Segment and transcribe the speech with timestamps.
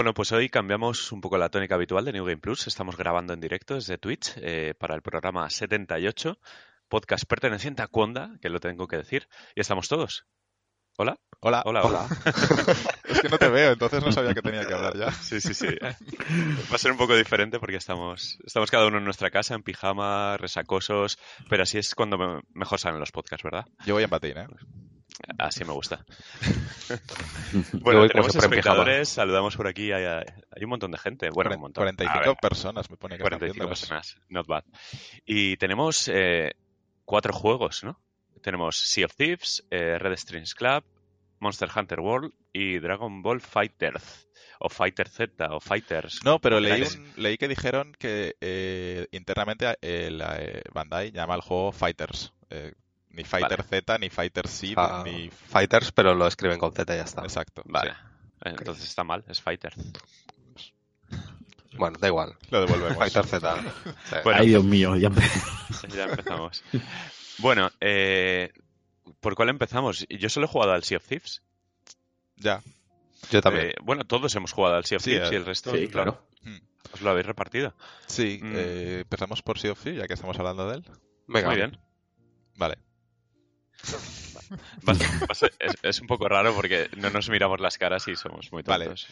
[0.00, 2.66] Bueno, pues hoy cambiamos un poco la tónica habitual de New Game Plus.
[2.66, 6.38] Estamos grabando en directo desde Twitch eh, para el programa 78,
[6.88, 9.28] podcast perteneciente a Cuonda, que lo tengo que decir.
[9.54, 10.24] Y estamos todos.
[10.96, 11.18] ¿Hola?
[11.40, 11.62] Hola.
[11.66, 12.08] Hola, hola.
[13.04, 15.10] es que no te veo, entonces no sabía que tenía que hablar ya.
[15.20, 15.68] Sí, sí, sí.
[15.82, 19.62] Va a ser un poco diferente porque estamos, estamos cada uno en nuestra casa, en
[19.62, 21.18] pijama, resacosos,
[21.50, 23.66] pero así es cuando me- mejor salen los podcasts, ¿verdad?
[23.84, 24.46] Yo voy en batín, ¿eh?
[25.38, 26.04] Así me gusta.
[27.80, 31.30] Bueno, tenemos espectadores, saludamos por aquí, hay, hay un montón de gente.
[31.30, 31.82] Bueno, un montón.
[31.82, 33.80] 45 A ver, personas me pone que están 45 viéndonos.
[33.80, 34.64] personas, not bad.
[35.24, 36.52] Y tenemos eh,
[37.04, 38.00] cuatro juegos, ¿no?
[38.42, 40.84] Tenemos Sea of Thieves, eh, Red Strings Club,
[41.40, 44.28] Monster Hunter World y Dragon Ball Fighters.
[44.60, 46.20] O Fighter Z, o Fighters.
[46.22, 46.96] No, pero leí, queráis.
[46.96, 52.32] un- leí que dijeron que eh, internamente eh, la, eh, Bandai llama al juego Fighters.
[53.10, 55.30] Ni Fighter Z, ni Fighter Seed, Ah, ni...
[55.30, 57.22] Fighters, pero lo escriben con Z y ya está.
[57.22, 57.62] Exacto.
[57.66, 57.90] Vale.
[57.92, 57.96] sí.
[58.42, 59.74] Entonces está mal, es Fighter.
[61.76, 62.36] Bueno, da igual.
[62.50, 62.98] Lo devolvemos.
[62.98, 63.56] Fighter Z.
[63.62, 64.16] Sí.
[64.24, 66.62] Bueno, Ay, Dios mío, ya empe- ya empezamos.
[67.38, 68.52] Bueno, eh,
[69.20, 70.06] ¿por cuál empezamos?
[70.08, 71.42] Yo solo he jugado al Sea of Thieves.
[72.36, 72.62] Ya.
[73.30, 73.68] Yo también.
[73.68, 75.88] Eh, bueno, todos hemos jugado al Sea of Sí, Thieves eh, y el resto, Sí,
[75.88, 76.22] claro.
[76.92, 77.74] os lo habéis repartido.
[78.06, 78.52] Sí, Mm.
[78.56, 80.84] eh, empezamos por Sea of Thieves, ya que estamos hablando de él.
[81.28, 81.48] Venga.
[81.48, 81.78] Muy bien.
[82.56, 82.78] Vale.
[85.58, 88.86] Es, es un poco raro porque no nos miramos las caras y somos muy Vale.
[88.86, 89.06] tontos.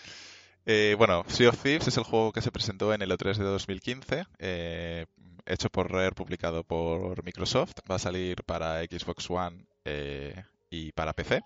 [0.66, 3.44] Eh, bueno, Sea of Thieves es el juego que se presentó en el E3 de
[3.44, 5.06] 2015, eh,
[5.46, 7.72] hecho por Rare, publicado por Microsoft.
[7.90, 11.42] Va a salir para Xbox One eh, y para PC.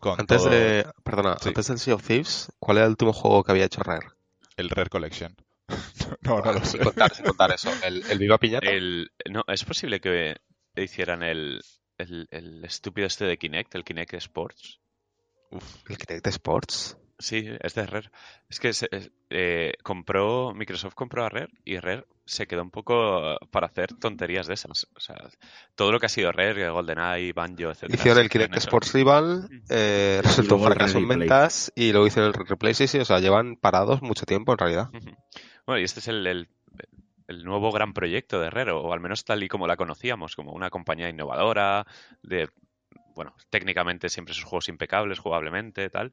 [0.00, 0.86] Con Antes todo de.
[1.02, 1.48] Perdona, Sí.
[1.48, 4.06] antes del Sea of Thieves, ¿cuál era el último juego que había hecho Rare?
[4.56, 5.36] el Rare Collection.
[6.22, 6.72] no, no lo sé.
[6.78, 7.70] Sin contar, sin contar eso.
[7.84, 8.68] ¿El, el Viva Piñata?
[8.70, 10.36] El, no, es posible que
[10.76, 11.60] hicieran el,
[11.98, 14.80] el, el estúpido este de Kinect, el Kinect Sports.
[15.50, 16.96] Uf, ¿El Kinect Sports?
[17.20, 18.10] Sí, es de Rare.
[18.48, 22.70] Es que se- es- eh, compró, Microsoft compró a Rare y Rare se quedó un
[22.70, 24.86] poco para hacer tonterías de esas.
[24.94, 25.16] O sea,
[25.74, 27.92] todo lo que ha sido Rare, GoldenEye, Banjo, etc.
[27.92, 32.46] Hicieron el Kinect Sports Rival, eh, resultó un fracaso en ventas y luego hicieron el
[32.46, 32.74] Replay.
[32.74, 34.90] Sí, sí, o sea, llevan parados mucho tiempo en realidad.
[35.66, 36.48] Bueno, y este es el, el-
[37.28, 40.52] el nuevo gran proyecto de Herrero, o al menos tal y como la conocíamos, como
[40.52, 41.86] una compañía innovadora,
[42.22, 42.48] de,
[43.14, 46.12] bueno, técnicamente siempre sus juegos impecables, jugablemente, tal.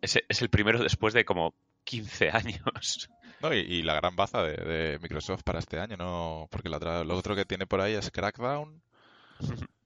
[0.00, 1.54] Es, es el primero después de como
[1.84, 3.10] 15 años.
[3.40, 6.78] No, y, y la gran baza de, de Microsoft para este año, no porque la
[6.78, 8.80] otra- lo otro que tiene por ahí es Crackdown.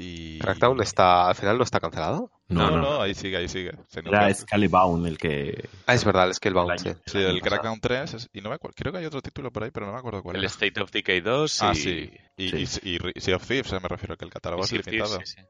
[0.00, 0.38] Y...
[0.38, 2.30] Crackdown está, al final no está cancelado.
[2.46, 3.02] No, No, no, no.
[3.02, 3.72] ahí sigue, ahí sigue.
[4.06, 5.68] Era Scalebound el que.
[5.86, 6.88] Ah, es verdad, es que el Bound, El sí.
[6.90, 7.40] año- Sí, año el.
[7.42, 9.86] Crackdown 3, es- y no me acuerdo, creo que hay otro título por ahí, pero
[9.86, 10.48] no me acuerdo cuál El era.
[10.50, 12.10] State of Decay 2 y, Ah, sí.
[12.36, 12.80] Y, Sí.
[12.84, 15.18] y, y- y Sea of Thieves, eh, me refiero, que el catálogo es Thieves, limitado.
[15.18, 15.42] sí, sí.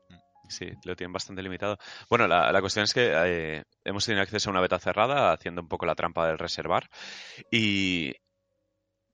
[0.51, 1.77] Sí, lo tienen bastante limitado.
[2.09, 5.61] Bueno, la, la cuestión es que eh, hemos tenido acceso a una beta cerrada, haciendo
[5.61, 6.89] un poco la trampa del reservar,
[7.51, 8.15] y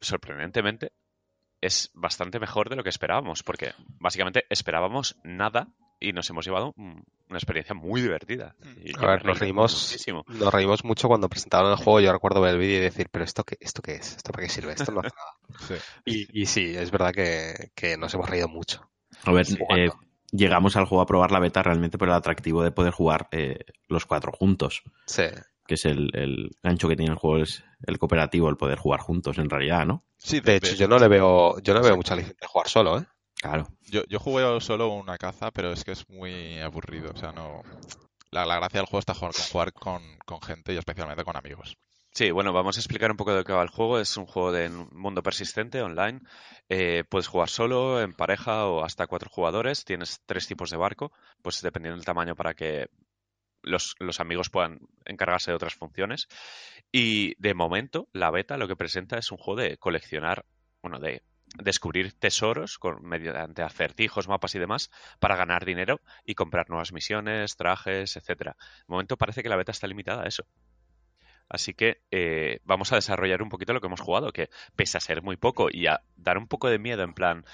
[0.01, 0.93] sorprendentemente
[1.65, 5.69] es bastante mejor de lo que esperábamos, porque básicamente esperábamos nada
[6.01, 8.55] y nos hemos llevado un- una experiencia muy divertida.
[8.83, 10.25] Y yo A ver, nos reí reímos, muchísimo.
[10.29, 12.01] nos reímos mucho cuando presentaron el juego.
[12.01, 14.45] Yo recuerdo ver el vídeo y decir, pero esto qué, esto qué es, esto para
[14.47, 15.59] qué sirve, esto no hace nada.
[15.69, 15.75] Sí.
[16.05, 18.89] Y, y sí, es verdad que, que nos hemos reído mucho.
[19.25, 19.89] A ver, eh,
[20.33, 23.61] llegamos al juego a probar la beta realmente por el atractivo de poder jugar eh,
[23.89, 24.83] los cuatro juntos.
[25.07, 25.23] Sí.
[25.67, 29.01] Que es el, el gancho que tiene el juego, es el cooperativo, el poder jugar
[29.01, 30.05] juntos en realidad, ¿no?
[30.19, 32.99] Sí, De hecho, yo no le veo, yo no veo mucha licencia de jugar solo,
[32.99, 33.07] ¿eh?
[33.35, 33.69] Claro.
[33.83, 37.13] Yo, yo jugué solo una caza, pero es que es muy aburrido.
[37.15, 37.63] O sea, no.
[38.31, 41.37] La, la gracia del juego está jugar con, jugar con, con gente y especialmente con
[41.37, 41.77] amigos.
[42.15, 43.99] Sí, bueno, vamos a explicar un poco de qué va el juego.
[43.99, 46.21] Es un juego de mundo persistente, online.
[46.69, 49.85] Eh, puedes jugar solo, en pareja o hasta cuatro jugadores.
[49.85, 52.87] Tienes tres tipos de barco, pues dependiendo del tamaño para que
[53.65, 56.29] los, los amigos puedan encargarse de otras funciones.
[56.93, 60.45] Y de momento, la beta lo que presenta es un juego de coleccionar,
[60.83, 61.23] bueno, de
[61.57, 64.91] descubrir tesoros con, mediante acertijos, mapas y demás
[65.21, 68.57] para ganar dinero y comprar nuevas misiones, trajes, etcétera.
[68.59, 70.45] De momento parece que la beta está limitada a eso.
[71.49, 75.01] Así que eh, vamos a desarrollar un poquito lo que hemos jugado, que pese a
[75.01, 77.45] ser muy poco y a dar un poco de miedo en plan,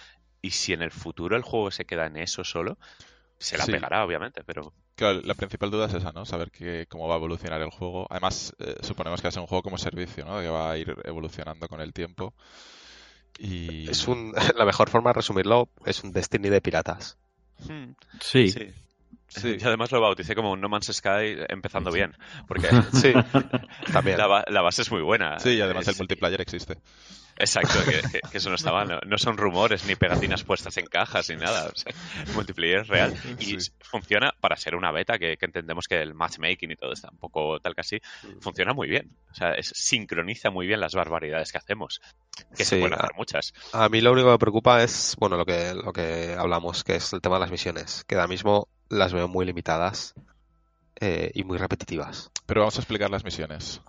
[0.40, 2.78] ¿y si en el futuro el juego se queda en eso solo?
[3.38, 3.72] Se la Sí.
[3.72, 6.26] pegará, obviamente, pero Claro, la principal duda es esa, ¿no?
[6.26, 8.06] Saber que, cómo va a evolucionar el juego.
[8.10, 10.38] Además, eh, suponemos que va a ser un juego como servicio, ¿no?
[10.40, 12.34] Que va a ir evolucionando con el tiempo.
[13.38, 13.88] Y...
[13.88, 17.16] Es un, la mejor forma de resumirlo es un Destiny de piratas.
[17.66, 18.48] hmm, Sí.
[18.50, 18.70] sí.
[19.28, 19.56] Sí.
[19.60, 22.14] Y además lo bauticé como un No Man's Sky empezando bien,
[22.46, 23.14] porque Sí,
[23.90, 24.18] también.
[24.18, 25.38] la, la base es muy buena.
[25.38, 26.76] Sí, y además el multiplayer existe.
[27.40, 31.36] Exacto, que, eso no estaba, no, no son rumores ni pegatinas puestas en cajas ni
[31.36, 31.70] nada.
[31.74, 31.92] O sea,
[32.26, 33.72] el multiplayer es real y Sí.
[33.80, 37.18] funciona para ser una beta que, que entendemos que el matchmaking y todo está un
[37.18, 37.98] poco tal que así.
[38.40, 39.10] Funciona muy bien.
[39.30, 42.00] O sea, es- sincroniza muy bien las barbaridades que hacemos.
[42.56, 43.52] Que se pueden a- hacer muchas.
[43.72, 46.96] A mí lo único que me preocupa es, bueno, lo que, lo que hablamos, que
[46.96, 50.14] es el tema de las misiones, que ahora mismo las veo muy limitadas
[51.00, 52.30] eh, y muy repetitivas.
[52.46, 53.80] Pero vamos a explicar las misiones.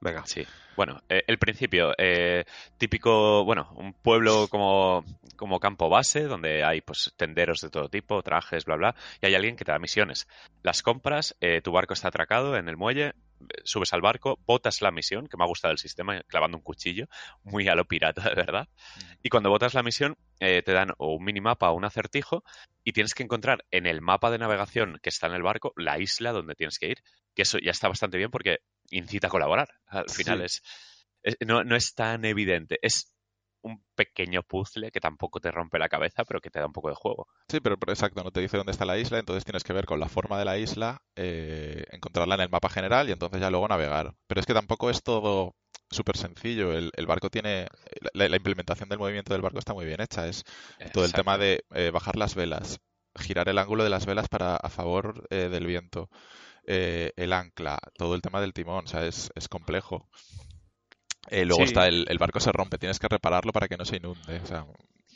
[0.00, 0.24] Venga.
[0.26, 0.44] Sí.
[0.76, 2.44] Bueno, eh, el principio, eh,
[2.76, 5.04] típico, bueno, un pueblo como,
[5.36, 9.34] como campo base, donde hay pues tenderos de todo tipo, trajes, bla, bla, y hay
[9.34, 10.28] alguien que te da misiones.
[10.62, 13.14] Las compras, eh, tu barco está atracado en el muelle,
[13.64, 17.06] subes al barco, botas la misión, que me ha gustado el sistema, clavando un cuchillo,
[17.42, 18.68] muy a lo pirata, de verdad.
[19.22, 22.44] Y cuando botas la misión, eh, te dan o un minimapa o un acertijo,
[22.84, 25.98] y tienes que encontrar en el mapa de navegación que está en el barco la
[25.98, 27.02] isla donde tienes que ir,
[27.34, 28.58] que eso ya está bastante bien porque
[28.90, 29.68] incita a colaborar.
[29.86, 30.44] Al final Sí.
[30.44, 30.62] es,
[31.22, 32.78] es- no, no es tan evidente.
[32.82, 33.12] Es
[33.62, 36.88] un pequeño puzzle que tampoco te rompe la cabeza, pero que te da un poco
[36.88, 37.26] de juego.
[37.48, 39.86] Sí, pero, pero exacto, no te dice dónde está la isla, entonces tienes que ver
[39.86, 43.50] con la forma de la isla, eh, encontrarla en el mapa general y entonces ya
[43.50, 44.14] luego navegar.
[44.28, 45.56] Pero es que tampoco es todo
[45.90, 46.72] súper sencillo.
[46.72, 47.66] El, el barco tiene.
[48.12, 50.28] La, la implementación del movimiento del barco está muy bien hecha.
[50.28, 50.44] Es
[50.92, 52.78] todo el tema de eh, bajar las velas,
[53.18, 56.08] girar el ángulo de las velas para a favor eh, del viento,
[56.66, 60.08] eh, el ancla, todo el tema del timón, o sea, es, es complejo.
[61.28, 61.68] Eh, luego Sí.
[61.70, 64.40] está el, el barco se rompe, tienes que repararlo para que no se inunde.
[64.40, 64.64] O sea,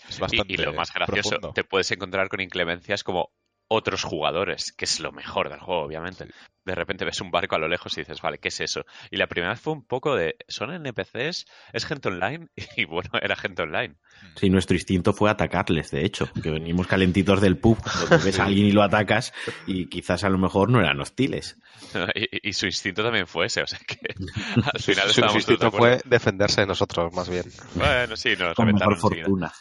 [0.08, 1.52] es Y- bastante y, lo más gracioso, profundo.
[1.52, 3.30] te puedes encontrar con inclemencias como
[3.72, 6.26] otros jugadores, que es lo mejor del juego, obviamente.
[6.64, 8.84] De repente ves un barco a lo lejos y dices, vale, ¿qué es eso?
[9.10, 11.46] Y la primera vez fue un poco de, ¿son NPCs?
[11.72, 12.48] ¿Es gente online?
[12.76, 13.94] Y bueno, era gente online.
[14.34, 18.44] Sí, nuestro instinto fue atacarles, de hecho, que venimos calentitos del pub, donde ves a
[18.44, 19.32] alguien y lo atacas
[19.66, 21.56] y quizás a lo mejor no eran hostiles.
[22.42, 23.98] Y, su instinto también fue ese, o sea que
[24.72, 25.70] al Su, final su instinto acuerdo.
[25.72, 27.44] fue defenderse de nosotros, más bien.
[27.74, 29.52] Bueno, sí, nos Con mejor fortuna.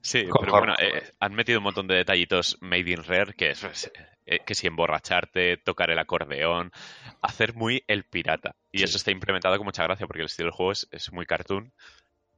[0.00, 3.47] Sí, Con pero bueno, eh, han metido un montón de detallitos made in rare, que
[3.50, 3.90] es
[4.26, 6.70] eh, que si emborracharte, tocar el acordeón,
[7.22, 8.56] hacer muy el pirata.
[8.70, 11.26] Y eso está implementado con mucha gracia, porque el estilo del juego es, es muy
[11.26, 11.72] cartoon,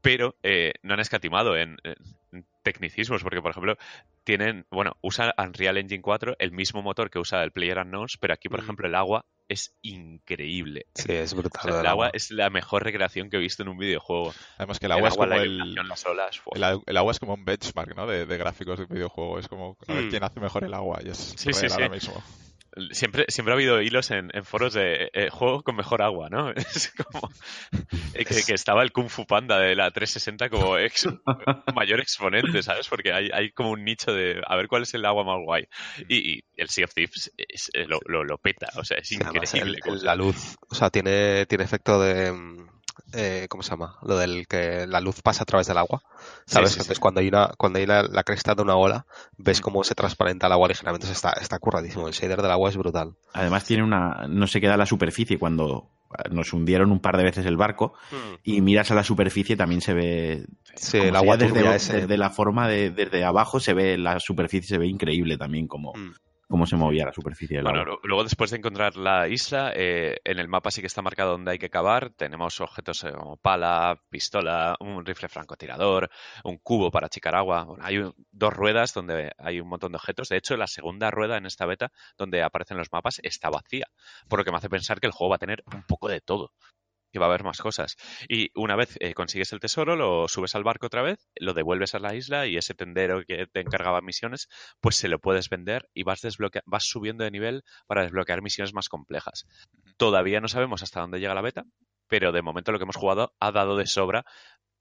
[0.03, 3.77] pero eh, no han escatimado en, en tecnicismos, porque por ejemplo,
[4.25, 8.35] tienen, bueno, usa Unreal Engine 4, el mismo motor que usa el Player Unknowns, pero
[8.35, 8.65] aquí, por Mm.
[8.65, 10.87] ejemplo, el agua es increíble.
[10.95, 11.61] Sí, es O brutal.
[11.63, 12.11] sea, el agua agua.
[12.13, 14.33] es la mejor recreación que he visto en un videojuego.
[14.59, 16.41] Además que el agua es como la el, las olas,
[16.87, 18.07] el, agua es como un benchmark, ¿no?
[18.07, 19.39] De, de gráficos de un videojuego.
[19.41, 20.11] Es como a ver Hmm.
[20.11, 21.01] quién hace mejor el agua.
[21.05, 21.91] Y es Sí, sí, ahora sí.
[21.91, 22.15] mismo.
[22.93, 26.53] Siempre, siempre ha habido hilos en, en foros de eh, juego con mejor agua, ¿no?
[26.75, 27.29] Es como
[28.15, 31.09] eh, que, que estaba el Kung Fu Panda de la 360 como ex-
[31.75, 32.87] mayor exponente, ¿sabes?
[32.89, 35.65] Porque hay, hay como un nicho de a ver cuál es el agua más guay.
[36.09, 39.09] Y, y el Sea of Thieves es- eh, lo, lo, lo peta, o sea, es
[39.09, 39.81] Sí, además, el- increíble.
[40.01, 42.80] el- la luz, o sea, tiene, tiene efecto de, mm,
[43.13, 43.97] eh, ¿cómo se llama?
[44.03, 46.03] Lo del que la luz pasa a través del agua,
[46.47, 46.71] ¿sabes?
[46.71, 46.79] sí, sí.
[46.81, 49.07] Entonces, cuando hay una, cuando hay la, la cresta de una ola,
[49.37, 52.07] ves cómo se transparenta el agua ligeramente, Eso está, está curradísimo.
[52.09, 53.15] El shader del agua es brutal.
[53.33, 54.27] Además tiene una...
[54.29, 55.91] no se queda la superficie cuando
[56.31, 57.95] nos hundieron un par de veces el barco
[58.43, 60.45] y miras a la superficie también se ve
[60.75, 64.89] Sí, el agua desde la forma de desde abajo se ve la superficie se ve
[64.89, 66.11] increíble también como Mm.
[66.51, 67.99] Cómo se movía la superficie del Bueno, agua.
[68.03, 71.53] luego después de encontrar la isla, eh, en el mapa sí que está marcado dónde
[71.53, 72.11] hay que cavar.
[72.11, 76.11] Tenemos objetos eh, como pala, pistola, un rifle francotirador,
[76.45, 77.65] un cubo para achicar agua.
[77.65, 80.29] Bueno, hay un- dos ruedas donde hay un montón de objetos.
[80.29, 83.87] De hecho, la segunda rueda en esta beta, donde aparecen los mapas, está vacía.
[84.29, 86.21] Por lo que me hace pensar que el juego va a tener un poco de
[86.21, 86.51] todo.
[87.13, 87.97] Que va a haber más cosas.
[88.29, 91.95] Y una vez eh, consigues el tesoro, lo subes al barco otra vez, lo devuelves
[91.95, 94.49] a la isla y ese tendero que te encargaba misiones,
[94.81, 96.21] pues se lo puedes vender y vas,
[96.67, 99.47] vas subiendo de nivel para desbloquear misiones más complejas.
[99.97, 101.65] Todavía no sabemos hasta dónde llega la beta,
[102.09, 104.25] pero de momento lo que hemos jugado ha dado de sobra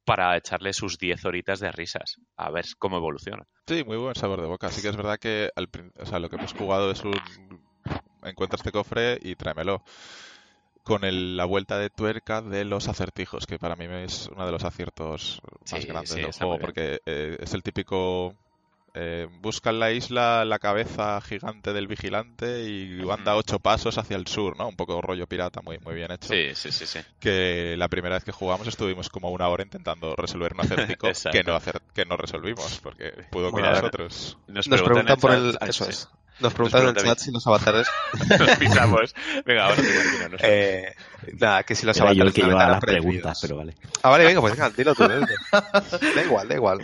[0.09, 3.45] para echarle sus 10 horitas de risas, a ver cómo evoluciona.
[3.67, 4.71] Sí, muy buen sabor de boca.
[4.71, 5.69] Sí que es verdad que al
[5.99, 7.13] o sea, lo que hemos jugado es un...
[8.23, 9.83] Encuentra este cofre y tráemelo.
[10.89, 14.51] Con el- la vuelta de tuerca de los acertijos, que para mí es uno de
[14.51, 15.39] los aciertos
[15.71, 18.35] más Sí, grandes sí, del juego, porque eh, es el típico...
[18.95, 24.17] eh, busca en la isla la cabeza gigante del vigilante y anda ocho pasos hacia
[24.17, 24.67] el sur, ¿no?
[24.67, 26.29] Un poco rollo pirata, muy, muy bien hecho.
[26.29, 26.99] Sí, sí, sí, sí.
[27.19, 31.43] que la primera vez que jugamos estuvimos como una hora intentando resolver un acertijo que
[31.43, 34.37] no acer- que no resolvimos porque pudo con Bueno, nosotros.
[34.47, 35.91] Nos, Nos preguntan por el, eso sí.
[35.91, 36.09] es.
[36.39, 37.87] Nos preguntan en el chat si los avatares,
[38.39, 39.15] Nos pisamos.
[39.45, 40.45] Venga, ahora te imagino, no sé.
[40.87, 40.95] eh,
[41.39, 43.75] nada, que si los Era yo el avatares que llevaba las preguntas, pero vale.
[44.03, 45.03] Ah, vale, venga, pues venga, dilo tú.
[45.07, 45.25] dilo
[46.15, 46.79] da igual, da igual.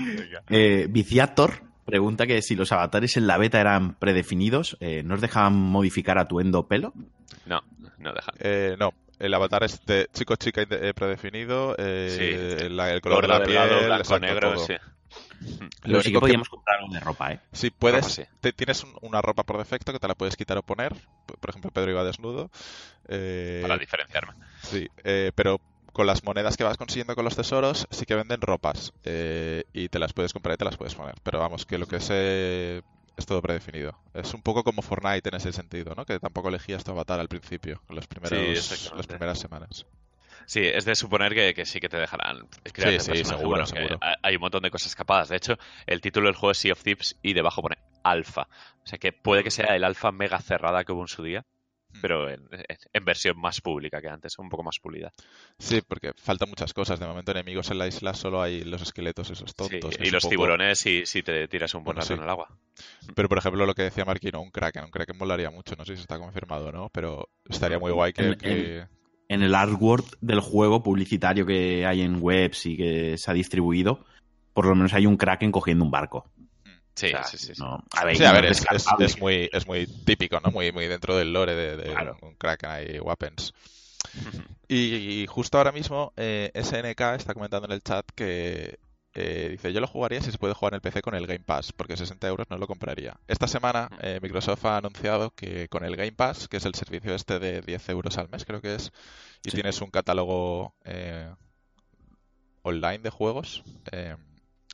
[0.50, 5.21] Eh, Viciator Pregunta que si los avatares en la beta eran predefinidos, eh, ¿no os
[5.21, 6.93] dejaban modificar atuendo pelo?
[7.45, 7.62] No,
[8.00, 8.33] no dejan.
[8.39, 12.69] Eh, no, el avatar es de chico chica eh, predefinido, eh, Sí.
[12.69, 14.65] la- el color Gordo, de la delgado, piel, blanco, negro, todo.
[14.65, 14.74] sí.
[15.83, 17.39] Lo sí que único que- podíamos comprar de ropa, ¿eh?
[17.51, 18.23] Sí, puedes, Ropa, sí.
[18.41, 20.93] te- tienes un- una ropa por defecto que te la puedes quitar o poner.
[21.39, 22.49] Por ejemplo, Pedro iba desnudo.
[23.07, 24.33] eh, Para diferenciarme.
[24.63, 25.59] sí, eh, pero
[25.93, 29.87] con las monedas que vas consiguiendo con los tesoros sí que venden ropas eh, y
[29.89, 31.15] te las puedes comprar y te las puedes poner.
[31.23, 32.81] Pero vamos, que lo que es eh,
[33.15, 33.97] es todo predefinido.
[34.13, 36.05] Es un poco como Fortnite en ese sentido, ¿no?
[36.05, 38.97] Que tampoco elegías tu avatar al principio, en los primeros, exactamente.
[38.97, 39.85] las primeras semanas.
[40.45, 43.97] Sí, es de suponer que, que sí que te dejarán crear Sí, sí, seguro, seguro.
[44.01, 45.29] ha- Hay un montón de cosas escapadas.
[45.29, 48.47] De hecho, el título del juego es Sea of Thieves y debajo pone alfa.
[48.83, 51.45] O sea que puede que sea el alfa mega cerrada que hubo en su día,
[51.89, 52.01] Hmm.
[52.01, 52.45] pero en,
[52.91, 55.13] en versión más pública que antes, un poco más pulida.
[55.57, 56.99] Sí, porque faltan muchas cosas.
[56.99, 59.95] De momento, enemigos en la isla solo hay los esqueletos esos tontos.
[60.01, 62.13] y los poco- tiburones si, si te tiras un buen Bueno, rato sí.
[62.19, 62.49] en el agua.
[63.15, 65.95] Pero por ejemplo lo que decía Marquino, un Kraken, un Kraken molaría mucho, no sé
[65.95, 68.23] si está confirmado o no, pero estaría muy guay que...
[68.23, 68.89] En- que- En
[69.29, 74.05] el artwork del juego publicitario que hay en webs y que se ha distribuido,
[74.53, 76.29] por lo menos hay un Kraken cogiendo un barco.
[76.94, 77.55] Sí, O sea, sí, sí.
[77.55, 77.62] sí.
[77.62, 80.50] no- a ver, Sí, a no ver, es muy, es muy típico, ¿no?
[80.51, 82.17] Muy, muy dentro del lore de, de Claro.
[82.22, 83.53] un Kraken hay weapons.
[84.67, 88.79] Y, y justo ahora mismo eh, SNK está comentando en el chat que
[89.15, 91.39] eh, dice, yo lo jugaría si se puede jugar en el PC con el Game
[91.39, 93.17] Pass, porque 60 euros no lo compraría.
[93.27, 97.15] Esta semana eh, Microsoft ha anunciado que con el Game Pass, que es el servicio
[97.15, 98.91] este de 10 euros al mes creo que es,
[99.43, 99.55] y Sí.
[99.55, 101.34] tienes un catálogo eh,
[102.63, 104.15] online de juegos, eh,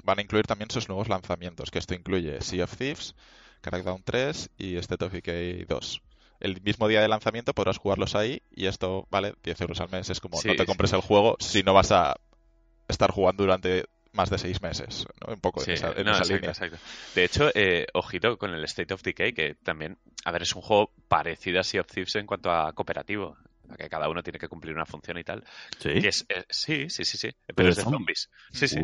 [0.04, 3.16] van a incluir también sus nuevos lanzamientos, que esto incluye Sea of Thieves,
[3.62, 6.02] Crackdown 3 y State of Decay 2.
[6.40, 10.10] El mismo día de lanzamiento podrás jugarlos ahí y esto vale 10 euros al mes.
[10.10, 10.66] Es como Sí, no te sí.
[10.68, 12.16] compres el juego si no vas a
[12.88, 15.06] estar jugando durante más de seis meses.
[15.26, 15.34] ¿no?
[15.34, 16.50] Un poco Sí, en esa, en no, esa exacto, línea.
[16.52, 16.78] exacto.
[17.16, 20.62] De hecho, eh, ojito con el State of Decay, que también, a ver, es un
[20.62, 23.38] juego parecido a Sea of Thieves en cuanto a cooperativo,
[23.78, 25.44] que cada uno tiene que cumplir una función y tal.
[25.80, 25.90] Sí.
[25.96, 27.98] Y es, eh, sí, sí, sí, sí, pero, Pero es de es zombie.
[28.00, 28.30] zombies.
[28.52, 28.80] Sí, sí.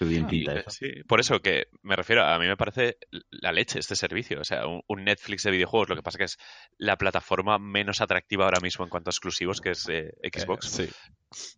[0.00, 0.70] Qué bien Y, pinta eso.
[0.70, 2.96] sí, por eso que me refiero, a mí me parece
[3.30, 4.40] la leche este servicio.
[4.40, 6.38] O sea, un, un Netflix de videojuegos, lo que pasa que es
[6.78, 10.68] la plataforma menos atractiva ahora mismo en cuanto a exclusivos, que es eh, Eh, Xbox.
[10.70, 10.88] sí.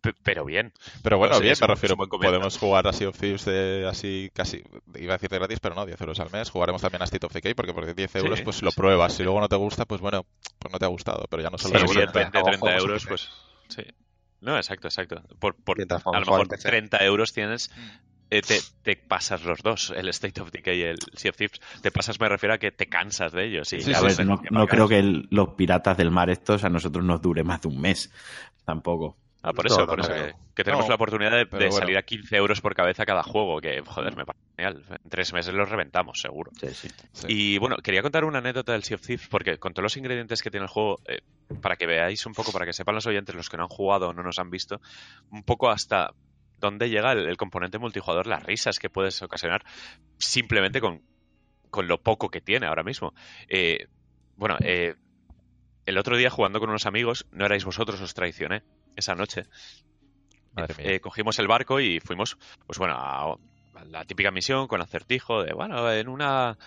[0.01, 0.71] P- pero bien.
[1.01, 1.95] Pero bueno, No sé, bien, me refiero.
[1.97, 4.61] Podemos jugar a Sea of Thieves de así casi,
[4.99, 6.49] iba a decir de gratis, pero no, 10 euros al mes.
[6.49, 8.75] Jugaremos también a State of Decay porque por 10 euros Sí, pues lo sí.
[8.77, 9.13] pruebas.
[9.13, 10.25] Si luego no te gusta, pues bueno,
[10.59, 12.43] pues no te ha gustado, pero ya no solo Sí, es bueno, 10, 20, pero
[12.43, 13.29] 30 juegos euros, pues
[13.69, 13.83] sí.
[14.41, 15.23] No, exacto, exacto.
[15.39, 16.69] Por, a lo mejor en PC.
[16.69, 17.71] 30 euros tienes,
[18.37, 21.59] eh, te, te pasas los dos, el State of Decay y el Sea of Thieves.
[21.81, 23.71] Te pasas, me refiero a que te cansas de ellos.
[23.73, 26.29] Y Sí, ya a sí, ver, ves no, creo que el- los piratas del mar
[26.29, 28.11] estos a nosotros nos dure más de un mes.
[28.65, 29.17] Tampoco.
[29.45, 31.65] Ah, por eso, no por eso que, que tenemos No, la oportunidad de, pero de
[31.69, 31.79] bueno.
[31.81, 34.85] salir a 15 euros por cabeza cada juego, que, joder, me parece genial.
[35.03, 36.49] En tres meses los reventamos, seguro.
[36.61, 36.87] Sí, sí.
[37.11, 37.25] Sí.
[37.27, 40.41] Y bueno, quería contar una anécdota del Sea of Thieves, porque con todos los ingredientes
[40.41, 41.19] que tiene el juego, eh,
[41.61, 44.07] para que veáis un poco, para que sepan los oyentes, los que no han jugado
[44.07, 44.79] o no nos han visto,
[45.29, 46.11] un poco hasta
[46.63, 49.63] dónde llega el, el componente multijugador, las risas que puedes ocasionar
[50.17, 51.01] simplemente con,
[51.69, 53.13] con lo poco que tiene ahora mismo.
[53.47, 53.87] Eh,
[54.35, 54.95] bueno, eh,
[55.85, 58.63] el otro día jugando con unos amigos, no erais vosotros, os traicioné
[58.95, 59.45] esa noche.
[60.53, 60.93] Madre mía.
[60.93, 65.43] Eh, cogimos el barco y fuimos, pues bueno, a, a la típica misión con acertijo
[65.43, 66.57] de, bueno, en una,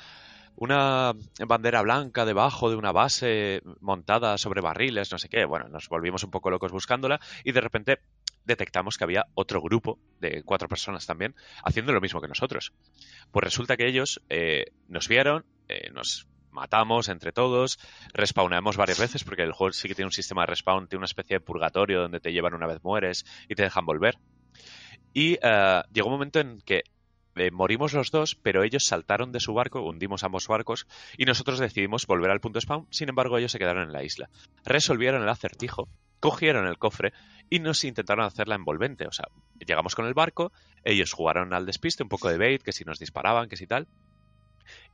[0.56, 1.12] una
[1.46, 5.44] bandera blanca debajo de una base montada sobre barriles, no sé qué.
[5.44, 8.00] Bueno, nos volvimos un poco locos buscándola y de repente
[8.46, 11.34] detectamos que había otro grupo de cuatro personas también
[11.64, 12.72] haciendo lo mismo que nosotros.
[13.30, 17.78] Pues resulta que ellos eh, nos vieron, eh, nos matamos entre todos,
[18.14, 21.06] respawnamos varias veces porque el juego sí que tiene un sistema de respawn, tiene una
[21.06, 24.18] especie de purgatorio donde te llevan una vez mueres y te dejan volver.
[25.12, 26.84] Y eh, llegó un momento en que
[27.52, 30.86] morimos los dos, pero ellos saltaron de su barco, hundimos ambos barcos
[31.18, 32.86] y nosotros decidimos volver al punto spawn.
[32.90, 34.30] Sin embargo, ellos se quedaron en la isla.
[34.64, 35.88] Resolvieron el acertijo,
[36.20, 37.12] cogieron el cofre
[37.50, 39.06] y nos intentaron hacer la envolvente.
[39.06, 39.26] O sea,
[39.58, 40.52] llegamos con el barco,
[40.84, 43.86] ellos jugaron al despiste, un poco de bait, que si nos disparaban, que si tal.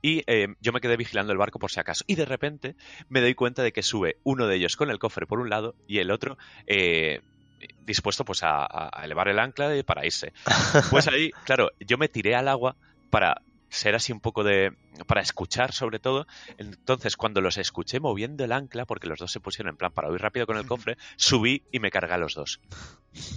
[0.01, 2.03] Y eh, yo me quedé vigilando el barco por si acaso.
[2.07, 2.75] Y de repente
[3.09, 5.75] me doy cuenta de que sube uno de ellos con el cofre por un lado
[5.87, 6.37] y el otro
[6.67, 7.21] eh,
[7.85, 10.33] dispuesto pues a, a elevar el ancla para irse.
[10.89, 12.75] Pues ahí, claro, yo me tiré al agua
[13.09, 13.41] para
[13.73, 14.73] ser así un poco de...
[15.07, 16.27] para escuchar sobre todo.
[16.57, 20.09] Entonces, cuando los escuché moviendo el ancla, porque los dos se pusieron en plan para
[20.09, 22.59] huir rápido con el cofre, subí y me cargué a los dos.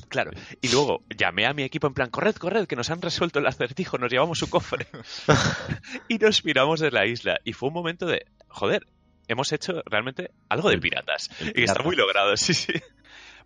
[0.09, 0.31] Claro.
[0.61, 3.47] Y luego llamé a mi equipo en plan, corred, corred, que nos han resuelto el
[3.47, 4.87] acertijo, nos llevamos su cofre.
[6.09, 7.39] y nos piramos de la isla.
[7.45, 8.87] Y fue un momento de, joder,
[9.29, 11.31] hemos hecho realmente algo de El- piratas.
[11.55, 12.73] Y está muy logrado, sí, sí.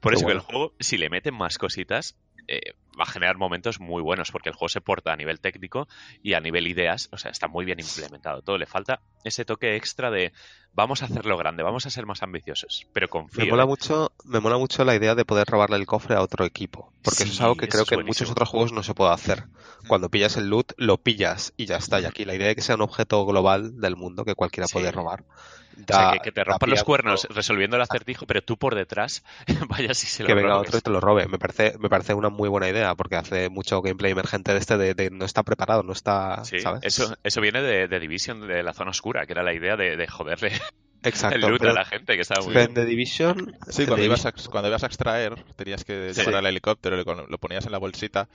[0.00, 2.16] Por Qué eso que el juego, si le meten más cositas,
[2.48, 5.88] eh, va a generar momentos muy buenos porque el juego se porta a nivel técnico
[6.22, 8.58] y a nivel ideas, o sea, está muy bien implementado todo.
[8.58, 10.32] Le falta ese toque extra de
[10.72, 13.44] vamos a hacerlo grande, vamos a ser más ambiciosos, pero confío.
[13.44, 16.44] Me mola mucho, me mola mucho la idea de poder robarle el cofre a otro
[16.44, 19.12] equipo, porque eso es algo que creo que en muchos otros juegos no se puede
[19.12, 19.44] hacer.
[19.88, 22.00] Cuando pillas el loot, lo pillas y ya está.
[22.00, 24.74] Y aquí la idea de que sea un objeto global del mundo que cualquiera Sí.
[24.74, 25.22] puede robar.
[25.22, 28.74] O sea, da- que, que te rompan los cuernos resolviendo el acertijo, pero tú por
[28.74, 29.24] detrás
[29.68, 30.68] vayas y se lo que venga robes.
[30.68, 31.26] otro y te lo robe.
[31.28, 34.76] Me parece, me parece una muy buena idea, porque hace mucho gameplay emergente de este
[34.78, 36.80] de, de no está preparado, no está, Sí, ¿sabes?
[36.84, 39.96] eso, eso viene de, de Division, de la zona oscura, que era la idea de,
[39.96, 40.52] de joderle
[41.02, 41.36] Exacto.
[41.36, 42.68] el loot pero- a la gente, que estaba muy bien.
[42.68, 46.12] en The Division, Sí, cuando The ibas, a, Division- cuando ibas a extraer, tenías que
[46.14, 46.20] Sí.
[46.20, 48.28] llevar el helicóptero, lo, lo ponías en la bolsita.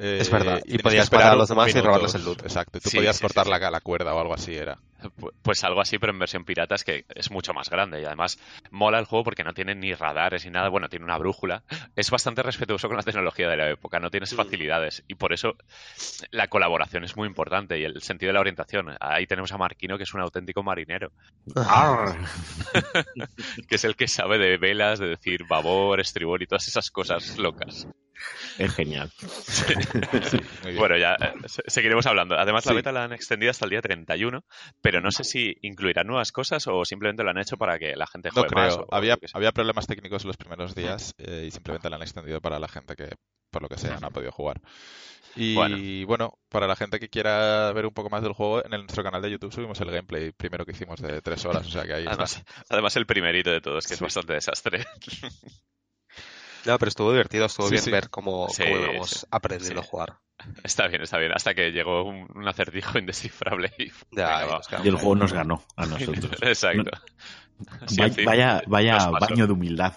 [0.00, 2.42] Eh, Es verdad, y podías esperar parar a los demás y robarles el loot.
[2.42, 3.64] Exacto, y tú Sí, podías sí, cortar sí, La, sí.
[3.70, 4.78] la cuerda o algo así era.
[5.18, 8.04] Pu- Pues algo así, pero en versión pirata es que es mucho más grande y
[8.04, 8.38] además
[8.70, 11.62] mola el juego porque no tiene ni radares ni nada, bueno, tiene una brújula.
[11.96, 14.36] Es bastante respetuoso con la tecnología de la época, no tienes Mm.
[14.36, 15.54] facilidades y por eso
[16.30, 18.96] la colaboración es muy importante y el sentido de la orientación.
[19.00, 21.12] Ahí tenemos a Marquino que es un auténtico marinero,
[23.68, 27.38] que es el que sabe de velas, de decir babor, estribor y todas esas cosas
[27.38, 27.86] locas.
[28.58, 29.10] Es genial.
[30.76, 32.36] Bueno, ya eh, se- seguiremos hablando.
[32.36, 32.76] Además, la Sí.
[32.76, 34.44] beta la han extendido hasta el día 31,
[34.80, 38.06] pero no sé si incluirán nuevas cosas o simplemente lo han hecho para que la
[38.06, 38.74] gente No juegue más.
[38.74, 38.86] creo.
[38.86, 42.40] o- o había, había problemas técnicos los primeros días eh, y simplemente la han extendido
[42.40, 43.10] para la gente que,
[43.50, 44.60] por lo que sea, no ha podido jugar.
[45.36, 45.76] Y Bueno.
[46.06, 46.38] bueno.
[46.48, 49.22] para la gente que quiera ver un poco más del juego, en el- nuestro canal
[49.22, 52.04] de YouTube subimos el gameplay primero que hicimos de tres horas, o sea que ahí.
[52.06, 54.84] Además, además, el primerito de todos, que es bastante desastre.
[56.66, 57.90] No, pero estuvo divertido, estuvo Sí, bien sí.
[57.90, 59.86] ver cómo, Sí, cómo aprendiendo Sí.
[59.86, 60.18] a jugar.
[60.64, 61.32] está bien, está bien.
[61.32, 63.90] Hasta que llegó un, un acertijo indescifrable y...
[64.12, 64.46] Ya,
[64.82, 66.30] y el juego nos ganó a nosotros.
[66.42, 66.90] Exacto.
[67.86, 69.92] Sí, Vaya, vaya, baño de humildad.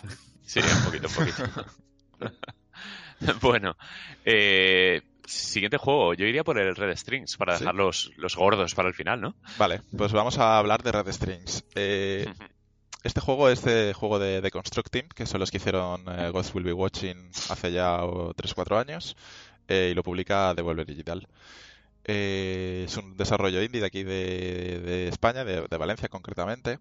[0.46, 1.66] Sí, un poquito, un poquito.
[3.42, 3.76] bueno,
[4.26, 6.14] eh, siguiente juego.
[6.14, 7.62] Yo iría por el Red Strings para Sí.
[7.64, 9.36] dejar los, los gordos para el final, ¿no?
[9.58, 11.64] Vale, pues vamos a hablar de Red Strings.
[11.76, 12.26] Eh,
[13.04, 16.30] Este juego es de juego de, de Construct Team, que son los que hicieron eh,
[16.32, 19.18] Ghost Will Be Watching hace ya 3-4 años,
[19.68, 21.28] eh, y lo publica Devolver Digital.
[22.06, 26.80] Eh, es un desarrollo indie de aquí de, de España, de, de Valencia concretamente,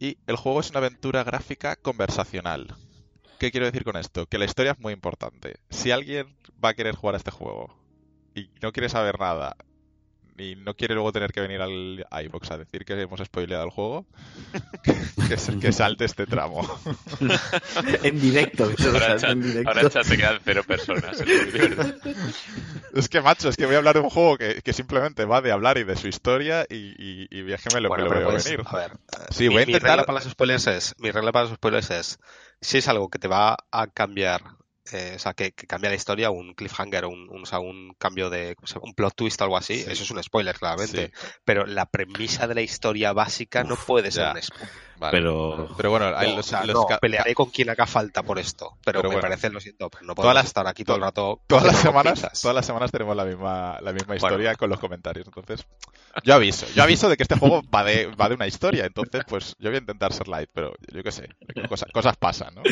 [0.00, 2.74] y el juego es una aventura gráfica conversacional.
[3.38, 4.26] ¿Qué quiero decir con esto?
[4.26, 5.58] Que la historia es muy importante.
[5.70, 7.72] Si alguien va a querer jugar a este juego
[8.34, 9.56] y no quiere saber nada,
[10.38, 13.70] y no quiere luego tener que venir al iBox a decir que hemos spoileado el
[13.70, 14.06] juego,
[15.28, 16.62] que, que salte este tramo.
[18.02, 18.68] en directo.
[18.74, 19.68] que Ahora, salte en chat, directo.
[19.68, 21.20] ahora en chat se quedan cero personas.
[22.94, 25.40] es que, macho, es que voy a hablar de un juego que, que simplemente va
[25.42, 28.10] de hablar y de su historia y, y, y es que me lo, Bueno, me
[28.10, 28.62] lo veo puedes- venir.
[28.66, 28.92] a ver,
[29.30, 29.90] Sí, mi, voy a mi intentar...
[29.90, 32.18] regla para los spoilers es, mi regla para los spoilers es,
[32.60, 34.42] si es algo que te va a cambiar,
[34.92, 37.94] eh, o sea, que, que cambia la historia, un cliffhanger, un, un, o sea, un
[37.98, 39.90] cambio de, un plot twist o algo así, Sí.
[39.90, 41.06] eso es un spoiler, claramente.
[41.14, 44.32] Sí, Pero la premisa de la historia básica no puede ser ya.
[44.34, 44.68] un spoiler.
[44.98, 45.18] vale.
[45.18, 48.38] Pero Pero bueno, hay los, o sea, los no, pelearé con quien haga falta por
[48.38, 49.28] esto, pero, Pero me bueno.
[49.28, 52.14] parece, lo siento, pero no Todas podemos estar aquí todo el rato todas las semanas
[52.20, 52.40] pinzas.
[52.40, 55.66] todas las semanas tenemos la misma la misma historia con los comentarios entonces
[56.24, 59.22] yo aviso yo aviso de que este juego va de va de una historia entonces
[59.28, 61.28] pues yo voy a intentar ser light pero yo qué sé
[61.68, 62.62] cosas, cosas pasan ¿no?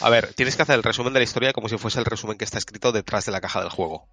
[0.00, 2.38] A ver, tienes que hacer el resumen de la historia como si fuese el resumen
[2.38, 4.06] que está escrito detrás de la caja del juego.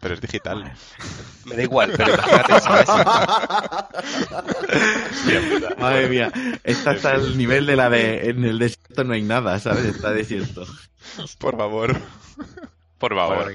[0.00, 0.72] pero es digital
[1.44, 2.88] Me da igual, pero imagínate, ¿sabes?
[5.78, 6.32] Madre mía,
[6.64, 9.84] esta está al nivel de la de en el desierto no hay nada, ¿sabes?
[9.84, 10.64] Está desierto.
[11.38, 11.96] por favor
[12.98, 13.54] Por favor.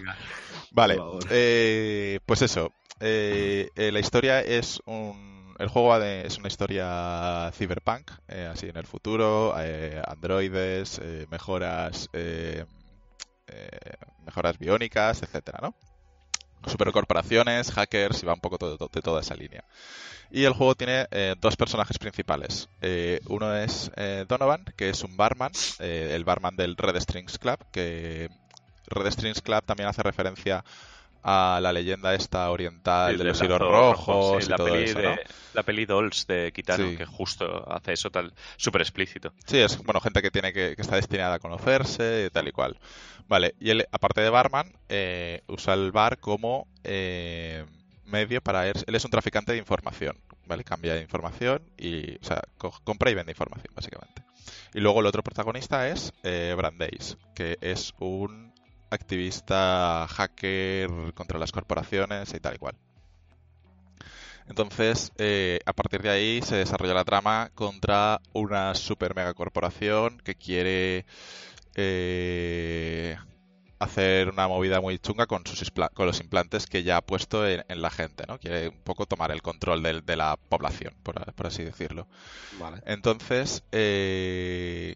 [0.72, 1.24] Vale Por favor.
[1.30, 5.28] eh, pues eso eh, eh, la historia es un
[5.60, 12.10] el juego es una historia cyberpunk eh, así en el futuro eh, androides eh, mejoras
[13.48, 15.76] eh, mejoras biónicas etcétera no
[16.66, 18.58] supercorporaciones, hackers y va un poco
[18.90, 19.64] de toda esa línea.
[20.32, 22.68] Y el juego tiene eh, dos personajes principales.
[22.82, 23.92] Eh, uno es
[24.28, 28.30] Donovan, que es un barman, el barman del Red Strings Club, que
[28.88, 30.64] Red Strings Club también hace referencia a
[31.24, 35.04] la leyenda esta oriental de los hilos rojos sí, y la todo peli eso, de,
[35.04, 35.16] ¿no?
[35.54, 36.98] La peli Dolls de Kitano, Sí.
[36.98, 39.34] que justo hace eso tal súper explícito.
[39.46, 42.78] Sí, es bueno, gente que tiene que, que está destinada a conocerse tal y cual.
[43.28, 47.66] Vale, y él, aparte de barman, eh, usa el bar como eh,
[48.06, 48.74] medio para él.
[48.86, 50.64] Él es un traficante de información, ¿vale?
[50.64, 54.22] Cambia de información y, o sea, co- compra y vende información, básicamente.
[54.74, 58.54] Y luego el otro protagonista es eh, Brandeis, que es un
[58.90, 62.76] activista hacker contra las corporaciones y tal y cual.
[64.50, 70.22] Entonces, eh, a partir de ahí se desarrolla la trama contra una super mega corporación
[70.24, 71.06] que quiere
[71.76, 73.18] eh,
[73.80, 77.64] hacer una movida muy chunga con, sus con los implantes que ya ha puesto en,
[77.68, 78.40] la gente, ¿no?
[78.40, 82.08] Quiere un poco tomar el control de, la población, por, así decirlo.
[82.86, 84.96] Entonces, eh,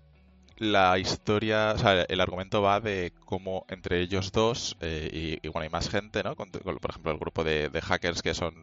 [0.62, 5.63] la historia, o sea, el argumento va de cómo entre ellos dos, eh, y, bueno,
[5.63, 6.36] hay más gente, ¿no?
[6.36, 8.54] por ejemplo, el grupo de, hackers que son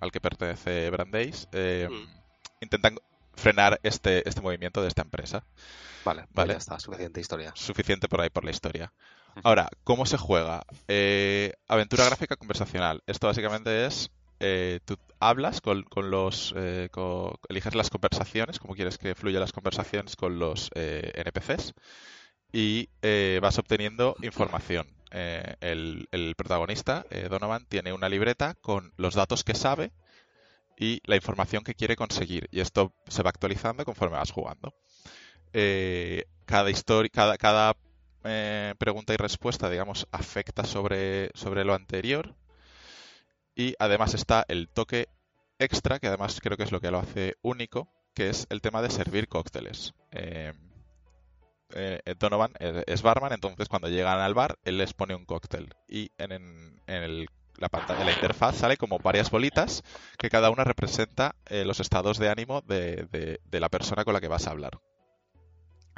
[0.00, 2.62] al que pertenece Brandeis, eh, mm.
[2.62, 2.96] intentan
[3.34, 5.44] frenar este, este movimiento de esta empresa.
[6.06, 6.54] Vale, pues vale.
[6.54, 7.52] ya está, suficiente historia.
[7.54, 8.90] Suficiente por ahí por la historia.
[9.44, 10.64] Ahora, ¿cómo se juega?
[10.88, 13.02] Eh, aventura gráfica conversacional.
[13.06, 14.10] Esto básicamente es,
[14.42, 16.88] eh, tú hablas con, los, eh,
[17.48, 21.74] eliges las conversaciones, como quieres que fluyan las conversaciones con los NPCs
[22.52, 22.88] y
[23.40, 24.86] vas obteniendo información.
[25.10, 29.92] El, el, protagonista, Donovan, tiene una libreta con los datos que sabe
[30.78, 32.48] y la información que quiere conseguir.
[32.50, 34.74] Y esto se va actualizando conforme vas jugando.
[36.46, 37.76] cada historia, cada, cada
[38.24, 42.34] eh, pregunta y respuesta, digamos, afecta sobre, sobre lo anterior.
[43.54, 45.08] Y además está el toque
[45.58, 48.82] extra, que además creo que es lo que lo hace único, que es el tema
[48.82, 49.94] de servir cócteles.
[50.10, 50.52] Eh,
[51.74, 55.74] eh, Donovan es barman, entonces cuando llegan al bar, él les pone un cóctel.
[55.88, 57.26] Y en,
[57.58, 59.82] la pantalla, la interfaz sale como varias bolitas
[60.18, 64.46] que cada una representa los estados de ánimo de, la persona con la que vas
[64.46, 64.80] a hablar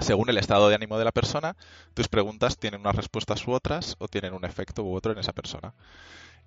[0.00, 1.56] según el estado de ánimo de la persona,
[1.94, 5.32] tus preguntas tienen unas respuestas u otras o tienen un efecto u otro en esa
[5.32, 5.72] persona.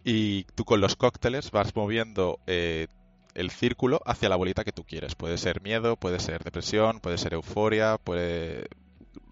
[0.03, 2.87] Y tú con los cócteles vas moviendo eh,
[3.33, 5.15] el círculo hacia la bolita que tú quieres.
[5.15, 8.67] Puede ser miedo, puede ser depresión, puede ser euforia, puede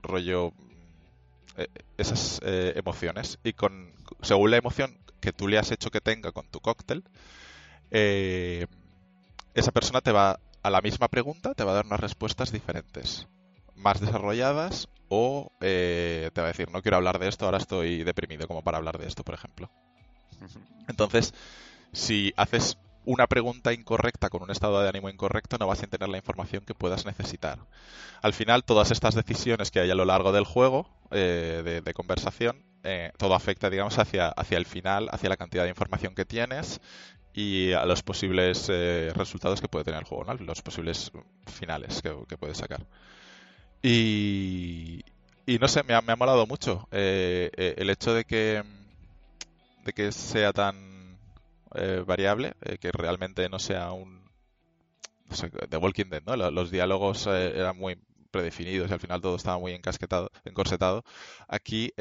[0.01, 0.51] rollo
[1.58, 3.39] eh, esas eh, emociones.
[3.43, 7.04] Y con según la emoción que tú le has hecho que tenga con tu cóctel,
[7.91, 13.28] esa persona te va a la misma pregunta te va a dar unas respuestas diferentes
[13.75, 18.04] más desarrolladas o eh, te va a decir, no quiero hablar de esto, ahora estoy
[18.04, 19.69] deprimido como para hablar de esto, por ejemplo.
[20.88, 21.34] Entonces,
[21.91, 26.10] si haces una pregunta incorrecta con un estado de ánimo incorrecto, no vas a tener
[26.10, 27.60] la información que puedas necesitar.
[28.21, 32.63] Al final, todas estas decisiones que hay a lo largo del juego eh, de, conversación,
[32.84, 36.82] eh, todo afecta, digamos, hacia, hacia el final, hacia la cantidad de información que tienes
[37.34, 38.69] y a los posibles
[39.13, 40.34] resultados que puede tener el juego, ¿no?
[40.36, 41.12] los posibles
[41.48, 42.86] finales que, que puedes sacar.
[43.88, 45.06] Y,
[45.60, 48.63] no sé, me ha, me ha molado mucho eh, eh, el hecho de que,
[49.86, 51.17] de que sea tan
[51.76, 54.26] eh, variable, que realmente no sea un...
[55.30, 56.36] No The Walking Dead, ¿no?
[56.36, 57.98] Los, diálogos eran muy
[58.32, 61.04] predefinidos y al final todo estaba muy encasquetado, encorsetado.
[61.48, 61.91] Aquí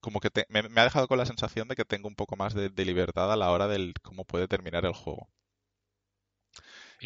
[0.00, 2.68] como que me, ha dejado con la sensación de que tengo un poco más de,
[2.68, 5.28] de libertad a la hora del cómo puede terminar el juego.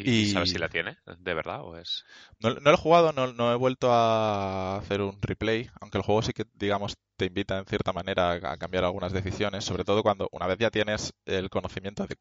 [0.05, 1.63] ¿Y, sabes si la tiene, de verdad?
[1.63, 2.05] O es...
[2.41, 6.33] no, lo he jugado, no, he vuelto a hacer un replay, aunque el juego sí
[6.33, 10.47] que, digamos, te invita en cierta manera a cambiar algunas decisiones, sobre todo cuando una
[10.47, 12.17] vez ya tienes el conocimiento de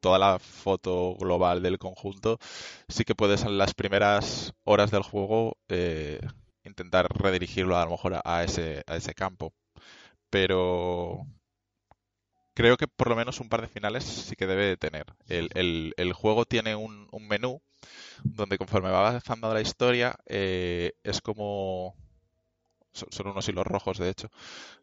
[0.00, 2.38] toda la foto global del conjunto,
[2.88, 6.20] sí que puedes en las primeras horas del juego eh,
[6.64, 9.52] intentar redirigirlo a lo mejor a ese, a ese campo.
[10.28, 11.26] Pero
[12.54, 15.06] creo que por lo menos un par de finales sí que debe de tener.
[15.28, 17.60] El, el, juego tiene un, un, menú
[18.24, 21.94] donde conforme va avanzando la historia eh, es como...
[22.92, 24.30] Son unos hilos rojos, de hecho,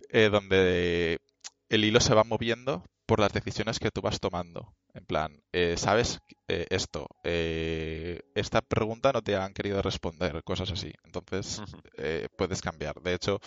[0.10, 1.22] eh, donde
[1.70, 4.74] el hilo se va moviendo por las decisiones que tú vas tomando.
[4.96, 7.08] En plan, eh, ¿sabes esto?
[7.24, 10.92] esta pregunta no te han querido responder, cosas así.
[11.04, 11.62] Entonces,
[12.36, 13.00] puedes cambiar.
[13.02, 13.40] De hecho,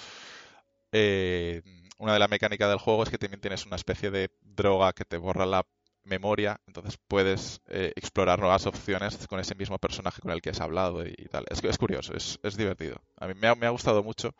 [2.02, 5.04] una de las mecánicas del juego es que también tienes una especie de droga que
[5.04, 5.64] te borra la
[6.02, 10.60] memoria, entonces puedes eh, explorar nuevas opciones con ese mismo personaje con el que has
[10.60, 11.44] hablado y, tal.
[11.48, 12.96] Es, es curioso, es, divertido.
[13.18, 14.34] A mí me ha, me ha, gustado mucho.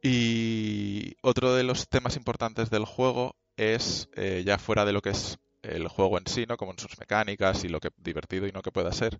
[0.00, 5.10] Y otro de los temas importantes del juego es, eh, ya fuera de lo que
[5.10, 6.56] es el juego en sí, ¿no?
[6.56, 9.18] como en sus mecánicas y lo que divertido y no que pueda ser,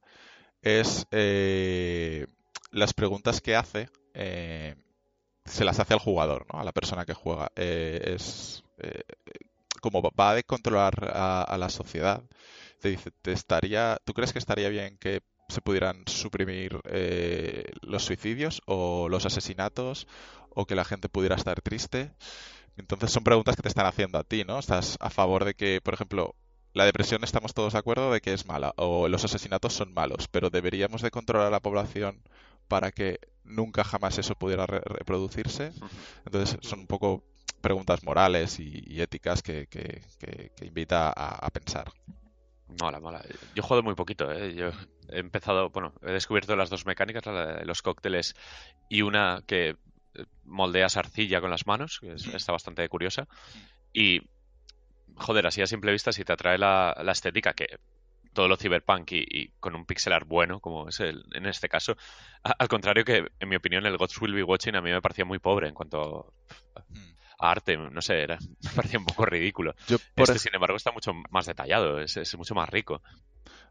[0.63, 2.29] es eh,
[2.71, 3.89] las preguntas que hace
[5.49, 6.61] se las hace al jugador, ¿no?
[6.61, 7.51] a la persona que juega.
[7.57, 9.03] Eh, es eh,
[9.81, 12.23] como va a controlar a, la sociedad.
[12.81, 18.05] Te dice, ¿te estaría, ¿tú crees que estaría bien que se pudieran suprimir eh, los
[18.05, 20.07] suicidios o los asesinatos
[20.51, 22.13] o que la gente pudiera estar triste?
[22.77, 24.59] Entonces son preguntas que te están haciendo a ti, ¿no?
[24.59, 26.37] ¿Estás a favor de que, por ejemplo,
[26.75, 30.29] la depresión estamos todos de acuerdo de que es mala o los asesinatos son malos,
[30.29, 32.23] pero deberíamos de controlar a la población
[32.69, 35.73] para que nunca jamás eso pudiera reproducirse.
[36.25, 37.25] Entonces son un poco
[37.61, 40.03] preguntas morales y, éticas que, que,
[40.63, 41.91] invita a, pensar.
[42.81, 43.23] Mola, mola.
[43.55, 44.55] Yo he jugado muy poquito, ¿eh?
[44.55, 44.71] Yo
[45.09, 47.25] he empezado, bueno, he descubierto las dos mecánicas,
[47.65, 48.35] los cócteles
[48.89, 49.77] y una que
[50.45, 53.27] moldeas arcilla con las manos, que está bastante curiosa.
[53.93, 54.21] Y,
[55.17, 57.79] joder, así a simple vista, si te atrae la, estética, que
[58.39, 61.97] todo lo cyberpunk y, con un pixel art bueno, como es el, en este caso,
[62.45, 65.25] al contrario que, en mi opinión, el Gods Will Be Watching a mí me parecía
[65.25, 66.33] muy pobre en cuanto
[66.77, 67.15] a, hmm.
[67.41, 69.75] arte, no sé, era, me parecía un poco ridículo.
[70.15, 73.03] este, sin embargo, está mucho más detallado, es, es mucho más rico.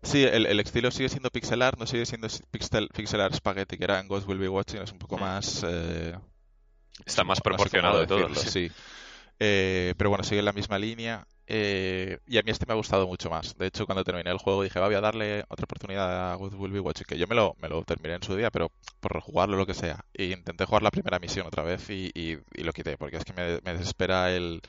[0.03, 3.77] Sí, el, el, estilo sigue siendo pixel art, no sigue siendo pixel, pixel art spaghetti
[3.77, 5.21] que era en Ghost Will Be Watching, es un poco mm.
[5.21, 5.63] más...
[5.65, 6.13] Eh,
[7.05, 8.35] Está más proporcionado de todo.
[8.35, 8.69] Sí.
[9.39, 11.25] Eh, pero bueno, sigue en la misma línea.
[11.49, 13.57] Eh, y a mí este me ha gustado mucho más.
[13.57, 16.73] De hecho, cuando terminé el juego dije, voy a darle otra oportunidad a Ghost Will
[16.73, 18.69] Be Watching, que yo me lo, me lo terminé en su día, pero
[18.99, 20.03] por rejugarlo lo que sea.
[20.13, 23.23] Y intenté jugar la primera misión otra vez y, y, y lo quité, porque es
[23.23, 24.61] que me, me desespera el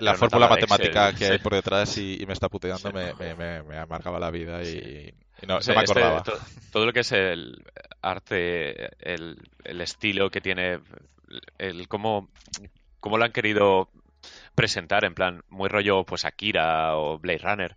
[0.00, 4.18] la fórmula matemática que hay por detrás y, me está puteando me, me, me, amargaba
[4.18, 5.14] la vida y,
[5.46, 6.24] no, me este, acordaba.
[6.72, 7.62] todo, lo que es el
[8.02, 10.80] arte, el, el estilo que tiene,
[11.58, 12.30] el cómo,
[13.06, 13.88] cómo lo han querido
[14.56, 17.76] presentar en plan muy rollo pues Akira o Blade Runner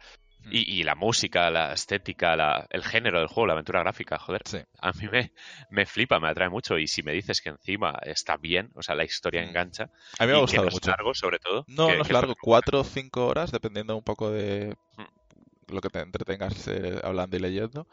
[0.52, 4.42] y, la música, la estética, el género del juego, la aventura gráfica, joder,
[4.80, 5.32] a mí me,
[5.70, 6.80] me, flipa, me atrae mucho.
[6.80, 9.50] Y si me dices que encima está bien, o sea, la historia mm.
[9.50, 9.92] engancha.
[10.18, 10.78] A mí me ha gustado mucho.
[10.78, 11.66] Es largo, sobre todo.
[11.68, 15.74] No, no es largo, cuatro o cinco horas, dependiendo un poco de mm.
[15.74, 17.86] lo que te entretengas eh, hablando y leyendo.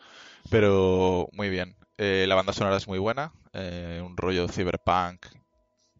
[0.48, 1.76] Pero muy bien.
[1.98, 5.26] Eh, la banda sonora es muy buena, eh, un rollo cyberpunk,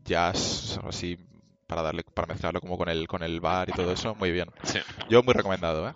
[0.07, 1.19] jazz, así
[1.67, 4.49] para darle para mezclarlo como con el con el bar y todo eso, muy bien.
[5.11, 5.95] Yo muy recomendado, ¿eh?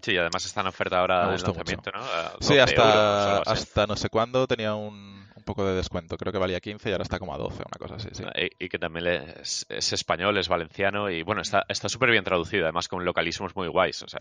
[0.00, 2.00] Sí, y además está en oferta ahora del lanzamiento, ¿no?
[2.40, 6.16] Sí, hasta, hasta no sé cuándo tenía un, un, poco de descuento.
[6.16, 8.08] Creo que valía 15 y ahora está como a 12, una cosa así.
[8.12, 8.22] Sí.
[8.60, 12.86] Y, que también es, es, español, es valenciano y bueno, está súper bien traducido, además
[12.86, 14.02] con localismos muy guays.
[14.02, 14.20] O sea,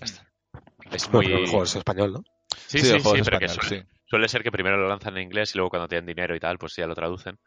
[0.91, 1.27] es muy.
[1.27, 2.23] el juego es español, ¿no?
[2.65, 5.57] Sí, sí, sí, pero que suele, suele, ser que primero lo lanzan en inglés y
[5.57, 7.37] luego cuando tienen dinero y tal, pues ya lo traducen.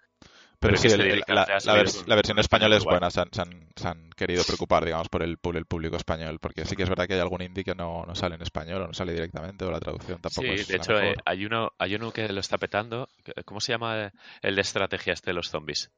[0.61, 5.65] Pero, sí, la, versión española es buena, se han, querido preocupar, digamos, por el, el,
[5.65, 8.43] público español, porque sí que es verdad que hay algún indie que no, sale en
[8.43, 11.73] español o no sale directamente, o la traducción tampoco sí, de hecho, eh, hay, uno,
[11.79, 13.09] hay uno que lo está petando,
[13.47, 15.91] ¿cómo se llama el de estrategia este de los zombies?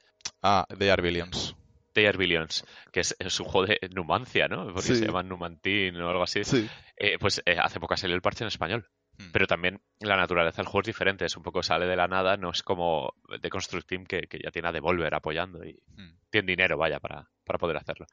[0.43, 1.57] Ah, They Are Billions.
[1.93, 4.73] They Are Billions, que es, un juego de Numancia, ¿no?
[4.73, 6.45] Porque se llama Numantín o algo así.
[6.45, 6.69] Sí.
[6.97, 8.87] Eh, pues eh, hace poco salió el parche en español.
[9.19, 9.31] Mm.
[9.33, 12.37] Pero también la naturaleza del juego es diferente, es un poco sale de la nada,
[12.37, 16.17] no es como de Construct Team que, ya tiene a Devolver apoyando y mm.
[16.31, 18.07] tiene dinero, vaya, para, para poder hacerlo.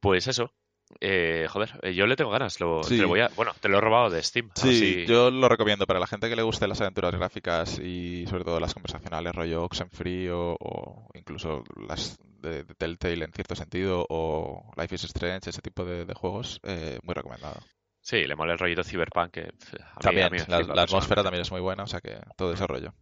[0.00, 0.52] Pues eso,
[1.00, 2.60] eh, joder, eh, yo le tengo ganas.
[2.60, 4.50] Lo, te voy a, bueno, te lo he robado de Steam.
[4.54, 8.44] Sí, yo lo recomiendo para la gente que le guste las aventuras gráficas y sobre
[8.44, 14.70] todo las conversacionales, rollo Oxenfree o, o incluso las de, Telltale en cierto sentido o
[14.76, 17.60] Life is Strange, ese tipo de, juegos, eh, muy recomendado.
[18.06, 19.32] Sí, le mola el rollito Cyberpunk.
[19.32, 19.52] Que
[20.00, 22.94] también, la, atmósfera también es muy buena, o sea que todo ese rollo.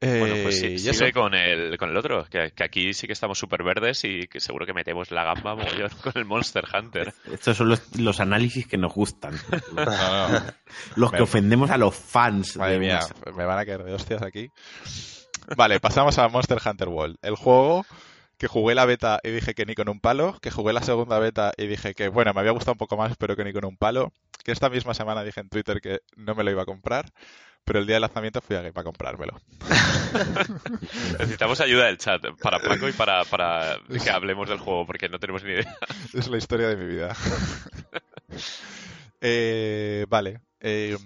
[0.00, 3.38] bueno, pues sí, eh, sigue con el, con el otro, que, aquí sí que estamos
[3.38, 7.14] súper verdes y que seguro que metemos la gamba mogollón con el Monster Hunter.
[7.32, 9.34] Estos son los, análisis que nos gustan.
[10.96, 12.56] Los que ofendemos a los fans.
[12.56, 12.98] Madre mía,
[13.36, 14.48] me van a caer de hostias aquí.
[15.56, 17.18] Vale, pasamos a Monster Hunter World.
[17.22, 17.86] El juego
[18.42, 21.20] que jugué la beta y dije que ni con un palo, que jugué la segunda
[21.20, 23.64] beta y dije que, bueno, me había gustado un poco más, pero que ni con
[23.64, 26.66] un palo, que esta misma semana dije en Twitter que no me lo iba a
[26.66, 27.12] comprar,
[27.64, 29.40] pero el día del lanzamiento fui a para comprármelo.
[31.20, 35.20] Necesitamos ayuda del chat para Paco y para, para que hablemos del juego, porque no
[35.20, 35.78] tenemos ni idea.
[36.12, 37.14] Es la historia de mi vida.
[39.24, 40.40] Eh, vale.
[40.58, 40.98] Eh,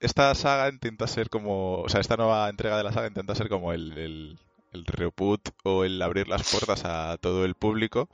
[0.00, 3.48] esta saga intenta ser como, o sea, esta nueva entrega de la saga intenta ser
[3.48, 4.38] como el el
[4.72, 8.08] reboot o el abrir las puertas a todo el público.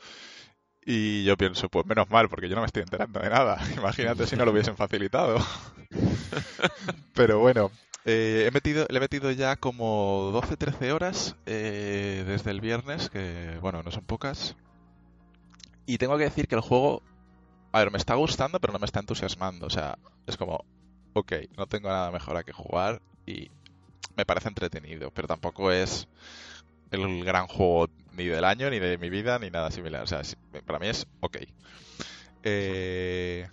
[0.85, 3.59] Y yo pienso, pues menos mal, porque yo no me estoy enterando de nada.
[3.77, 5.39] Imagínate si no lo hubiesen facilitado.
[7.15, 7.73] Pero bueno,
[8.05, 13.59] eh, he metido, le he metido ya como 12-13 horas eh, desde el viernes, que
[13.61, 14.55] bueno, no son pocas.
[15.87, 17.03] Y tengo que decir que el juego,
[17.73, 19.67] a ver, me está gustando, pero no me está entusiasmando.
[19.67, 20.65] O sea, es como,
[21.15, 23.51] ok, no tengo nada mejor a que jugar y
[24.17, 26.09] me parece entretenido, pero tampoco es
[26.91, 30.03] el gran juego ni del año, ni de mi vida, ni nada similar.
[30.03, 30.23] O sea,
[30.65, 31.39] para mí es ok.
[32.43, 33.47] Eh,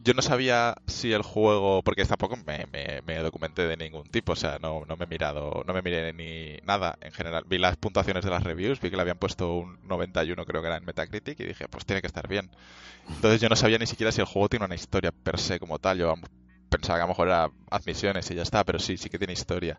[0.00, 2.66] yo no sabía si el juego, porque tampoco me,
[3.04, 6.12] me, documenté de ningún tipo, o sea, no, no me he mirado, no me miré
[6.12, 7.44] ni nada en general.
[7.46, 10.68] Vi las puntuaciones de las reviews, vi que le habían puesto un 91 creo que
[10.68, 12.50] era en Metacritic y dije, pues tiene que estar bien.
[13.08, 15.78] Entonces yo no sabía ni siquiera si el juego tiene una historia per se como
[15.78, 15.98] tal.
[16.68, 19.32] Pensaba que a lo mejor era admisiones y ya está, pero sí, sí que tiene
[19.32, 19.78] historia.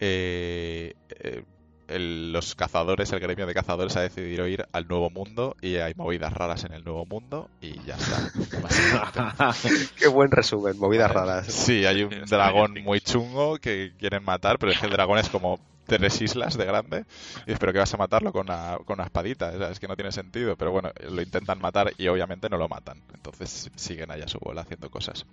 [0.00, 1.44] Eh, eh,
[1.88, 5.92] el- los cazadores, el gremio de cazadores ha decidido ir al nuevo mundo y hay
[5.94, 9.52] movidas raras en el nuevo mundo y ya está.
[9.96, 11.46] Qué buen resumen, movidas raras.
[11.52, 15.28] Sí, hay un dragón muy chungo que quieren matar, pero es que el dragón es
[15.28, 17.04] como tres islas de grande.
[17.46, 19.50] Y espero que vas a matarlo con una, con una espadita.
[19.50, 20.56] o sea, es que no tiene sentido.
[20.56, 23.02] Pero bueno, lo intentan matar y obviamente no lo matan.
[23.12, 25.26] Entonces siguen allá a su bola haciendo cosas.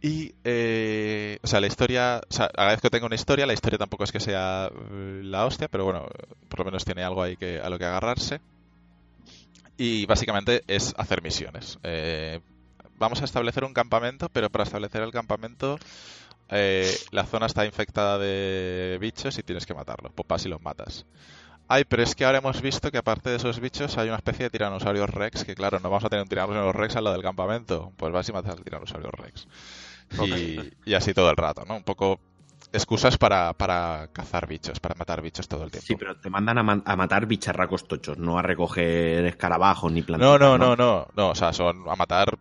[0.00, 3.78] Y, eh, o sea, la historia, o sea, agradezco que tenga una historia, la historia
[3.78, 6.06] tampoco es que sea eh, la hostia, pero bueno,
[6.48, 8.40] por lo menos tiene algo ahí que, a lo que agarrarse.
[9.76, 11.78] Y básicamente es hacer misiones.
[11.82, 12.40] Eh,
[12.98, 15.78] vamos a establecer un campamento, pero para establecer el campamento
[16.50, 20.12] eh, la zona está infectada de bichos y tienes que matarlos.
[20.14, 21.06] Pues vas y los matas.
[21.68, 24.44] Ay, pero es que ahora hemos visto que aparte de esos bichos hay una especie
[24.44, 27.22] de tiranosaurios rex, que claro, no vamos a tener un tiranosaurio rex al lado del
[27.22, 27.92] campamento.
[27.96, 29.46] Pues vas y matas al tiranosaurio rex.
[30.22, 31.76] Y, y así todo el rato, ¿no?
[31.76, 32.20] Un poco
[32.72, 35.86] excusas para, para cazar bichos, para matar bichos todo el tiempo.
[35.86, 40.02] Sí, pero te mandan a, ma- a matar bicharracos tochos, no a recoger escarabajos ni
[40.02, 40.40] plantitas.
[40.40, 42.38] No, no, no, no, no, o sea, son a matar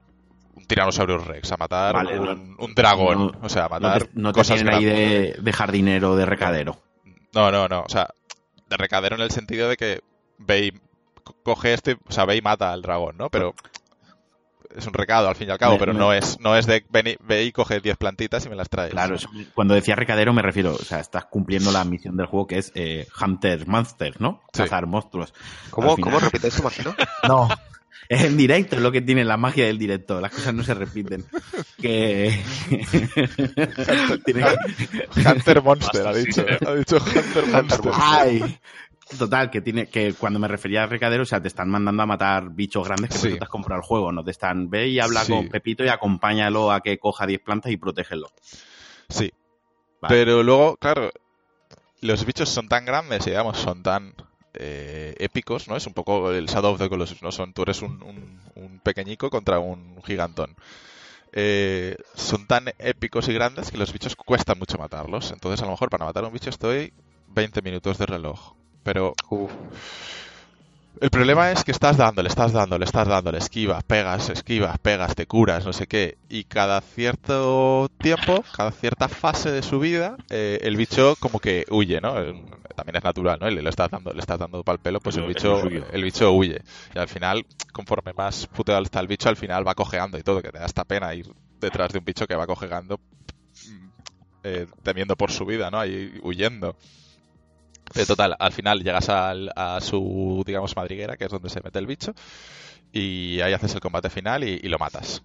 [0.56, 4.40] un rex, a matar Vale, un, dragón, no- o sea, a matar te, no te
[4.40, 6.82] cosas tienen ahí de, de jardinero, de recadero.
[7.34, 8.10] No, no, no, o sea,
[8.70, 10.02] de recadero en el sentido de que
[10.40, 10.72] ve y
[11.24, 13.30] co- coge este, o sea, ve y mata al dragón, ¿no?
[13.30, 13.54] Pero
[14.76, 16.66] es un recado al fin y al cabo, Me- pero me- no es no es
[16.66, 18.92] de ven y- ve y coge 10 plantitas y me las traes.
[18.92, 22.48] Claro, eso- cuando decía recadero me refiero, o sea, estás cumpliendo la misión del juego
[22.48, 24.42] que es eh, Hunter Monsters, ¿no?
[24.54, 24.64] Sí.
[24.64, 25.34] Cazar monstruos.
[25.70, 26.96] ¿Cómo, ¿Cómo repite eso, Marcelo?
[27.28, 27.48] No.
[28.10, 30.22] Es en directo, es lo que tiene la magia del directo.
[30.22, 31.26] Las cosas no se repiten.
[31.82, 32.42] Que.
[34.26, 34.56] Que-
[35.30, 37.92] Hunter Monster dicho, ha dicho Hunter Monster.
[37.94, 38.60] ¡Ay!
[39.18, 42.06] Total, que tiene que cuando me refería a recadero, o sea, te están mandando a
[42.06, 43.38] matar bichos grandes que Sí.
[43.38, 45.32] te has comprado el juego, no te están ve y habla Sí.
[45.32, 48.30] con Pepito y acompáñalo a que coja 10 plantas y protégelo.
[49.08, 49.32] Sí.
[50.02, 50.14] Vale.
[50.16, 51.10] Pero luego, claro,
[52.02, 54.14] los bichos son tan grandes y digamos son tan
[54.60, 55.76] eh, épicos, ¿no?
[55.76, 57.32] Es un poco el Shadow of the Colossus, ¿no?
[57.32, 60.56] Son, tú eres un, un- un pequeñico contra un gigantón.
[61.32, 65.32] Eh, son tan épicos y grandes que los bichos cuestan mucho matarlos.
[65.32, 66.92] Entonces, a lo mejor para matar a un bicho estoy
[67.28, 68.54] 20 minutos de reloj.
[68.88, 69.52] Pero Uf.
[71.02, 75.26] el problema es que estás dándole, estás dándole, estás dándole, esquivas, pegas, esquivas, pegas, te
[75.26, 76.18] curas, no sé qué.
[76.30, 81.66] Y cada cierto tiempo, cada cierta fase de su vida, eh, el bicho como que
[81.70, 82.14] huye, ¿no?
[82.78, 83.50] También es natural, ¿no?
[83.50, 86.62] Le, le estás dando, le estás dando pal pelo, pues el bicho, el bicho huye.
[86.96, 90.42] Y al final, conforme más puteado está el bicho, al final va cojeando y todo,
[90.42, 93.02] que te da esta pena ir detrás de un bicho que va cojeando,
[93.68, 93.88] mm,
[94.46, 95.78] eh, temiendo por su vida, ¿no?
[95.78, 96.78] Ahí huyendo.
[97.96, 101.80] Eh, total, al final llegas al- a su, digamos, madriguera, que es donde se mete
[101.80, 102.14] el bicho,
[102.92, 105.24] y ahí haces el combate final y, y lo matas.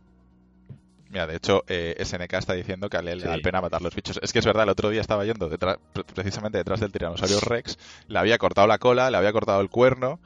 [1.11, 3.43] Mira, de hecho, eh, SNK está diciendo que a él le da Sí.
[3.43, 4.19] pena matar los bichos.
[4.23, 7.39] Es que es verdad, el otro día estaba yendo detrás, pre- precisamente detrás del tiranosaurio
[7.41, 10.21] Rex, le había cortado la cola, le había cortado el cuerno,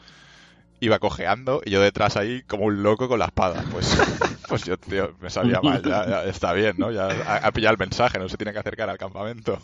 [0.79, 3.65] iba cojeando, y yo detrás ahí como un loco con la espada.
[3.73, 3.97] Pues,
[4.49, 6.93] pues yo, tío, me sabía mal, ya, ya está bien, ¿no?
[6.93, 9.59] Ya ha, ha pillado el mensaje, no se tiene que acercar al campamento.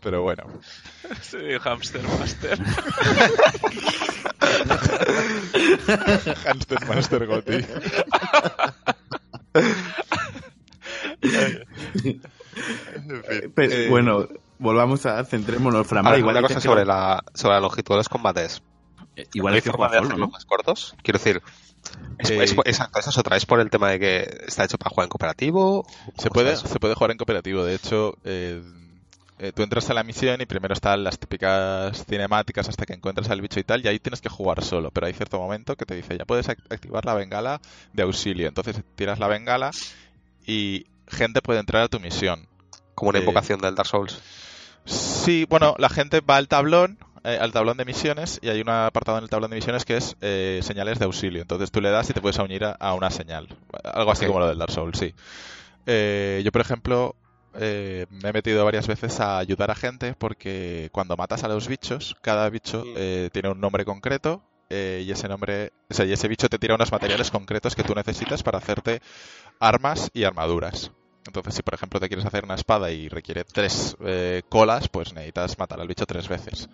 [0.00, 0.44] Pero bueno.
[1.22, 2.58] Sí, Hamster Master.
[6.44, 7.64] Hamster Master Gotti.
[12.02, 12.22] Fin,
[13.54, 16.06] Pero, eh, bueno, volvamos a centrémonos, Fran.
[16.06, 18.62] Ahora, igual una cosa sobre la, sobre la longitud de los combates.
[19.16, 20.28] eh, igual ¿No hay forma de hacerlos ¿no?
[20.28, 20.94] más cortos?
[21.02, 21.42] Quiero decir,
[22.18, 23.36] es, Eh, es- exacto, es otra.
[23.36, 25.86] ¿Es por el tema de que está hecho para jugar en cooperativo?
[26.18, 27.64] Se ¿Cómo puede, se puede jugar en cooperativo.
[27.64, 28.62] De hecho, eh,
[29.40, 33.30] eh, tú entras a la misión y primero están las típicas cinemáticas hasta que encuentras
[33.30, 34.90] al bicho y tal, y ahí tienes que jugar solo.
[34.90, 37.60] Pero hay cierto momento que te dice, ya puedes act- activar la bengala
[37.92, 38.46] de auxilio.
[38.46, 39.70] Entonces tiras la bengala
[40.46, 42.46] y gente puede entrar a tu misión.
[42.94, 44.20] Como una eh, invocación del Dark Souls.
[44.84, 48.68] Sí, bueno, la gente va al tablón, eh, al tablón de misiones, y hay un
[48.68, 51.42] apartado en el tablón de misiones que es eh, señales de auxilio.
[51.42, 53.48] Entonces tú le das y te puedes unir a, a una señal.
[53.84, 55.14] Algo así como lo del Dark Souls, sí.
[55.86, 57.16] Eh, yo, por ejemplo,
[57.54, 61.68] eh, me he metido varias veces a ayudar a gente porque cuando matas a los
[61.68, 64.42] bichos, cada bicho eh, tiene un nombre concreto.
[64.70, 67.82] eh, y ese nombre, o sea, y ese bicho te tira unos materiales concretos que
[67.84, 69.00] tú necesitas para hacerte
[69.60, 70.92] armas y armaduras.
[71.26, 75.12] Entonces, si por ejemplo te quieres hacer una espada y requiere tres eh, colas, pues
[75.12, 76.68] necesitas matar al bicho tres veces.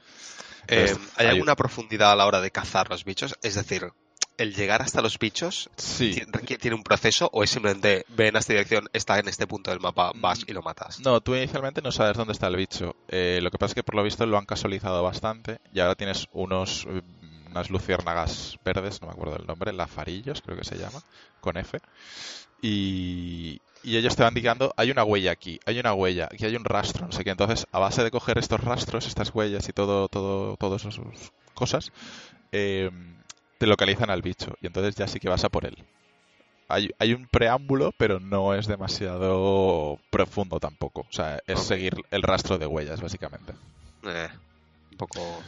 [0.69, 3.35] Entonces, ¿Hay hay- alguna profundidad a la hora de cazar los bichos?
[3.43, 3.91] Es decir,
[4.39, 6.22] ¿el llegar hasta los bichos Sí.
[6.61, 9.80] tiene un proceso o es simplemente ve en esta dirección, está en este punto del
[9.80, 11.01] mapa, vas y lo matas?
[11.01, 12.95] No, tú inicialmente no sabes dónde está el bicho.
[13.09, 15.95] Eh, lo que pasa es que por lo visto lo han casualizado bastante y ahora
[15.95, 17.03] tienes unos eh,
[17.51, 21.01] unas luciérnagas verdes, no me acuerdo del nombre, lafarillos creo que se llama,
[21.41, 21.78] con F.
[22.61, 26.57] Y, y ellos te van indicando, hay una huella aquí, hay una huella, aquí hay
[26.57, 27.30] un rastro, no sé qué.
[27.30, 31.01] Entonces, a base de coger estos rastros, estas huellas y todo, todo, todas esas
[31.55, 31.93] cosas,
[32.53, 32.91] eh,
[33.59, 34.57] te localizan al bicho.
[34.61, 35.76] Y entonces ya sí que vas a por él.
[36.68, 41.02] Hay, hay un preámbulo, pero no es demasiado profundo tampoco.
[41.02, 43.52] O sea, es seguir el rastro de huellas, básicamente.
[44.04, 44.28] Eh,
[44.92, 45.46] un poco.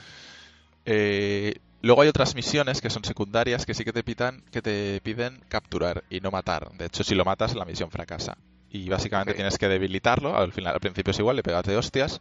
[0.85, 5.01] Eh, luego hay otras misiones que son secundarias que sí que te pitan, que te
[5.03, 6.71] piden capturar y no matar.
[6.73, 8.39] De hecho, si lo matas, la misión fracasa.
[8.71, 10.37] Y básicamente tienes que debilitarlo.
[10.37, 12.21] Al final, al principio es igual, le pegas de hostias.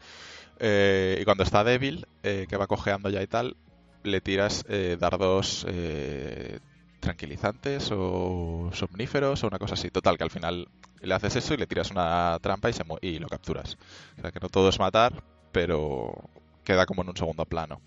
[0.60, 3.56] eh, y cuando está débil, eh, que va cojeando ya y tal,
[4.04, 6.60] le tiras eh, dardos eh,
[7.00, 9.90] tranquilizantes o somníferos o una cosa así.
[9.90, 10.68] Total, que al final
[11.02, 13.78] le haces eso y le tiras una trampa y, se mu- y lo capturas.
[14.18, 16.14] O sea que no todo es matar, pero
[16.64, 17.82] queda como en un segundo plano.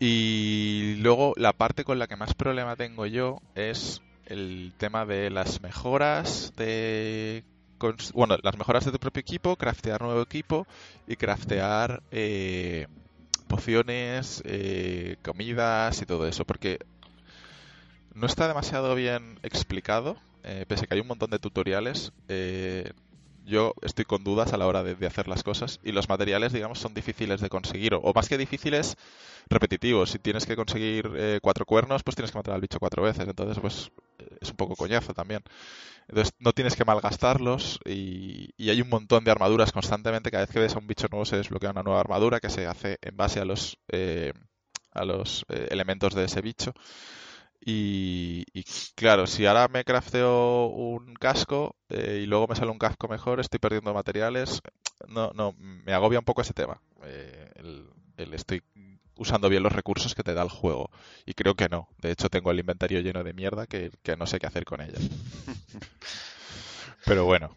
[0.00, 5.30] Y luego la parte con la que más problema tengo yo es el tema de
[5.30, 7.42] las mejoras de
[8.12, 10.66] bueno, las mejoras de tu propio equipo, craftear nuevo equipo
[11.06, 12.86] y craftear eh,
[13.48, 16.78] pociones, eh, comidas y todo eso, porque
[18.14, 22.12] no está demasiado bien explicado, eh, pese a que hay un montón de tutoriales.
[22.28, 22.92] eh,
[23.48, 26.78] yo estoy con dudas a la hora de, hacer las cosas y los materiales, digamos,
[26.78, 28.96] son difíciles de conseguir, o, o más que difíciles,
[29.48, 30.10] repetitivos.
[30.10, 33.26] Si tienes que conseguir eh, cuatro cuernos, pues tienes que matar al bicho cuatro veces,
[33.26, 35.42] entonces pues eh, es un poco coñazo también.
[36.08, 40.30] Entonces no tienes que malgastarlos y, y hay un montón de armaduras constantemente.
[40.30, 42.66] Cada vez que ves a un bicho nuevo se desbloquea una nueva armadura que se
[42.66, 44.32] hace en base a los, eh,
[44.92, 46.72] a los eh, elementos de ese bicho.
[47.60, 52.78] Y, y claro, si ahora me crafteo un casco eh, y luego me sale un
[52.78, 54.62] casco mejor, estoy perdiendo materiales.
[55.06, 56.80] No, no, me agobia un poco ese tema.
[57.04, 58.62] Eh, el, el estoy
[59.16, 60.90] usando bien los recursos que te da el juego.
[61.26, 61.88] Y creo que no.
[61.98, 64.80] De hecho, tengo el inventario lleno de mierda que, que no sé qué hacer con
[64.80, 64.98] ella.
[67.04, 67.56] Pero bueno,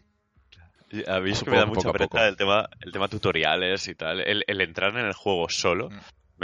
[0.90, 3.86] Y A mí es que Supongo me da mucha pereza el tema, el tema tutoriales
[3.88, 4.20] y tal.
[4.20, 5.98] El, el entrar en el juego solo Mm.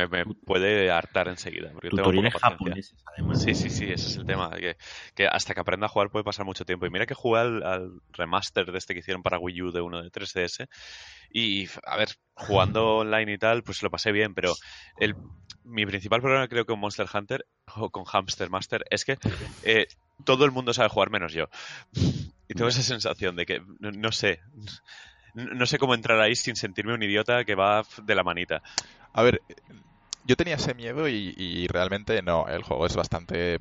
[0.07, 1.71] Me, me puede hartar enseguida.
[1.73, 2.51] Porque tengo Tutoriales paciencia.
[2.51, 3.43] japoneses, además.
[3.43, 4.51] Sí, sí, sí, ese es el tema.
[4.51, 4.77] Que,
[5.15, 6.87] que hasta que aprenda a jugar puede pasar mucho tiempo.
[6.87, 9.81] Y mira que jugué al, al remaster de este que hicieron para Wii U de
[9.81, 10.69] uno de 3DS.
[11.31, 14.35] Y, a ver, jugando online y tal, pues lo pasé bien.
[14.35, 14.55] Pero
[14.99, 15.17] el,
[15.65, 17.47] mi principal problema creo con Monster Hunter
[17.77, 19.19] o con Hamster Master es que
[19.65, 19.87] eh,
[20.25, 21.47] todo el mundo sabe jugar menos yo.
[22.49, 24.41] Y tengo esa sensación de que, no, no sé,
[25.35, 28.63] no sé cómo entrar ahí sin sentirme un idiota que va de la manita.
[29.13, 29.43] A ver,
[30.29, 33.55] yo tenía ese miedo y, y realmente no, el juego es bastante...
[33.57, 33.59] eh,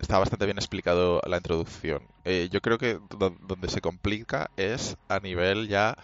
[0.00, 2.02] Está bastante bien explicado la introducción.
[2.24, 5.96] Eh, yo creo que do- donde se complica es a nivel ya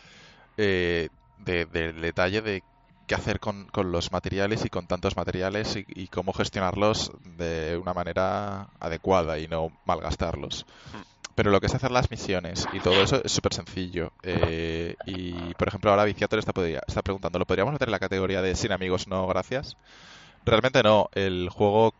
[0.56, 2.64] eh, de, del detalle de
[3.06, 7.92] qué hacer con, los materiales y con tantos materiales y, y cómo gestionarlos de una
[7.92, 10.64] manera adecuada y no malgastarlos.
[11.34, 14.12] Pero lo que es hacer las misiones y todo eso es súper sencillo.
[14.22, 17.98] Eh, y, por ejemplo, ahora Viciator está, podría- está preguntando, ¿lo podríamos meter en la
[17.98, 19.76] categoría de sin amigos, no gracias?
[20.44, 21.08] Realmente no.
[21.14, 21.94] El juego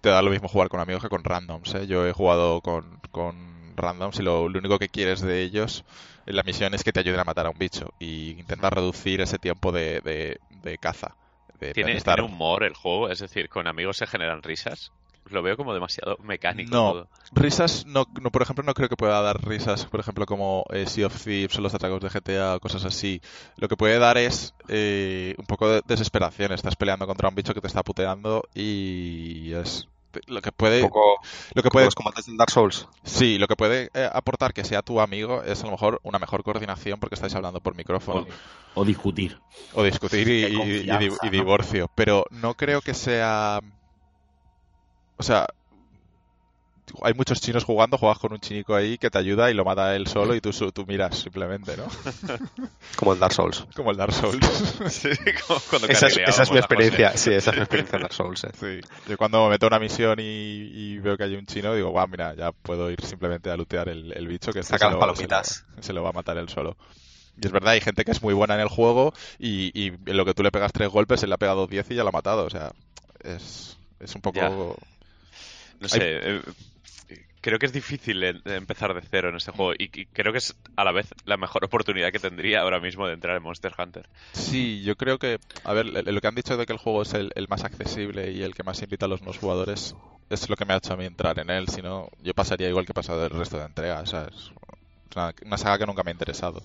[0.00, 1.74] te da lo mismo jugar con amigos que con randoms.
[1.74, 1.86] ¿eh?
[1.86, 5.84] Yo he jugado con, con randoms y lo, lo único que quieres de ellos
[6.26, 9.20] en la misión es que te ayuden a matar a un bicho y intentar reducir
[9.20, 11.16] ese tiempo de, de- de caza.
[11.58, 13.08] De ¿Tiene, estar- tiene humor el juego?
[13.08, 14.90] Es decir, ¿con amigos se generan risas?
[15.30, 16.92] Lo veo como demasiado mecánico No.
[16.92, 17.08] todo.
[17.34, 20.86] Risas, no, no, por ejemplo, no creo que pueda dar risas, por ejemplo, como eh,
[20.86, 23.22] Sea of Thieves o los atracos de GTA o cosas así.
[23.56, 26.52] Lo que puede dar es eh, un poco de desesperación.
[26.52, 29.88] Estás peleando contra un bicho que te está puteando y es
[30.26, 31.20] lo que puede, Un poco
[31.54, 32.86] lo que puede, los combates en Dark Souls.
[33.02, 36.18] sí, lo que puede eh, aportar que sea tu amigo es a lo mejor una
[36.18, 38.26] mejor coordinación porque estáis hablando por micrófono
[38.74, 39.38] O discutir.
[39.72, 41.32] o discutir y, De y- y- y- confianza, y ¿no?
[41.32, 41.90] divorcio.
[41.94, 43.60] Pero no creo que sea.
[45.22, 45.46] O sea.
[47.04, 49.94] Hay muchos chinos jugando, juegas con un chinico ahí que te ayuda y lo mata
[49.96, 51.86] él solo y tú, su- tú miras simplemente, ¿no?
[52.96, 53.64] Como en Dark Souls.
[53.74, 54.44] Como el Dark Souls.
[54.90, 55.08] Sí,
[55.46, 58.12] como cuando Esa es, esa es mi experiencia, sí, esa es mi experiencia en Dark
[58.12, 58.44] Souls.
[58.44, 58.50] eh.
[58.60, 58.88] Sí.
[59.08, 61.90] Yo cuando me meto a una misión y, y veo que hay un chino, digo,
[61.90, 64.84] guau, mira, ya puedo ir simplemente a lootear el, el bicho que este Saca se
[64.86, 65.48] las lo- palomitas.
[65.70, 66.76] Se lo, se lo va a matar él solo.
[67.40, 70.16] Y es verdad, hay gente que es muy buena en el juego y, y en
[70.16, 72.10] lo que tú le pegas tres golpes, él le ha pegado diez y ya lo
[72.10, 72.44] ha matado.
[72.44, 72.72] O sea,
[73.22, 74.36] es, es un poco...
[74.40, 74.86] Ya.
[75.82, 76.42] No sé, eh,
[77.40, 80.38] creo que es difícil en- empezar de cero en este juego y, y creo que
[80.38, 83.72] es a la vez la mejor oportunidad que tendría ahora mismo de entrar en Monster
[83.76, 84.06] Hunter.
[84.32, 87.14] Sí, yo creo que, a ver, lo que han dicho de que el juego es
[87.14, 89.94] el, el más accesible y el que más invita a los nuevos jugadores
[90.30, 91.68] es lo que me ha hecho a mí entrar en él.
[91.68, 94.02] Si no, yo pasaría igual que he pasado el resto de entregas.
[94.04, 94.50] O sea, es
[95.16, 96.62] una, una saga que nunca me ha interesado.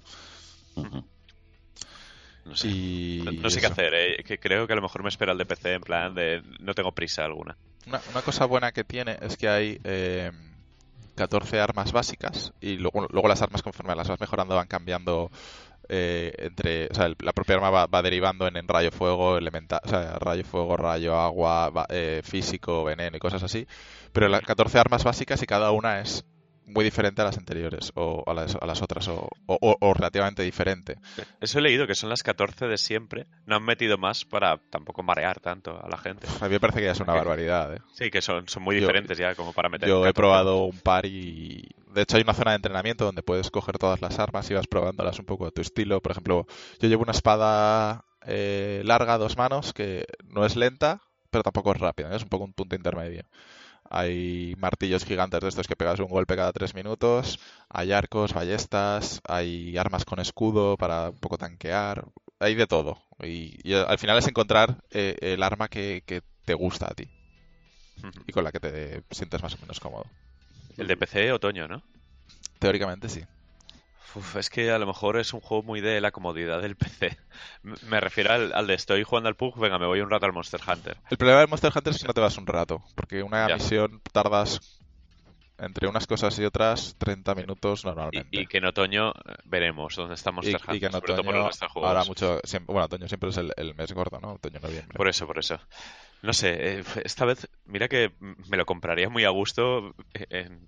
[2.47, 5.09] No sé, Y no, sé qué hacer, eh, que creo que a lo mejor me
[5.09, 7.57] espera el de PC en plan de no tengo prisa alguna.
[7.85, 10.31] Una, una cosa buena que tiene es que hay eh,
[11.15, 15.29] 14 armas básicas y luego, luego las armas conforme las vas mejorando van cambiando
[15.89, 20.19] eh, entre, o sea, la propia arma va, derivando en, rayo fuego, elemental, o sea,
[20.19, 23.67] rayo fuego, rayo agua, eh, físico, veneno y cosas así.
[24.11, 26.25] Pero las 14 armas básicas y cada una es
[26.67, 30.97] muy diferente a las anteriores o a las, a las otras o, o, relativamente diferente.
[31.39, 33.25] Eso he leído que son las 14 de siempre.
[33.45, 36.27] No han metido más para tampoco marear tanto a la gente.
[36.41, 37.73] A mí me parece que ya es una barbaridad.
[37.73, 37.81] ¿eh?
[37.93, 39.87] Sí, que son, son muy diferentes ya como para meter.
[39.87, 43.49] Yo he probado un par y de hecho hay una zona de entrenamiento donde puedes
[43.49, 46.01] coger todas las armas y vas probándolas un poco a tu estilo.
[46.01, 46.45] Por ejemplo,
[46.79, 51.01] yo llevo una espada eh, larga, dos manos, que no es lenta,
[51.31, 52.13] pero tampoco es rápida.
[52.13, 53.23] Es un poco un punto intermedio.
[53.89, 57.39] Hay martillos gigantes de estos que pegas un golpe cada tres minutos.
[57.69, 59.21] Hay arcos, ballestas.
[59.27, 62.05] Hay armas con escudo para un poco tanquear.
[62.39, 63.01] Hay de todo.
[63.23, 66.03] Y, al final es encontrar eh, el arma que,
[66.45, 67.09] te gusta a ti.
[68.25, 70.05] Y con la que te sientes más o menos cómodo.
[70.77, 71.81] El de PC, otoño, ¿no?
[72.59, 73.23] Teóricamente sí
[74.37, 77.17] es que a lo mejor es un juego muy de la comodidad del PC.
[77.87, 80.61] Me refiero al, de estoy jugando al PUG, venga, me voy un rato al Monster
[80.67, 80.97] Hunter.
[81.09, 84.01] El problema del Monster Hunter es que no te vas un rato, porque una misión
[84.11, 84.81] tardas
[85.59, 88.27] entre unas cosas y otras 30 minutos normalmente.
[88.31, 90.75] Y, que en otoño eh, veremos dónde está Monster Hunter.
[90.75, 94.33] Y que en otoño ahora mucho, bueno, otoño siempre es el, mes gordo, ¿no?
[94.33, 94.95] Otoño, noviembre.
[94.95, 95.59] Por eso, por eso.
[96.21, 100.67] No sé, eh, esta vez, mira que me lo compraría muy a gusto en,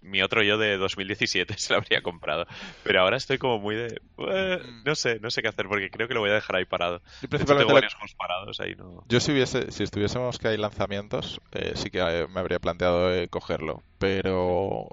[0.00, 2.46] mi otro yo de 2017 se lo habría comprado.
[2.82, 4.00] Pero ahora estoy como muy de...
[4.18, 6.64] Eh, no sé, no sé qué hacer porque creo que lo voy a dejar ahí
[6.64, 7.02] parado.
[7.22, 9.04] Yo, principalmente parados ahí, no...
[9.08, 13.10] yo si, hubiese, si estuviésemos que hay lanzamientos, eh, sí que eh, me habría planteado
[13.28, 13.82] cogerlo.
[13.98, 14.88] Pero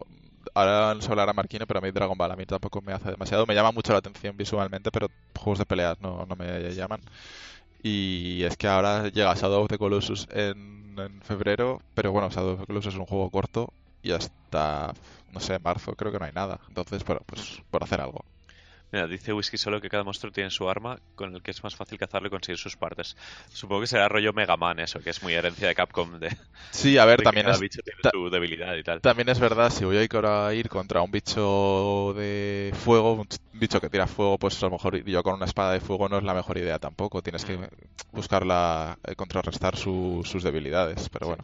[0.54, 3.46] ahora se hablará Marquino, pero a mí Dragon Ball a mí tampoco me hace demasiado.
[3.46, 7.02] Me llama mucho la atención visualmente, pero juegos de peleas no, no me llaman.
[7.82, 12.54] Y es que ahora llega Shadow of the Colossus en, en febrero, pero bueno, Shadow
[12.54, 13.74] of the Colossus es un juego corto
[14.04, 14.94] y hasta,
[15.32, 16.60] no sé, marzo creo que no hay nada.
[16.68, 18.24] Entonces, bueno, pues por hacer algo.
[18.92, 21.76] Mira, dice Whisky solo que cada monstruo tiene su arma con el que es más
[21.76, 23.18] fácil cazarlo y conseguir sus partes.
[23.52, 26.38] Supongo que será rollo Mega Man eso, que es muy herencia de Capcom de...
[26.70, 27.60] Sí, a ver, también es...
[27.60, 29.02] bicho tiene su debilidad y tal.
[29.02, 33.90] También es verdad, si voy a ir contra un bicho de fuego, un bicho que
[33.90, 36.36] tira fuego, pues a lo mejor yo con una espada de fuego no es la
[36.36, 37.24] mejor idea tampoco.
[37.24, 37.68] Tienes que
[38.12, 41.44] buscarla, eh, contrarrestar sus debilidades, pero bueno.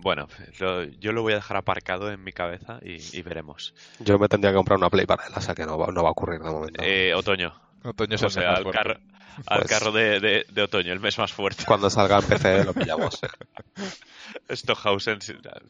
[0.00, 0.28] Bueno,
[0.58, 3.74] yo lo voy a dejar aparcado en mi cabeza y, veremos.
[3.98, 6.02] Yo me tendría que comprar una Play para él, o sea que no va, no
[6.02, 6.82] va a ocurrir de momento.
[6.84, 7.67] Eh, otoño.
[7.82, 8.98] Otoño es o sea, al carro,
[9.46, 11.64] al pues carro de, de, otoño, el mes más fuerte.
[11.64, 13.20] Cuando salga en PC lo pillamos.
[14.50, 15.18] Stockhausen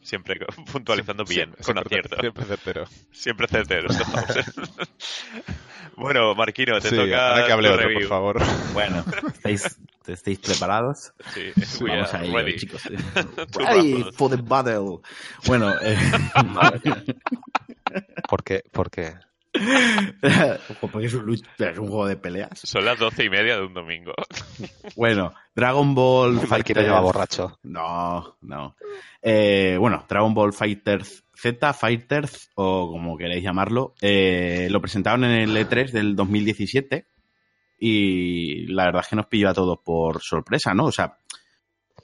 [0.01, 0.39] siempre
[0.71, 2.17] puntualizando bien, con acierto.
[2.19, 2.85] Siempre certero.
[3.11, 4.43] Siempre certero, Stockhausen.
[5.95, 7.29] bueno, Marquino, te toca.
[7.29, 8.41] Ahora que hable otro, por favor.
[8.73, 11.13] Bueno, ¿estáis, ¿estáis preparados?
[11.33, 11.51] Sí,
[11.81, 12.81] Vamos a ello, chicos.
[13.53, 14.99] Ready for the battle.
[15.45, 15.97] Bueno, eh...
[18.27, 18.63] ¿por qué?
[18.71, 19.15] ¿Por qué?
[20.91, 22.59] Porque es un, es un, juego de peleas.
[22.63, 24.13] Son las doce y media de un domingo.
[24.95, 26.81] Bueno, Dragon Ball Fighter.
[26.83, 27.57] lleva borracho.
[27.63, 28.75] No, no.
[29.21, 35.31] Eh, bueno, Dragon Ball Fighters Z, Fighters, o como queréis llamarlo, eh, lo presentaron en
[35.39, 37.07] el E3 del 2017
[37.77, 40.85] y la verdad es que nos pilló a todos por sorpresa, ¿no?
[40.85, 41.17] O sea,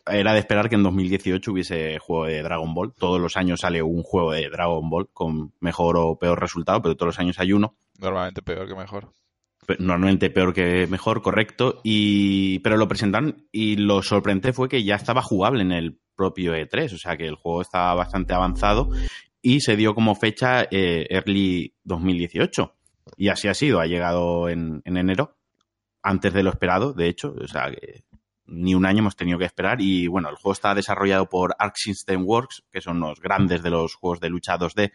[0.07, 2.93] era de esperar que en 2018 hubiese juego de Dragon Ball.
[2.93, 6.95] Todos los años sale un juego de Dragon Ball con mejor o peor resultado, pero
[6.95, 7.75] todos los años hay uno.
[7.99, 9.09] Normalmente peor que mejor.
[9.79, 11.81] Normalmente peor que mejor, correcto.
[11.83, 16.53] Y, pero lo presentaron y lo sorprendente fue que ya estaba jugable en el propio
[16.53, 18.89] E3, o sea que el juego estaba bastante avanzado
[19.41, 22.73] y se dio como fecha eh, early 2018.
[23.17, 25.37] Y así ha sido, ha llegado en, en enero,
[26.01, 28.03] antes de lo esperado, de hecho, o sea que
[28.47, 29.81] ni un año hemos tenido que esperar.
[29.81, 33.69] Y bueno, el juego está desarrollado por Arc System Works, que son los grandes de
[33.69, 34.91] los juegos de lucha 2D,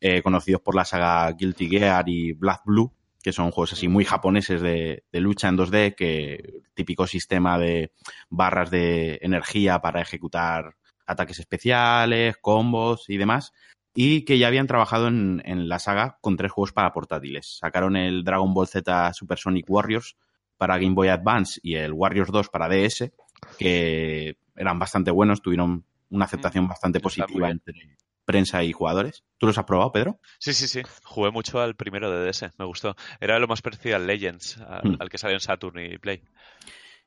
[0.00, 2.92] eh, conocidos por la saga Guilty Gear y Black Blue,
[3.22, 7.92] que son juegos así muy japoneses de, lucha en 2D, que típico sistema de
[8.28, 10.76] barras de energía para ejecutar
[11.06, 13.52] ataques especiales, combos y demás.
[13.94, 17.58] Y que ya habían trabajado en, en la saga con tres juegos para portátiles.
[17.58, 20.16] Sacaron el Dragon Ball Z Super Sonic Warriors,
[20.58, 23.10] para Game Boy Advance y el Warriors 2 para DS,
[23.58, 29.24] que eran bastante buenos, tuvieron una aceptación mm, bastante positiva entre prensa y jugadores.
[29.38, 30.20] ¿Tú los has probado, Pedro?
[30.38, 30.82] Sí, sí, sí.
[31.04, 32.94] Jugué mucho al primero de DS, me gustó.
[33.20, 35.08] Era lo más parecido al Legends, al, mm.
[35.08, 36.22] que salió en Saturn y Play.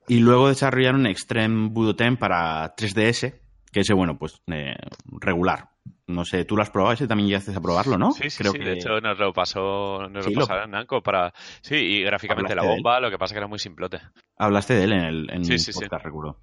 [0.07, 3.39] Y luego desarrollaron Extreme Budoten para 3DS,
[3.71, 4.75] que ese, bueno, pues eh,
[5.05, 5.70] regular.
[6.11, 8.11] No sé, tú lo has probado, ese también llegaste a probarlo, ¿no?
[8.11, 8.57] Sí, sí, sí.
[8.59, 11.33] De hecho, nos lo pasó, nos Sí, lo lo- Namco para.
[11.61, 13.99] Sí, y gráficamente la bomba, lo que pasa que era muy simplote.
[14.37, 15.71] Hablaste de él en el en sí, sí.
[15.73, 16.37] podcast, recuerdo.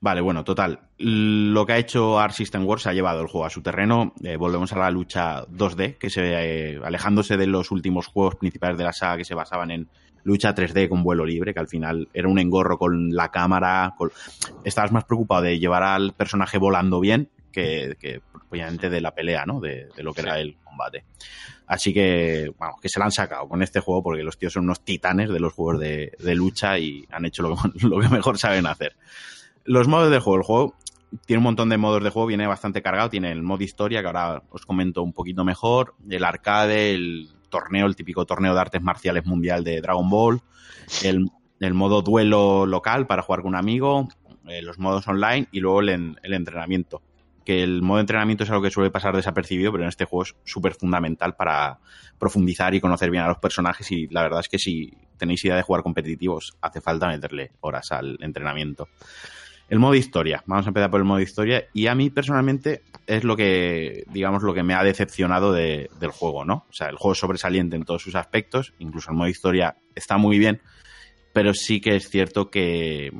[0.00, 0.80] Vale, bueno, total.
[0.98, 4.12] Lo que ha hecho Art System Works ha llevado el juego a su terreno.
[4.22, 6.22] Eh, volvemos a la lucha 2D, que se
[6.74, 9.88] eh, alejándose de los últimos juegos principales de la saga que se basaban en
[10.24, 13.94] lucha 3D con vuelo libre, que al final era un engorro con la cámara.
[13.96, 14.10] con-
[14.64, 19.46] Estabas más preocupado de llevar al personaje volando bien que, que obviamente de la pelea,
[19.46, 19.60] ¿no?
[19.60, 20.26] De, de lo que Sí.
[20.26, 21.04] era el combate.
[21.66, 24.64] Así que, bueno, que se la han sacado con este juego porque los tíos son
[24.64, 28.08] unos titanes de los juegos de, de lucha y han hecho lo que, lo que
[28.08, 28.96] mejor saben hacer.
[29.64, 30.36] Los modos del juego.
[30.38, 30.74] El juego
[31.26, 33.08] tiene un montón de modos de juego, viene bastante cargado.
[33.08, 35.94] Tiene el modo historia, que ahora os comento un poquito mejor.
[36.10, 40.42] El arcade, el torneo, el típico torneo de artes marciales mundial de Dragon Ball.
[41.02, 41.30] El,
[41.60, 44.06] el modo duelo local para jugar con un amigo.
[44.48, 47.00] eh, los modos online y luego el entrenamiento.
[47.44, 50.22] Que el modo de entrenamiento es algo que suele pasar desapercibido, pero en este juego
[50.22, 51.78] es súper fundamental para
[52.18, 53.90] profundizar y conocer bien a los personajes.
[53.92, 57.92] Y la verdad es que si tenéis idea de jugar competitivos, hace falta meterle horas
[57.92, 58.88] al entrenamiento.
[59.68, 60.42] El modo historia.
[60.46, 61.64] Vamos a empezar por el modo historia.
[61.72, 66.10] Y a mí personalmente es lo que, digamos, lo que me ha decepcionado de- del
[66.10, 66.66] juego, ¿no?
[66.68, 68.74] O sea, el juego es sobresaliente en todos sus aspectos.
[68.78, 70.60] Incluso el modo historia está muy bien.
[71.32, 73.10] Pero sí que es cierto que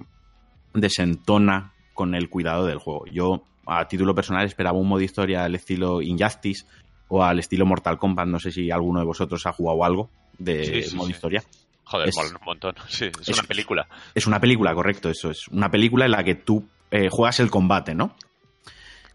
[0.75, 3.07] desentona con el cuidado del juego.
[3.07, 6.65] Yo, a título personal, esperaba un modo historia al estilo Injustice
[7.09, 8.27] o al estilo Mortal Kombat.
[8.29, 11.13] No sé si alguno de vosotros ha jugado algo de Sí, sí, modo sí.
[11.13, 11.43] historia.
[11.85, 12.75] Joder, Es- un montón.
[12.89, 13.87] Sí, es, es- una película.
[14.15, 15.49] Es una película, correcto, eso es.
[15.49, 18.15] Una película en la que tú eh, juegas el combate, ¿no?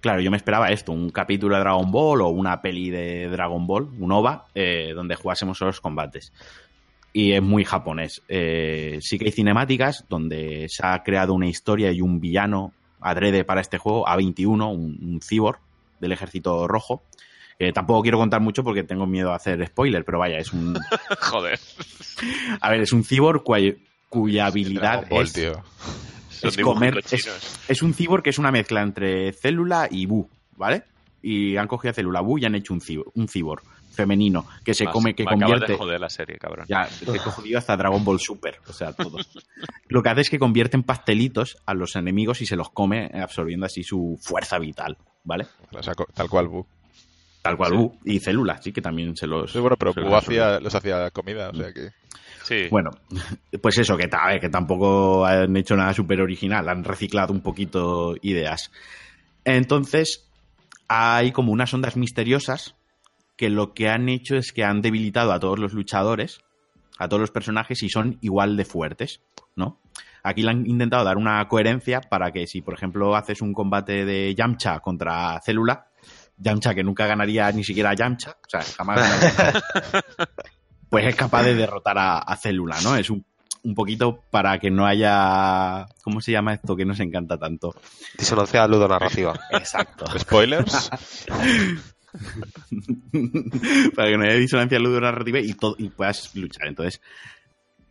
[0.01, 3.67] Claro, yo me esperaba esto, un capítulo de Dragon Ball o una peli de Dragon
[3.67, 6.31] Ball, un OVA, eh, donde jugásemos los combates.
[7.11, 8.21] Y es muy japonés.
[8.29, 12.71] Eh, sí que hay cinemáticas donde se ha creado una historia y un villano
[13.01, 15.59] adrede para este juego, A21, un, un cyborg
[15.99, 17.03] del ejército rojo.
[17.73, 20.77] Tampoco quiero contar mucho porque tengo miedo a hacer spoiler, pero vaya, es un...
[21.19, 21.59] Joder.
[22.61, 23.73] A ver, es un cyborg cuya,
[24.07, 25.33] cuya habilidad Ball, es...
[25.33, 25.61] tío.
[26.41, 27.03] Es comer-.
[27.67, 30.83] Es un cyborg que es una mezcla entre célula y bu, ¿vale?
[31.21, 34.73] Y han cogido a célula bu y han hecho un cyborg, un cyborg femenino que
[34.73, 35.73] se come, que me convierte.
[35.73, 36.65] de joder la serie, cabrón.
[36.69, 39.17] Ya, te cogido hasta Dragon Ball Super, o sea, todo.
[39.87, 43.07] Lo que hace es que convierte en pastelitos a los enemigos y se los come,
[43.13, 45.47] eh, absorbiendo así su fuerza vital, ¿vale?
[45.71, 46.65] O sea, co- tal cual Bu.
[47.41, 47.77] Tal cual Sí.
[47.77, 47.97] Bu.
[48.05, 49.51] Y células, sí, que también se los.
[49.51, 51.89] Sí, bueno, pero Bu hacía, los hacía comida, o sea que...
[52.43, 52.67] Sí.
[52.71, 52.89] Bueno,
[53.61, 58.15] pues eso, que, ta- que tampoco han hecho nada súper original, han reciclado un poquito
[58.23, 58.71] ideas.
[59.45, 60.25] Entonces,
[60.87, 62.75] hay como unas ondas misteriosas
[63.39, 66.41] que lo que han hecho es que han debilitado a todos los luchadores,
[66.97, 69.21] a todos los personajes y son igual de fuertes,
[69.55, 69.79] ¿no?
[70.23, 74.03] Aquí le han intentado dar una coherencia para que si, por ejemplo, haces un combate
[74.03, 75.87] de Yamcha contra Célula,
[76.35, 79.63] Yamcha que nunca ganaría ni siquiera a Yamcha, o sea, jamás ganaría
[80.89, 82.97] pues es capaz de derrotar a, a Célula, ¿no?
[82.97, 83.25] Es un,
[83.63, 85.85] un poquito para que no haya...
[86.03, 87.73] ¿Cómo se llama esto que nos encanta tanto?
[88.17, 89.39] Disonancia ludonarrativa.
[89.51, 90.07] Exacto.
[90.19, 90.89] Spoilers.
[93.95, 96.67] para que no haya disonancia ludonarrativa y, y puedas luchar.
[96.67, 97.01] Entonces,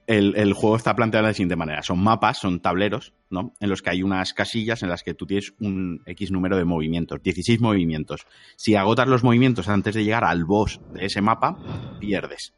[0.06, 1.82] el, el juego está planteado de la siguiente manera.
[1.82, 3.52] Son mapas, son tableros, ¿no?
[3.60, 6.64] En los que hay unas casillas en las que tú tienes un X número de
[6.64, 8.26] movimientos, 16 movimientos.
[8.56, 11.58] Si agotas los movimientos antes de llegar al boss de ese mapa,
[12.00, 12.54] pierdes.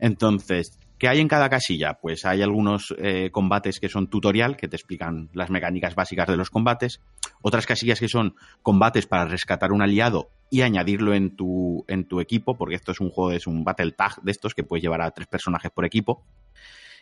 [0.00, 1.94] Entonces, ¿qué hay en cada casilla?
[1.94, 6.36] Pues hay algunos eh, combates que son tutorial, que te explican las mecánicas básicas de
[6.36, 7.00] los combates.
[7.40, 12.20] Otras casillas que son combates para rescatar un aliado y añadirlo en tu, en tu
[12.20, 15.00] equipo, porque esto es un juego, es un Battle Tag de estos que puedes llevar
[15.00, 16.22] a tres personajes por equipo.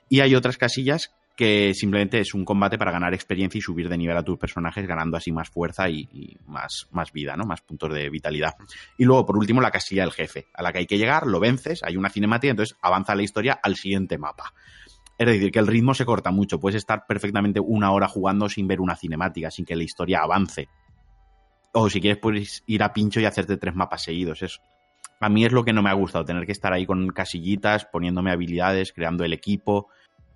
[0.08, 3.96] Y hay otras casillas que simplemente es un combate para ganar experiencia y subir de
[3.96, 7.44] nivel a tus personajes, ganando así más fuerza y, más, más vida, ¿no?
[7.44, 8.56] Más puntos de vitalidad.
[8.96, 11.38] Y luego, por último, la casilla del jefe, a la que hay que llegar, lo
[11.38, 14.52] vences, hay una cinemática, entonces avanza la historia al siguiente mapa.
[15.16, 18.66] Es decir, que el ritmo se corta mucho, puedes estar perfectamente una hora jugando sin
[18.66, 20.68] ver una cinemática, sin que la historia avance.
[21.72, 24.42] O si quieres, puedes ir a pincho y hacerte tres mapas seguidos.
[24.42, 24.60] Es,
[25.20, 27.84] a mí es lo que no me ha gustado, tener que estar ahí con casillitas,
[27.84, 29.86] poniéndome habilidades, creando el equipo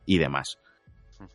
[0.06, 0.58] y demás.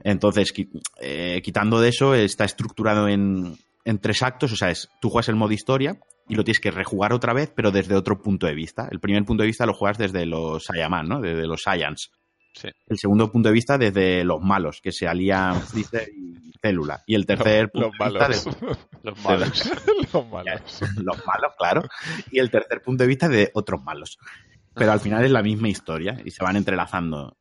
[0.03, 0.53] Entonces,
[1.01, 5.29] eh, quitando de eso, está estructurado en, en tres actos, o sea, es, tú juegas
[5.29, 8.53] el modo historia y lo tienes que rejugar otra vez, pero desde otro punto de
[8.53, 8.87] vista.
[8.91, 11.21] El primer punto de vista lo juegas desde los Saiyaman, ¿no?
[11.21, 12.11] Desde los Saiyans.
[12.53, 12.69] Sí.
[12.87, 17.03] El segundo punto de vista desde los malos, que se alían Freezer y Célula.
[17.05, 18.79] Y el tercer Los punto de vista malos.
[19.03, 19.71] Los malos.
[20.13, 20.81] Los malos.
[20.97, 21.81] los malos, claro.
[22.31, 24.17] Y el tercer punto de vista de otros malos.
[24.73, 27.37] Pero al final es la misma historia y se van entrelazando.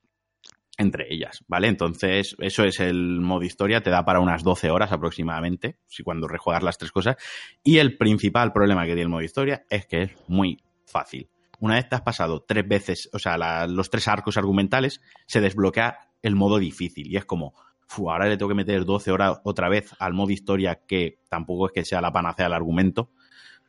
[0.76, 1.68] Entre ellas, ¿vale?
[1.68, 6.28] Entonces, eso es el modo historia, te da para unas 12 horas aproximadamente, si cuando
[6.28, 7.16] rejuegas las tres cosas.
[7.62, 11.28] Y el principal problema que tiene el modo historia es que es muy fácil.
[11.58, 16.10] Una vez te has pasado tres veces, o sea, los tres arcos argumentales, se desbloquea
[16.22, 17.10] el modo difícil.
[17.10, 17.54] Y es como,
[17.86, 21.66] "Fu, ahora le tengo que meter 12 horas otra vez al modo historia, que tampoco
[21.66, 23.10] es que sea la panacea del argumento,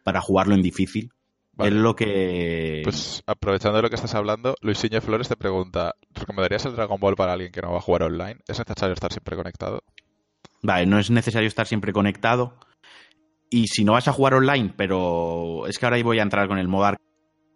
[0.04, 1.12] para jugarlo en difícil.
[1.58, 1.76] Vale.
[1.76, 2.82] Es lo que...
[2.84, 7.16] Pues aprovechando de lo que estás hablando, Luisinho Flores te pregunta, ¿recomendarías el Dragon Ball
[7.16, 8.38] para alguien que no va a jugar online?
[8.48, 9.84] ¿Es necesario estar siempre conectado?
[10.62, 12.60] Vale, no es necesario estar siempre conectado.
[13.50, 16.48] Y si no vas a jugar online, pero es que ahora ahí voy a entrar
[16.48, 17.10] con el modo arcade.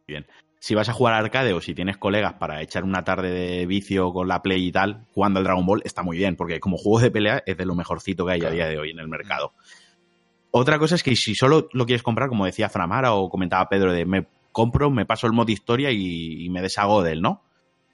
[0.08, 0.26] Bien.
[0.60, 4.14] Si vas a jugar arcade o si tienes colegas para echar una tarde de vicio
[4.14, 6.99] con la Play y tal, jugando al Dragon Ball, está muy bien, porque como juego
[7.02, 9.54] de pelea es de lo mejorcito que hay a día de hoy en el mercado.
[10.52, 13.93] Otra cosa es que si solo lo quieres comprar, como decía Framara o comentaba Pedro,
[13.93, 17.41] de me compro, me paso el modo historia y, y me deshago de él, ¿no?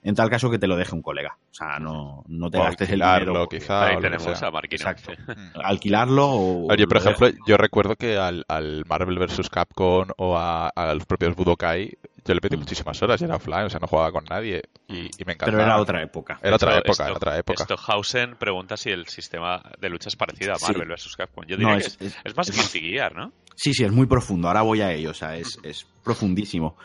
[0.08, 1.36] En tal caso que te lo deje un colega.
[1.50, 3.48] O sea, no, no te O gastes el alquilarlo, dinero.
[3.48, 3.86] quizá.
[3.86, 4.48] Ahí que tenemos sea.
[4.48, 4.76] a Marquino.
[4.90, 5.12] Exacto.
[5.26, 5.60] Mm.
[5.62, 6.74] Alquilarlo o...
[6.74, 7.10] Yo, por dejo.
[7.10, 9.50] ejemplo, yo recuerdo que al, al Marvel vs.
[9.50, 11.92] Capcom o a, a los propios Budokai,
[12.24, 12.60] yo le pedí Mm.
[12.60, 15.50] muchísimas horas y era offline, o sea, no jugaba con nadie y, y me encantaba.
[15.52, 16.38] Pero era otra época.
[16.42, 17.64] Era otra época, era otra época.
[17.64, 20.72] Stockhausen pregunta si el sistema de lucha es parecido a Sí.
[20.72, 21.16] Marvel vs.
[21.18, 21.44] Capcom.
[21.46, 23.32] Yo diría No, que es- es, es- es más es más- Guilty Gear, ¿no?
[23.56, 24.48] Sí, sí, es muy profundo.
[24.48, 26.76] Ahora voy a ello, o sea, es, es profundísimo.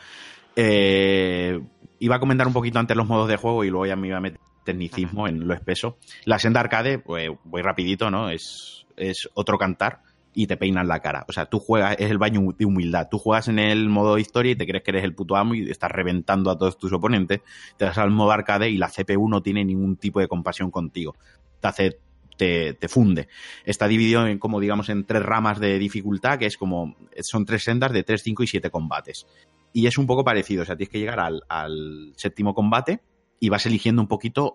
[0.56, 1.60] Eh,
[2.04, 4.18] iba a comentar un poquito antes los modos de juego y luego ya me iba
[4.18, 5.96] a meter tecnicismo en lo espeso.
[6.26, 8.28] La senda arcade, pues, voy rapidito, ¿no?
[8.28, 10.02] Es, es otro cantar
[10.34, 11.24] y te peinan la cara.
[11.28, 13.08] O sea, tú juegas, es el baño de humildad.
[13.10, 15.70] Tú juegas en el modo historia y te crees que eres el puto amo y
[15.70, 17.40] estás reventando a todos tus oponentes.
[17.78, 21.16] Te vas al modo arcade y la CPU no tiene ningún tipo de compasión contigo.
[21.60, 21.98] Te hace
[22.36, 23.28] te, te funde.
[23.64, 27.64] Está dividido en, como digamos, en tres ramas de dificultad, que es como, son tres
[27.64, 29.26] sendas de 3, 5 y 7 combates.
[29.74, 33.02] Y es un poco parecido, o sea, tienes que llegar al, al séptimo combate
[33.40, 34.54] y vas eligiendo un poquito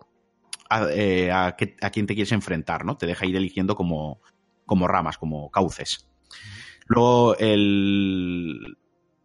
[0.70, 2.98] a, eh, a, qué- a quién te quieres enfrentar, ¿no?
[2.98, 4.22] Te deja ir eligiendo como,
[4.66, 6.10] como ramas, como cauces.
[6.88, 8.78] Luego, el,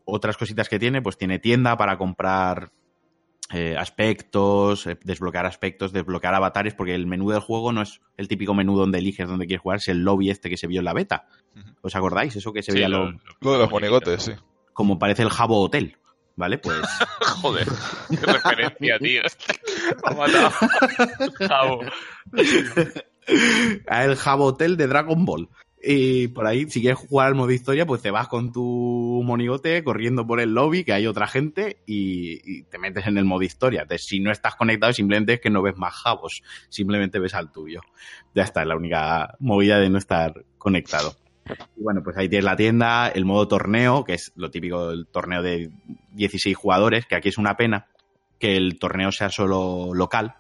[0.05, 2.72] otras cositas que tiene, pues tiene tienda para comprar
[3.53, 8.26] eh, aspectos, eh, desbloquear aspectos, desbloquear avatares, porque el menú del juego no es el
[8.28, 10.86] típico menú donde eliges dónde quieres jugar, es el lobby este que se vio en
[10.86, 11.26] la beta.
[11.82, 12.34] ¿Os acordáis?
[12.36, 14.32] Eso que se Sí, veía lo- lo- lo- Lo de los monigotes, sí.
[14.75, 15.97] Como parece el Jabo Hotel,
[16.37, 16.59] ¿vale?
[16.59, 16.77] Pues
[17.41, 17.66] Joder,
[18.11, 19.22] qué referencia, tío.
[21.39, 21.81] Jabo.
[23.89, 25.49] a el Jabo Hotel de Dragon Ball.
[25.87, 29.85] Y por ahí, si quieres jugar al modo historia, pues te vas con tu monigote
[29.85, 33.43] corriendo por el lobby, que hay otra gente, y, y te metes en el modo
[33.43, 33.83] historia.
[33.83, 37.53] Entonces, si no estás conectado, simplemente es que no ves más jabos, simplemente ves al
[37.53, 37.83] tuyo.
[38.35, 41.16] Ya está, es la única movida de no estar conectado.
[41.76, 45.07] Y bueno, pues ahí tienes la tienda, el modo torneo, que es lo típico del
[45.07, 45.70] torneo de
[46.12, 47.86] 16 jugadores, que aquí es una pena
[48.38, 50.34] que el torneo sea solo local,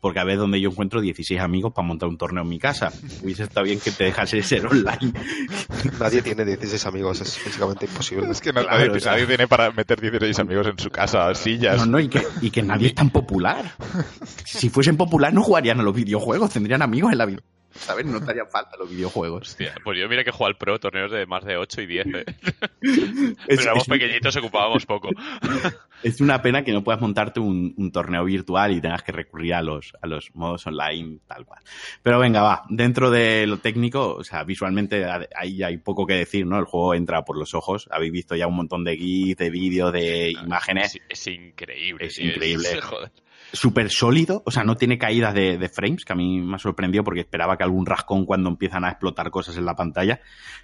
[0.00, 2.92] porque a ver donde yo encuentro 16 amigos para montar un torneo en mi casa.
[3.22, 5.12] Hubiese estado bien que te dejase ser online.
[6.00, 8.28] Nadie tiene 16 amigos, es físicamente imposible.
[8.30, 10.90] Es que no, Claro, nadie, o sea- nadie tiene para meter 16 amigos en su
[10.90, 11.78] casa, sillas.
[11.78, 13.72] No, no, y que, y que nadie es tan popular.
[14.44, 17.40] Si fuesen popular no jugarían a los videojuegos, tendrían amigos en la vida.
[17.78, 18.06] ¿Sabes?
[18.06, 19.48] No estarían falta los videojuegos.
[19.50, 22.06] Hostia, pues yo mira que juego al pro torneos de más de 8 y 10.
[22.06, 22.24] ¿eh?
[22.82, 25.08] Es, Pero éramos es- pequeñitos, ocupábamos poco.
[26.02, 29.54] es una pena que no puedas montarte un, un torneo virtual y tengas que recurrir
[29.54, 31.60] a los, a los modos online, tal cual.
[32.02, 32.62] Pero venga, va.
[32.68, 35.04] Dentro de lo técnico, o sea, visualmente
[35.36, 36.58] ahí hay poco que decir, ¿no?
[36.58, 37.88] El juego entra por los ojos.
[37.90, 40.96] Habéis visto ya un montón de GIFs, de vídeos, de imágenes.
[40.96, 42.06] Es, es increíble.
[42.06, 42.80] Es increíble.
[42.80, 43.12] joder.
[43.52, 47.04] Súper sólido, o sea, no tiene caídas de, frames, que a mí me ha sorprendido
[47.04, 50.20] porque esperaba que algún rascón cuando empiezan a explotar cosas en la pantalla,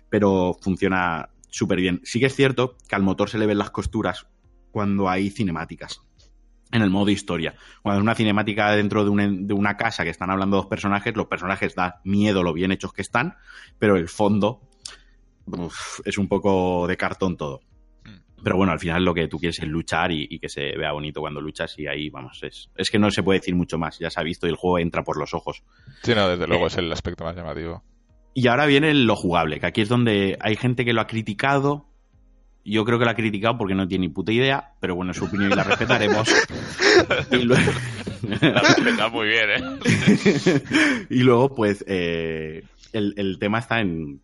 [0.09, 2.01] pero funciona súper bien.
[2.05, 4.26] Sí que es cierto que al motor se le ven las costuras
[4.70, 6.01] cuando hay cinemáticas.
[6.70, 7.55] En el modo historia.
[7.82, 11.16] Cuando es una cinemática dentro de, un- de una casa que están hablando dos personajes,
[11.16, 13.36] los personajes da miedo lo bien hechos que están,
[13.78, 14.61] pero el fondo
[16.05, 17.61] es un poco de cartón todo.
[18.43, 20.93] Pero bueno, al final lo que tú quieres es luchar y, y que se vea
[20.93, 23.99] bonito cuando luchas y ahí, vamos, es, es que no se puede decir mucho más,
[23.99, 25.62] ya se ha visto y el juego entra por los ojos.
[26.03, 26.68] Sí, no, desde luego Eh.
[26.68, 27.82] es el aspecto más llamativo.
[28.34, 31.86] Y ahora viene lo jugable, que aquí es donde hay gente que lo ha criticado.
[32.64, 35.24] Yo creo que lo ha criticado porque no tiene ni puta idea, pero bueno, su
[35.24, 36.28] opinión y la respetaremos.
[37.32, 37.72] y, luego,
[38.41, 40.61] La respeta muy bien, ¿eh?
[41.11, 42.62] y luego, pues, eh,
[42.93, 44.20] el, el tema está en...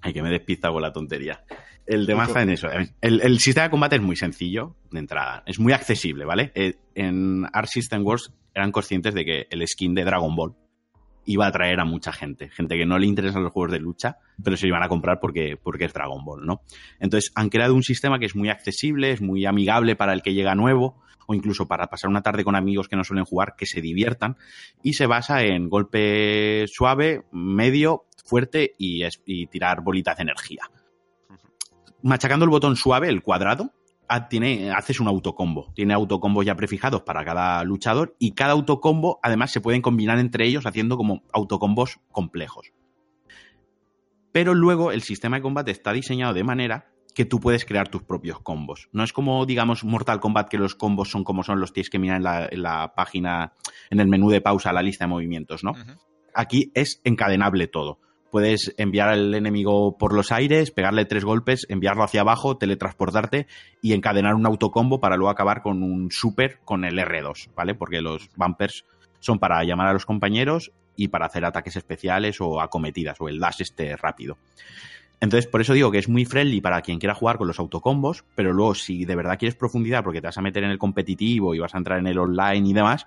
[0.00, 1.44] Ay, que me despista con la tontería.
[1.86, 2.68] El tema está en eso.
[3.00, 5.42] El, el sistema de combate es muy sencillo de entrada.
[5.46, 6.50] Es muy accesible, ¿vale?
[6.54, 10.54] Eh, en Art System Wars eran conscientes de que el skin de Dragon Ball
[11.26, 12.48] iba a atraer a mucha gente.
[12.50, 15.58] Gente que no le interesan los juegos de lucha, pero se iban a comprar porque,
[15.62, 16.62] porque es Dragon Ball, ¿no?
[17.00, 20.34] Entonces han creado un sistema que es muy accesible, es muy amigable para el que
[20.34, 21.02] llega nuevo.
[21.26, 24.36] o incluso para pasar una tarde con amigos que no suelen jugar, que se diviertan.
[24.82, 30.68] Y se basa en golpe suave, medio, fuerte y tirar bolitas de energía.
[32.04, 33.72] Machacando el botón suave, el cuadrado,
[34.28, 35.72] tiene, haces un autocombo.
[35.74, 40.46] Tiene autocombos ya prefijados para cada luchador y cada autocombo además se pueden combinar entre
[40.46, 42.72] ellos haciendo como autocombos complejos.
[44.32, 48.02] Pero luego el sistema de combate está diseñado de manera que tú puedes crear tus
[48.02, 48.90] propios combos.
[48.92, 51.98] No es como, digamos, Mortal Kombat, que los combos son como son, los tienes que
[51.98, 53.54] mirar en la, en la página,
[53.88, 55.72] en el menú de pausa, la lista de movimientos, ¿no?
[56.34, 58.00] Aquí es encadenable todo.
[58.34, 63.46] Puedes enviar al enemigo por los aires, pegarle tres golpes, enviarlo hacia abajo, teletransportarte
[63.80, 67.76] y encadenar un autocombo para luego acabar con un super con el R2, ¿vale?
[67.76, 68.86] Porque los bumpers
[69.20, 73.38] son para llamar a los compañeros y para hacer ataques especiales o acometidas o el
[73.38, 74.36] dash este rápido.
[75.20, 78.24] Entonces, por eso digo que es muy friendly para quien quiera jugar con los autocombos,
[78.34, 81.54] pero luego si de verdad quieres profundidad porque te vas a meter en el competitivo
[81.54, 83.06] y vas a entrar en el online y demás,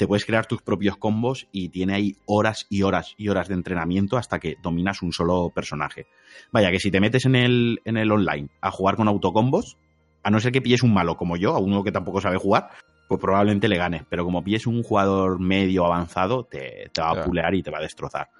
[0.00, 3.54] te puedes crear tus propios combos y tiene ahí horas y horas y horas de
[3.54, 6.06] entrenamiento hasta que dominas un solo personaje.
[6.50, 9.76] Vaya, que si te metes en el, en el online a jugar con autocombos,
[10.22, 12.70] a no ser que pilles un malo como yo, a uno que tampoco sabe jugar,
[13.08, 14.04] pues probablemente le ganes.
[14.08, 17.24] Pero como pilles un jugador medio avanzado, te, te va a Ya.
[17.26, 18.30] pulear y te va a destrozar.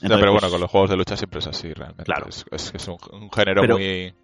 [0.00, 2.04] No, pero pues, bueno, con los juegos de lucha siempre es así, realmente.
[2.04, 2.28] Claro.
[2.30, 4.14] Es, es, es un, un género Pero- muy...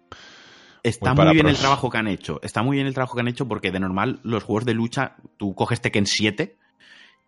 [0.81, 2.39] Está Muy bien el trabajo que han hecho.
[2.41, 5.17] Está muy bien el trabajo que han hecho porque de normal los juegos de lucha,
[5.37, 6.55] tú coges Tekken 7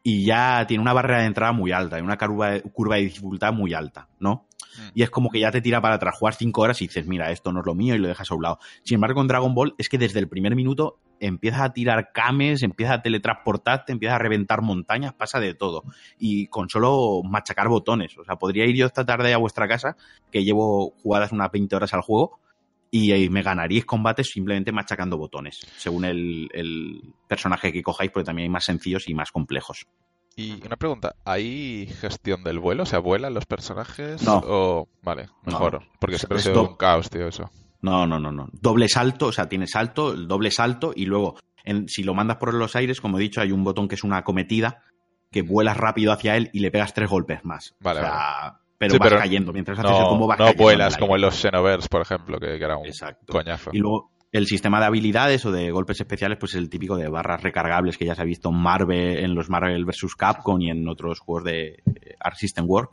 [0.03, 3.03] y ya tiene una barrera de entrada muy alta y una curva de, curva de
[3.03, 4.47] dificultad muy alta, ¿no?
[4.77, 4.91] Mm.
[4.95, 7.31] Y es como que ya te tira para atrás, jugar 5 horas y dices, mira,
[7.31, 8.59] esto no es lo mío y lo dejas a un lado.
[8.83, 12.63] Sin embargo, con Dragon Ball es que desde el primer minuto empiezas a tirar cames,
[12.63, 15.83] empiezas a teletransportarte, empiezas a reventar montañas, pasa de todo.
[16.17, 18.17] Y con solo machacar botones.
[18.17, 19.97] O sea, podría ir yo esta tarde a vuestra casa,
[20.31, 22.39] que llevo jugadas unas 20 horas al juego,
[22.91, 28.25] y eh, me ganaríais combates simplemente machacando botones, según el, el personaje que cojáis, porque
[28.25, 29.87] también hay más sencillos y más complejos.
[30.35, 32.83] Y una pregunta, ¿hay gestión del vuelo?
[32.83, 34.21] O sea, ¿vuelan los personajes?
[34.23, 34.41] No.
[34.45, 34.87] O...
[35.01, 35.51] Vale, No.
[35.53, 35.83] mejor.
[35.99, 37.49] Porque siempre ha Es sido do- un caos, tío, eso.
[37.81, 38.47] No, no, no, no.
[38.53, 42.37] Doble salto, o sea, tiene salto, el doble salto, y luego, en- si lo mandas
[42.37, 44.83] por los aires, como he dicho, hay un botón que es una acometida,
[45.31, 47.75] que vuelas rápido hacia él y le pegas tres golpes más.
[47.79, 49.53] Vale, o sea, pero Sí, vas pero cayendo.
[49.53, 52.01] Mientras haces el No, combo vas no cayendo vuelas en como en los Xenoverse, por
[52.01, 53.31] ejemplo, que, que era un Exacto.
[53.31, 53.69] coñazo.
[53.73, 57.43] Y luego el sistema de habilidades o de golpes especiales, pues el típico de barras
[57.43, 60.15] recargables que ya se ha visto en Marvel, en los Marvel vs.
[60.17, 62.91] Capcom y en otros juegos de eh, Art System Work.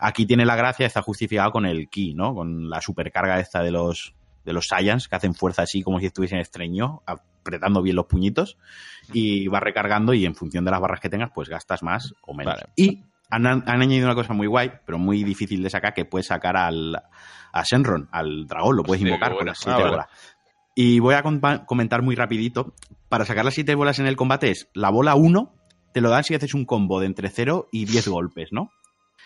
[0.00, 2.34] Aquí tiene la gracia, está justificado con el ki, ¿no?
[2.34, 4.14] Con la supercarga esta de los
[4.44, 8.56] de los Saiyans que hacen fuerza así como si estuviesen estreño, apretando bien los puñitos
[9.12, 12.32] y va recargando y en función de las barras que tengas, pues gastas más o
[12.34, 12.54] menos.
[12.54, 12.72] Vale.
[12.74, 16.26] Y han, han añadido una cosa muy guay, pero muy difícil de sacar, que puedes
[16.26, 16.96] sacar al,
[17.52, 19.90] a Shenron, al dragón, lo puedes invocar con las siete Ah, vale.
[19.90, 20.06] bolas.
[20.74, 22.74] Y voy a comentar muy rapidito.
[23.08, 25.52] Para sacar las siete bolas en el combate es la bola 1,
[25.92, 28.70] te lo dan si haces un combo de entre 0 y 10 golpes, ¿no?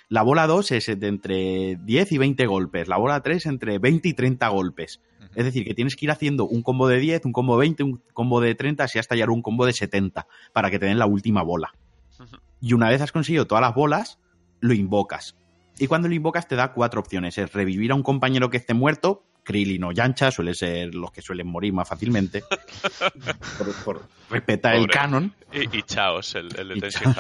[0.09, 2.89] La bola 2 es de entre 10 y 20 golpes.
[2.89, 5.01] La bola 3 entre 20 y 30 golpes.
[5.19, 5.29] Ujú.
[5.35, 7.83] Es decir, que tienes que ir haciendo un combo de 10, un combo de 20,
[7.85, 10.99] un combo de 30, así hasta a un combo de 70 para que te den
[10.99, 11.73] la última bola.
[12.21, 12.37] Ujú.
[12.67, 14.19] Y una vez has conseguido todas las bolas,
[14.61, 15.37] lo invocas.
[15.79, 17.37] Y cuando lo invocas te da cuatro opciones.
[17.37, 21.21] Es revivir a un compañero que esté muerto, Krillin o Yancha, suele ser los que
[21.21, 22.43] suelen morir más fácilmente,
[23.59, 25.35] por, por respetar el canon.
[25.53, 27.17] Y, y Chaos, el, el de Chaos.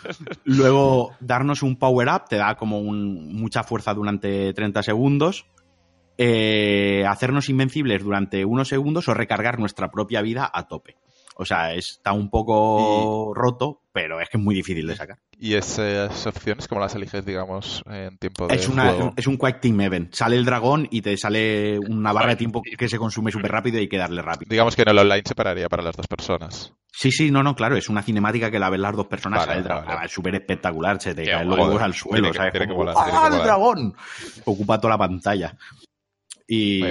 [0.44, 5.46] Luego, darnos un power up, te da como un- mucha fuerza durante 30 segundos.
[6.16, 10.96] Eh, hacernos invencibles durante unos segundos o recargar nuestra propia vida a tope.
[11.36, 15.18] O sea, está un poco roto, pero es que es muy difícil de sacar.
[15.36, 19.12] ¿Y esas opciones, cómo las eliges, digamos, en tiempo de Es, una, juego?
[19.16, 20.14] es un Quake Team Event.
[20.14, 23.78] Sale el dragón y te sale una barra de tiempo que se consume súper rápido
[23.78, 24.48] y hay que darle rápido.
[24.48, 26.72] Digamos que en el online se pararía para las dos personas.
[26.92, 29.40] Sí, sí, no, no, claro, es una cinemática que la ven las dos personas.
[29.40, 29.86] Vale, sale el dragón.
[29.86, 30.06] vale.
[30.06, 31.58] Es súper espectacular, se te caen guay.
[31.58, 32.52] los huevos al suelo, Tiene que- ¿sabes?
[32.52, 33.42] que tiene que ¡Ah, el volar".
[33.42, 33.94] dragón!
[34.44, 35.56] Ocupa toda la pantalla.
[36.46, 36.84] Y,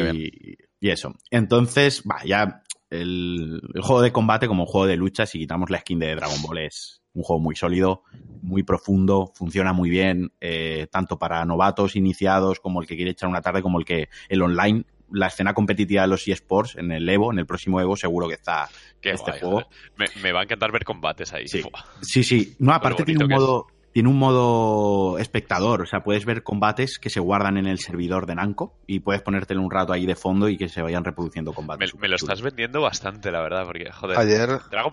[0.80, 1.14] y eso.
[1.32, 2.63] Entonces, va, ya
[2.94, 6.42] el, el juego de combate como juego de lucha, si quitamos la skin de Dragon
[6.42, 8.04] Ball, es un juego muy sólido,
[8.42, 13.30] muy profundo, funciona muy bien, eh, tanto para novatos, iniciados, como el que quiere echar
[13.30, 14.86] una tarde, como el que el online.
[15.12, 18.34] La escena competitiva de los eSports en el Evo, en el próximo Evo, seguro que
[18.34, 18.68] está
[19.00, 19.68] Qué este guay, juego.
[19.96, 21.48] Me, me va a encantar ver combates ahí.
[21.48, 21.62] Sí.
[21.62, 21.86] Fua.
[22.02, 22.56] Sí, sí.
[22.58, 23.68] No, aparte tiene un modo.
[23.94, 28.26] Tiene un modo espectador, o sea, puedes ver combates que se guardan en el servidor
[28.26, 31.54] de Nanco y puedes ponértelo un rato ahí de fondo y que se vayan reproduciendo
[31.54, 31.94] combates.
[32.00, 34.18] me lo estás vendiendo bastante, la verdad, porque, joder.
[34.18, 34.50] Ayer,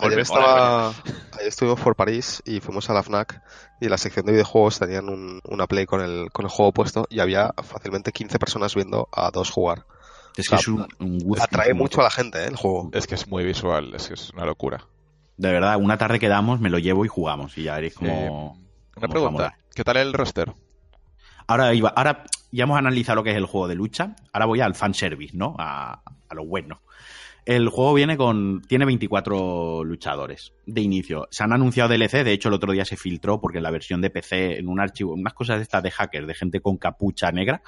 [0.09, 3.43] ayer estaba, ayer estuvimos por París y fuimos a la FNAC
[3.81, 6.73] y en la sección de videojuegos tenían un- una play con el, con el juego
[6.73, 9.87] puesto y había fácilmente 15 personas viendo a dos jugar.
[10.37, 11.43] Es que es un, un gusto.
[11.43, 12.49] Atrae mucho a la gente, ¿eh?
[12.49, 12.91] El juego.
[12.93, 14.87] Es que es muy visual, es que es una locura.
[15.39, 17.57] De verdad, una tarde que damos, me lo llevo y jugamos.
[17.57, 17.97] Y ya veréis Eh,
[18.29, 18.61] cómo.
[19.01, 19.59] Una pregunta.
[19.75, 20.53] ¿qué tal el roster?
[21.47, 24.15] Ahora, iba, ahora ya hemos analizado lo que es el juego de lucha.
[24.33, 25.57] Ahora voy al fanservice, ¿no?
[25.59, 26.81] A, a lo bueno.
[27.47, 28.63] El juego viene con.
[28.63, 31.27] Tiene 24 luchadores de inicio.
[31.31, 34.01] Se han anunciado DLC, de hecho, el otro día se filtró porque en la versión
[34.01, 37.33] de PC, en un archivo, unas cosas de estas de hackers, de gente con capucha
[37.33, 37.63] negra,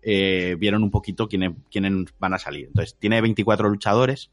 [0.00, 2.68] eh, vieron un poquito quiénes, quiénes van a salir.
[2.68, 4.30] Entonces, tiene 24 luchadores.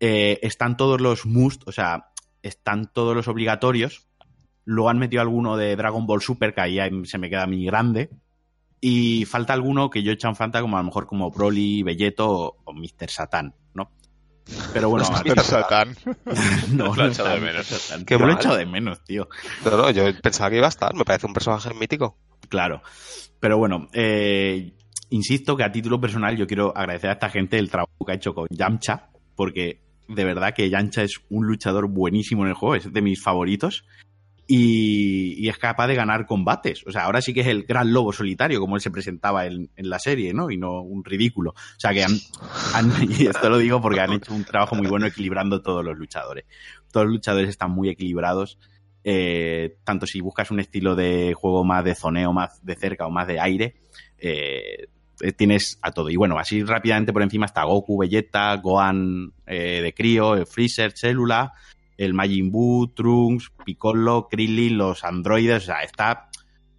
[0.00, 2.10] Eh, están todos los must, o sea,
[2.42, 4.06] están todos los obligatorios.
[4.64, 8.10] Luego han metido alguno de Dragon Ball Super, que ahí se me queda muy grande.
[8.80, 11.82] Y falta alguno que yo he echado en falta, como a lo mejor como Broly,
[11.82, 13.10] Belleto o, o Mr.
[13.10, 13.90] Satan, ¿no?
[14.72, 15.40] Pero bueno, Mr.
[15.40, 15.96] Satan.
[16.72, 17.90] no, Lo he no echado de menos.
[18.06, 19.28] Yo lo he echado de menos, tío.
[19.64, 20.94] No, no, yo pensaba que iba a estar.
[20.94, 22.16] Me parece un personaje mítico.
[22.48, 22.82] Claro.
[23.38, 24.72] Pero bueno, eh,
[25.10, 28.16] insisto que a título personal yo quiero agradecer a esta gente el trabajo que ha
[28.16, 32.74] hecho con Yamcha, porque de verdad que Yamcha es un luchador buenísimo en el juego,
[32.74, 33.84] es de mis favoritos.
[34.52, 36.84] Y, y es capaz de ganar combates.
[36.84, 39.70] O sea, ahora sí que es el gran lobo solitario, como él se presentaba en,
[39.76, 40.50] la serie, ¿no?
[40.50, 41.50] Y no un ridículo.
[41.50, 42.10] O sea, que han,
[43.08, 46.46] y esto lo digo porque han hecho un trabajo muy bueno equilibrando todos los luchadores.
[46.90, 48.58] Todos los luchadores están muy equilibrados.
[49.04, 53.10] Eh, tanto si buscas un estilo de juego más de zoneo, más de cerca o
[53.10, 53.76] más de aire,
[54.18, 54.88] eh,
[55.20, 56.10] eh, tienes a todo.
[56.10, 61.52] Y bueno, así rápidamente por encima está Goku, Vegeta, Gohan eh, de Crío, Freezer, Célula,
[62.00, 66.30] el Majin Buu, Trunks, Piccolo, Krillin, los androides, o sea, está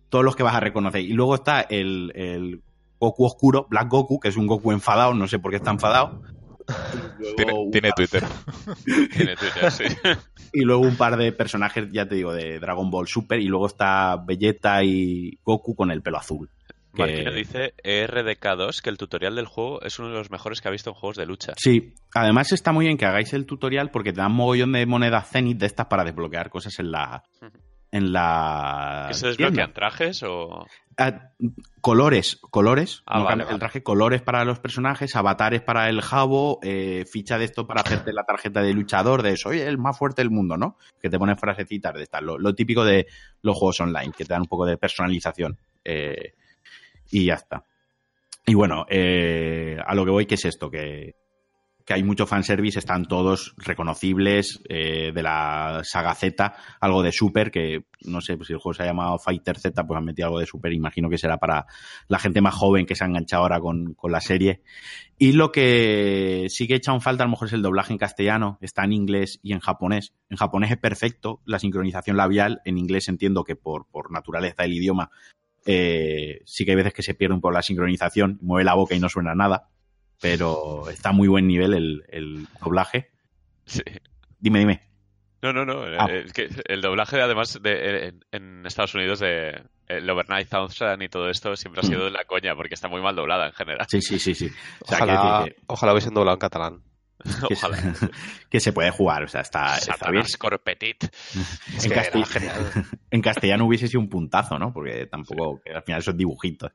[0.09, 1.01] todos los que vas a reconocer.
[1.01, 2.61] Y luego está el, el
[2.99, 6.23] Goku oscuro, Black Goku, que es un Goku enfadado, no sé por qué está enfadado.
[7.19, 8.23] Luego Tiene, un tiene par- Twitter.
[9.15, 9.83] Tiene Twitter, sí.
[10.53, 13.39] y luego un par de personajes, ya te digo, de Dragon Ball Super.
[13.39, 16.49] Y luego está Vegeta y Goku con el pelo azul.
[16.93, 20.61] Que- Marquino dice E ERDK2 que el tutorial del juego es uno de los mejores
[20.61, 21.53] que ha visto en juegos de lucha.
[21.57, 25.29] Sí, además está muy bien que hagáis el tutorial porque te dan mogollón de monedas
[25.29, 27.23] Zenith de estas para desbloquear cosas en la.
[27.93, 29.05] En la.
[29.09, 29.37] ¿Que se tienda.
[29.45, 30.65] desbloquean trajes o...?
[30.97, 31.31] Ah,
[31.79, 33.01] colores, colores.
[33.05, 33.55] Ah, no vale, cambias vale.
[33.55, 37.81] el traje, colores para los personajes, avatares para el jabo, eh, ficha de esto para
[37.81, 40.77] hacerte la tarjeta de luchador, de soy el más fuerte del mundo, ¿no?
[41.01, 43.07] Que te ponen frasecitas de estas, lo, lo típico de
[43.41, 45.57] los juegos online, que te dan un poco de personalización.
[45.83, 46.33] eh,
[47.11, 47.65] y ya está.
[48.45, 50.71] Y bueno, eh, a lo que voy, que es esto?
[50.71, 51.15] Que,
[51.85, 57.51] que hay mucho fanservice, están todos reconocibles eh, de la saga Z, algo de Super,
[57.51, 60.27] que no sé pues si el juego se ha llamado Fighter Z, pues han metido
[60.27, 61.65] algo de Super, imagino que será para
[62.07, 64.61] la gente más joven que se ha enganchado ahora con, con la serie.
[65.17, 67.93] Y lo que sí que he echado en falta a lo mejor es el doblaje
[67.93, 70.13] en castellano, está en inglés y en japonés.
[70.29, 74.73] En japonés es perfecto, la sincronización labial, en inglés entiendo que por, por naturaleza del
[74.73, 75.11] idioma
[75.65, 78.99] eh, sí que hay veces que se pierden por la sincronización, mueve la boca y
[78.99, 79.69] no suena nada,
[80.19, 83.09] pero está a muy buen nivel el, el doblaje.
[83.65, 83.81] Sí.
[84.39, 84.81] Dime, dime.
[85.41, 85.83] No, no, no.
[85.97, 86.07] Ah.
[86.09, 91.09] eh, que el doblaje, además, de, en, en Estados Unidos, de el Overnight Thousand y
[91.09, 93.85] todo esto, siempre ha sido de la coña, porque está muy mal doblada en general.
[93.89, 94.49] Sí, sí, sí, sí.
[94.81, 96.83] O sea, Ojalá, que, ojalá hubiesen doblado en catalán.
[97.47, 97.77] que- Ojalá.
[98.49, 100.23] que se puede jugar, o sea, está, está bien.
[100.37, 101.03] Corpetit.
[101.77, 101.85] Es
[103.11, 104.73] En, castellano hubiese sido un puntazo, ¿no?
[104.73, 106.71] Porque tampoco, que al final son dibujitos.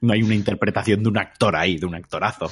[0.00, 2.50] No hay una interpretación de un actor ahí, de un actorazo.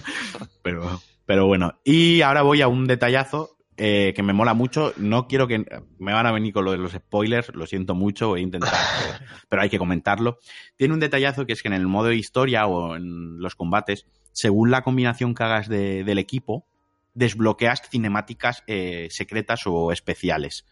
[0.63, 1.79] Pero, pero bueno.
[1.85, 4.93] Y ahora voy a un detallazo eh, que me mola mucho.
[4.97, 5.65] No quiero que
[5.99, 8.71] me van a venir con lo de los spoilers, lo siento mucho, voy a intentar,
[9.01, 10.39] pero, pero hay que comentarlo.
[10.77, 14.71] Tiene un detallazo que es que en el modo historia o en los combates, según
[14.71, 16.67] la combinación que hagas de- del equipo,
[17.15, 20.65] desbloqueas cinemáticas eh, secretas o especiales.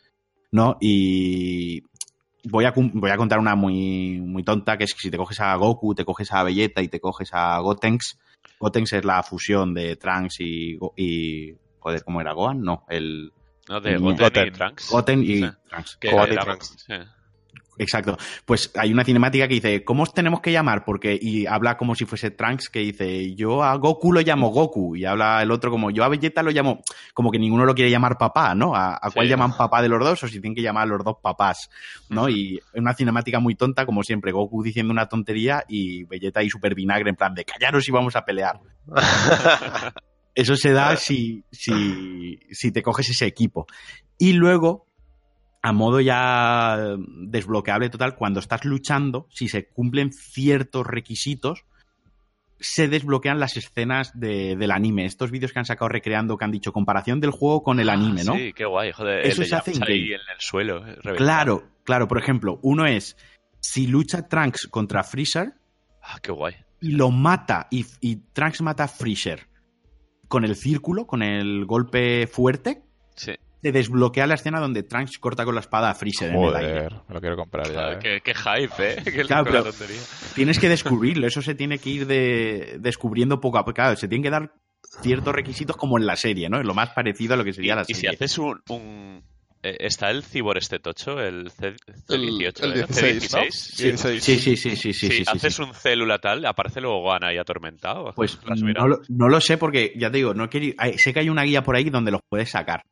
[0.52, 0.76] ¿No?
[0.80, 1.82] Y
[2.44, 5.40] voy a, voy a contar una muy, muy tonta, que es que si te coges
[5.40, 8.18] a Goku, te coges a Vegeta y te coges a Gotenks,
[8.58, 12.60] Gotenks es la fusión de Trunks y, y joder, ¿cómo era Gohan?
[12.62, 13.32] No, el
[13.68, 13.80] ¿No?
[13.80, 14.16] De Goten.
[14.24, 14.90] Goten y Trunks.
[14.90, 15.50] Goten y Sí.
[15.68, 16.74] Trunks.
[16.86, 16.94] sí.
[17.80, 18.18] Exacto.
[18.44, 20.84] Pues hay una cinemática que dice, ¿cómo os tenemos que llamar?
[20.84, 24.96] Porque, y habla como si fuese Trunks, que dice, yo a Goku lo llamo Goku,
[24.96, 26.82] y habla el otro como, yo a Vegeta lo llamo,
[27.14, 28.74] como que ninguno lo quiere llamar papá, ¿no?
[28.74, 30.22] ¿A, a cuál llaman papá de los dos?
[30.22, 31.70] O si tienen que llamar a los dos papás,
[32.10, 32.28] ¿no?
[32.28, 36.50] Y es una cinemática muy tonta, como siempre, Goku diciendo una tontería y Vegeta ahí
[36.50, 38.60] super vinagre, en plan de, callaros y vamos a pelear.
[40.34, 43.66] Eso se da si, si, si te coges ese equipo.
[44.18, 44.86] Y luego,
[45.62, 46.96] a modo ya
[47.26, 51.64] desbloqueable total, cuando estás luchando, si se cumplen ciertos requisitos,
[52.58, 55.06] se desbloquean las escenas de- del anime.
[55.06, 58.22] Estos vídeos que han sacado recreando, que han dicho comparación del juego con el anime,
[58.24, 58.34] ¿no?
[58.34, 59.26] Ah, Sí, qué guay, joder.
[59.26, 60.86] Eso el se hace ahí en el suelo.
[60.86, 60.96] eh.
[61.16, 62.06] Claro, claro.
[62.08, 63.16] Por ejemplo, uno es
[63.60, 65.54] si lucha Trunks contra Freezer,
[66.02, 66.54] Ah, qué guay.
[66.82, 69.46] y lo mata, y, y Trunks mata a Freezer
[70.28, 72.82] con el círculo, con el golpe fuerte,
[73.16, 73.32] Sí.
[73.60, 76.72] Te desbloquea la escena donde Trunks corta con la espada a Freezer en el aire.
[76.88, 77.72] Joder, me lo quiero comprar ya.
[77.82, 77.98] Joder, eh.
[78.00, 79.02] qué, qué hype, ¿eh?
[79.04, 80.00] Qué Claro, con la pero- tontería.
[80.34, 83.74] Tienes que descubrirlo, eso se tiene que ir de, descubriendo poco a poco.
[83.74, 84.52] Claro, se tienen que dar
[85.02, 86.58] ciertos requisitos como en la serie, ¿no?
[86.58, 88.16] Es lo más parecido a lo que sería la Y, y si serie.
[88.16, 88.60] haces un...
[88.68, 89.22] un-
[89.62, 91.20] eh, ¿Está el Cibor este tocho?
[91.20, 91.66] El C-
[92.08, 92.74] El, C18, el ¿eh?
[92.86, 93.38] 16, ¿no?
[93.40, 93.76] C16.
[93.76, 94.24] 16.
[94.24, 95.62] Sí, sí, sí, sí, sí, Si sí, sí, haces sí.
[95.62, 98.10] un célula tal, aparece luego Gohan ahí atormentado.
[98.16, 101.12] Pues no lo, no lo sé porque, ya te digo, no he querido- hay- sé
[101.12, 102.84] que hay una guía por ahí donde los puedes sacar.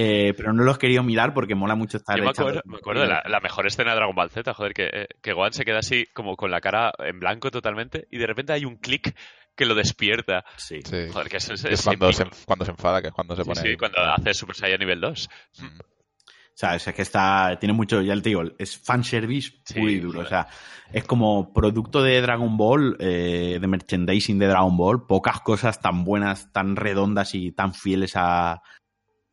[0.00, 2.76] Eh, pero no los he querido mirar porque mola mucho estar Yo me acuerdo, me
[2.76, 5.52] acuerdo de la, la mejor escena de Dragon Ball Z, joder, que, eh, que Gohan
[5.52, 8.76] se queda así como con la cara en blanco totalmente y de repente hay un
[8.76, 9.16] clic
[9.56, 10.44] que lo despierta.
[10.56, 10.80] Sí.
[10.84, 11.08] Sí.
[11.12, 13.48] Joder, que es, es es cuando, se, cuando se enfada, que es cuando se Sí,
[13.48, 13.60] pone.
[13.60, 15.28] sí, cuando hace Super Saiyan nivel 2.
[15.58, 15.64] Mm.
[15.80, 20.18] O sea, es que está, tiene mucho, ya te digo, es fanservice Sí, muy duro.
[20.20, 20.26] joder.
[20.26, 20.46] O sea,
[20.92, 26.04] es como producto de Dragon Ball, eh, de merchandising de Dragon Ball, pocas cosas tan
[26.04, 28.60] buenas, tan redondas y tan fieles a,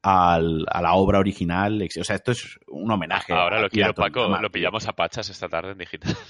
[0.05, 1.81] al- a la obra original.
[1.99, 3.33] O sea, esto es un homenaje.
[3.33, 6.15] Ahora lo quiero, Paco, lo pillamos a pachas esta tarde en digital.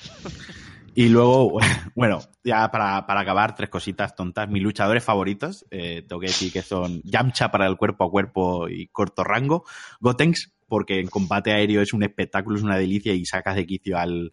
[0.98, 1.60] Y luego,
[1.94, 4.48] bueno, ya para, para acabar, tres cositas tontas.
[4.48, 8.70] Mis luchadores favoritos, eh, tengo que decir que son Yamcha para el cuerpo a cuerpo
[8.70, 9.66] y corto rango,
[10.00, 13.98] Gotenks, porque en combate aéreo es un espectáculo, es una delicia y sacas de quicio
[13.98, 14.32] al,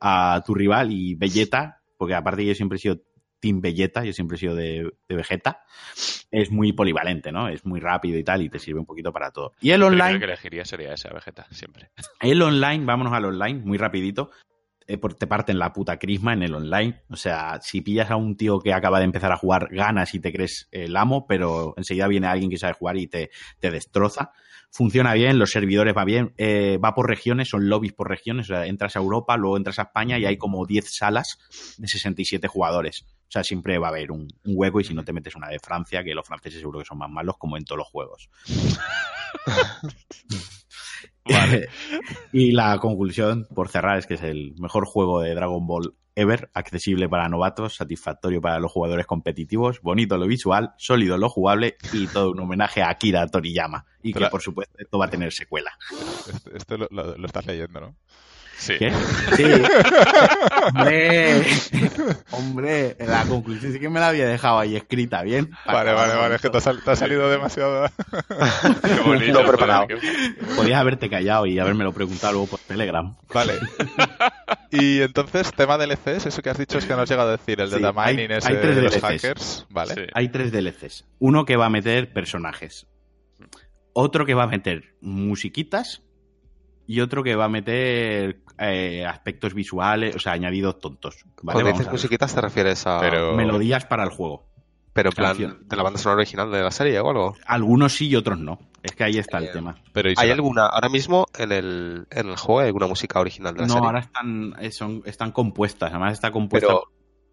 [0.00, 2.96] a tu rival, y Vegeta, porque aparte yo siempre he sido
[3.40, 5.62] Team Vegeta, yo siempre he sido de, de Vegeta,
[6.30, 7.48] es muy polivalente, ¿no?
[7.48, 9.54] Es muy rápido y tal, y te sirve un poquito para todo.
[9.60, 10.18] Y el El online...
[10.18, 11.90] que elegiría sería esa Vegeta, siempre.
[12.20, 14.30] El online, vámonos al online, muy rapidito.
[14.88, 17.02] Eh, te parten la puta crisma en el online.
[17.10, 20.20] O sea, si pillas a un tío que acaba de empezar a jugar, ganas y
[20.20, 23.30] te crees el amo, pero enseguida viene alguien que sabe jugar y te,
[23.60, 24.32] te destroza.
[24.70, 28.50] Funciona bien, los servidores va bien, eh, va por regiones, son lobbies por regiones.
[28.50, 31.38] O sea, entras a Europa, luego entras a España y hay como 10 salas
[31.76, 33.02] de 67 jugadores.
[33.02, 35.48] O sea, siempre va a haber un, un hueco y si no te metes una
[35.48, 38.30] de Francia, que los franceses seguro que son más malos, como en todos los juegos.
[41.28, 41.68] Vale.
[42.32, 46.50] y la conclusión, por cerrar, es que es el mejor juego de Dragon Ball ever,
[46.52, 52.08] accesible para novatos, satisfactorio para los jugadores competitivos, bonito lo visual, sólido lo jugable y
[52.08, 53.86] todo un homenaje a Akira Toriyama.
[54.02, 55.70] Y que, por supuesto, esto va a tener secuela.
[56.34, 57.96] Esto, esto lo, lo- lo estás leyendo, ¿no?
[58.58, 58.74] Sí.
[58.78, 58.92] ¿Qué?
[59.36, 59.44] Sí.
[60.74, 61.42] Hombre,
[62.32, 65.50] hombre, la conclusión sí que me la había dejado ahí escrita bien.
[65.64, 66.34] Vale, vale, vale.
[66.34, 67.88] Es que te ha, sal- te ha salido demasiado.
[68.82, 69.40] Qué bonito.
[69.42, 69.86] No preparado.
[70.56, 73.16] Podías haberte callado y habérmelo preguntado luego por Telegram.
[73.32, 73.54] Vale.
[74.70, 77.58] Y entonces, tema DLCs, eso que has dicho es que no has llegado a decir,
[77.58, 79.02] el Sí, data hay- mining ese hay tres de los DLCs.
[79.22, 79.94] hackers, ¿vale?
[79.94, 80.00] Sí.
[80.12, 81.06] Hay tres DLCs.
[81.18, 82.86] Uno que va a meter personajes.
[83.94, 86.02] Otro que va a meter musiquitas.
[86.88, 91.16] Y otro que va a meter eh, aspectos visuales, o sea, añadidos tontos.
[91.42, 91.60] ¿vale?
[91.60, 92.98] Cuando dices musiquitas te refieres a...
[92.98, 94.46] Pero- Melodías para el juego.
[94.94, 97.36] Pero en plan, de la banda sonora original de la serie o algo.
[97.46, 98.58] Algunos sí y otros no.
[98.82, 99.76] Es que ahí está el Eh, tema.
[99.92, 103.54] Pero ¿y ¿Hay alguna, ahora mismo en el, en el juego hay alguna música original
[103.54, 103.86] de la No, serie?
[103.86, 105.90] ahora están, eh, son, están compuestas.
[105.90, 106.66] Además está compuesta.
[106.68, 106.82] Pero,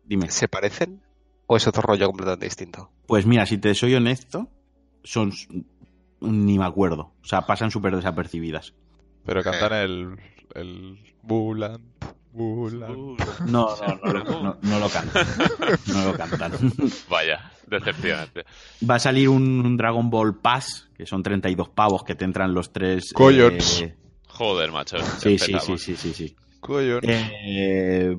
[0.03, 0.29] Dime.
[0.29, 1.01] ¿se parecen?
[1.47, 2.91] ¿O es otro rollo completamente distinto?
[3.07, 4.47] Pues mira, si te soy honesto,
[5.03, 5.31] son.
[6.21, 7.13] Ni me acuerdo.
[7.23, 8.73] O sea, pasan súper desapercibidas.
[9.25, 10.15] Pero cantan el.
[10.53, 10.99] el.
[11.23, 11.81] Bulant.
[12.31, 13.19] Bulant.
[13.47, 15.25] No, no, no, lo- no, no lo cantan.
[15.93, 16.51] No lo cantan.
[17.09, 18.43] Vaya, decepcionante.
[18.87, 22.71] Va a salir un Dragon Ball Pass, que son 32 pavos que te entran los
[22.73, 23.13] tres.
[23.13, 23.81] Collons.
[23.81, 23.95] eh,
[24.27, 24.97] Joder, macho.
[25.19, 26.35] sí, sí, sí, sí, sí, sí.
[27.03, 28.17] Eh,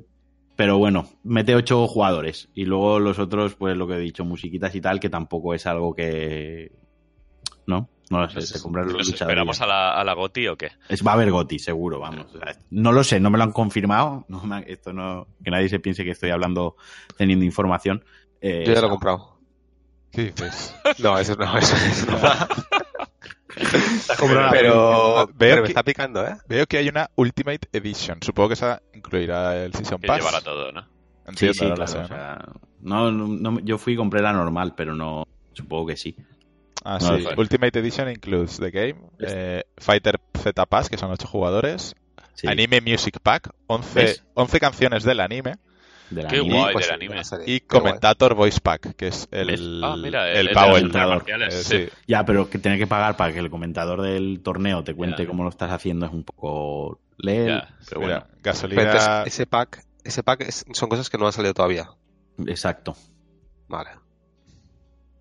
[0.56, 2.48] pero bueno, mete ocho jugadores.
[2.54, 5.66] Y luego los otros, pues lo que he dicho, musiquitas y tal, que tampoco es
[5.66, 6.72] algo que.
[7.66, 7.90] ¿No?
[8.10, 10.70] No lo sé, Nos, te compras los esperamos a la, a la GOTI o qué?
[10.88, 12.32] Es, va a haber Goti, seguro, vamos.
[12.34, 14.24] O sea, no lo sé, no me lo han confirmado.
[14.28, 16.76] No me han- esto no, que nadie se piense que estoy hablando
[17.16, 18.04] teniendo información.
[18.40, 19.38] Eh, Yo ya lo he comprado.
[20.12, 20.74] ¿Qué dices?
[21.00, 22.18] No, eso no, eso, eso no.
[24.50, 26.36] Pero, Veo pero me que- está picando, ¿eh?
[26.48, 28.18] Veo que hay una Ultimate Edition.
[28.22, 30.18] Supongo que esa incluirá el Season Que Pass.
[30.18, 30.82] llevará todo, ¿no?
[31.34, 31.96] Sí, Entiendo, sí,
[32.82, 35.26] no, no, no- yo fui y compré la normal, pero no.
[35.54, 36.14] Supongo que sí.
[36.88, 37.24] Ah, no sí.
[37.36, 41.94] Ultimate Edition includes The Game, eh, Fighter Z Pass, que son 8 jugadores,
[42.34, 44.24] Sí, Anime Music Pack, 11, ¿Ves?
[44.34, 45.54] 11 canciones del anime,
[46.10, 46.58] del Qué anime.
[46.60, 46.72] guay.
[46.74, 47.22] Pues del anime.
[47.46, 47.80] y Qué guay.
[47.82, 49.82] Commentator Voice Pack, que es el.
[49.82, 51.86] Ah, mira, el marciales, Eh, sí.
[51.86, 51.92] sí.
[52.06, 55.44] Ya, pero que tener que pagar para que el comentador del torneo te cuente cómo
[55.44, 57.64] lo estás haciendo es un poco leer.
[57.88, 58.82] Pero Mira, bueno, gasolina.
[58.82, 61.88] Pero entonces, ese pack, ese pack es- son cosas que no han salido todavía.
[62.46, 62.94] exacto.
[63.68, 63.90] Vale.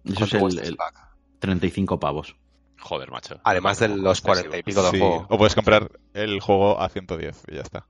[0.03, 0.95] Eso es ¿Cuánto el, el pack?
[1.39, 2.35] 35 pavos.
[2.79, 3.39] Joder, macho.
[3.43, 5.25] Además de los 40 y pico del Sí, juego.
[5.29, 7.85] O puedes comprar el juego a 110 y ya está.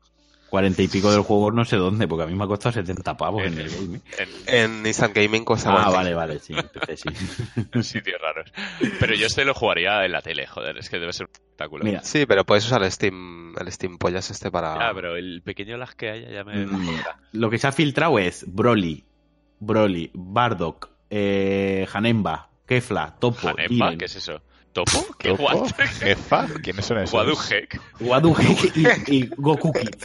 [0.52, 3.18] 40 y pico del juego no sé dónde, porque a mí me ha costado 70
[3.18, 4.02] pavos en el gaming.
[4.48, 5.98] En, en Instant Gaming cuesta Ah, 40.
[5.98, 6.54] vale, vale, sí,
[6.96, 7.10] sí.
[7.74, 8.54] En sitios raros.
[9.00, 11.84] Pero yo este lo jugaría en la tele, joder, es que debe ser un espectáculo.
[11.84, 14.78] Mira, Sí, pero puedes usar el Steam, el Steam Pollas este para...
[14.78, 16.66] Ya, pero el pequeño lag que haya ya me...
[16.68, 17.00] Mm,
[17.34, 19.04] lo que se ha filtrado es Broly,
[19.60, 24.42] Broly, Bardock, eh, Hanemba, Kefla, Topo, ¿qué es eso?
[24.74, 25.06] ¿Topo?
[25.20, 25.68] ¿Qué ¿Topo?
[26.00, 26.48] ¿Jefa?
[26.64, 27.12] ¿Quiénes son esos?
[27.12, 27.80] Guadujek.
[28.02, 28.36] Wadu
[29.08, 29.96] y, y Goku Kid.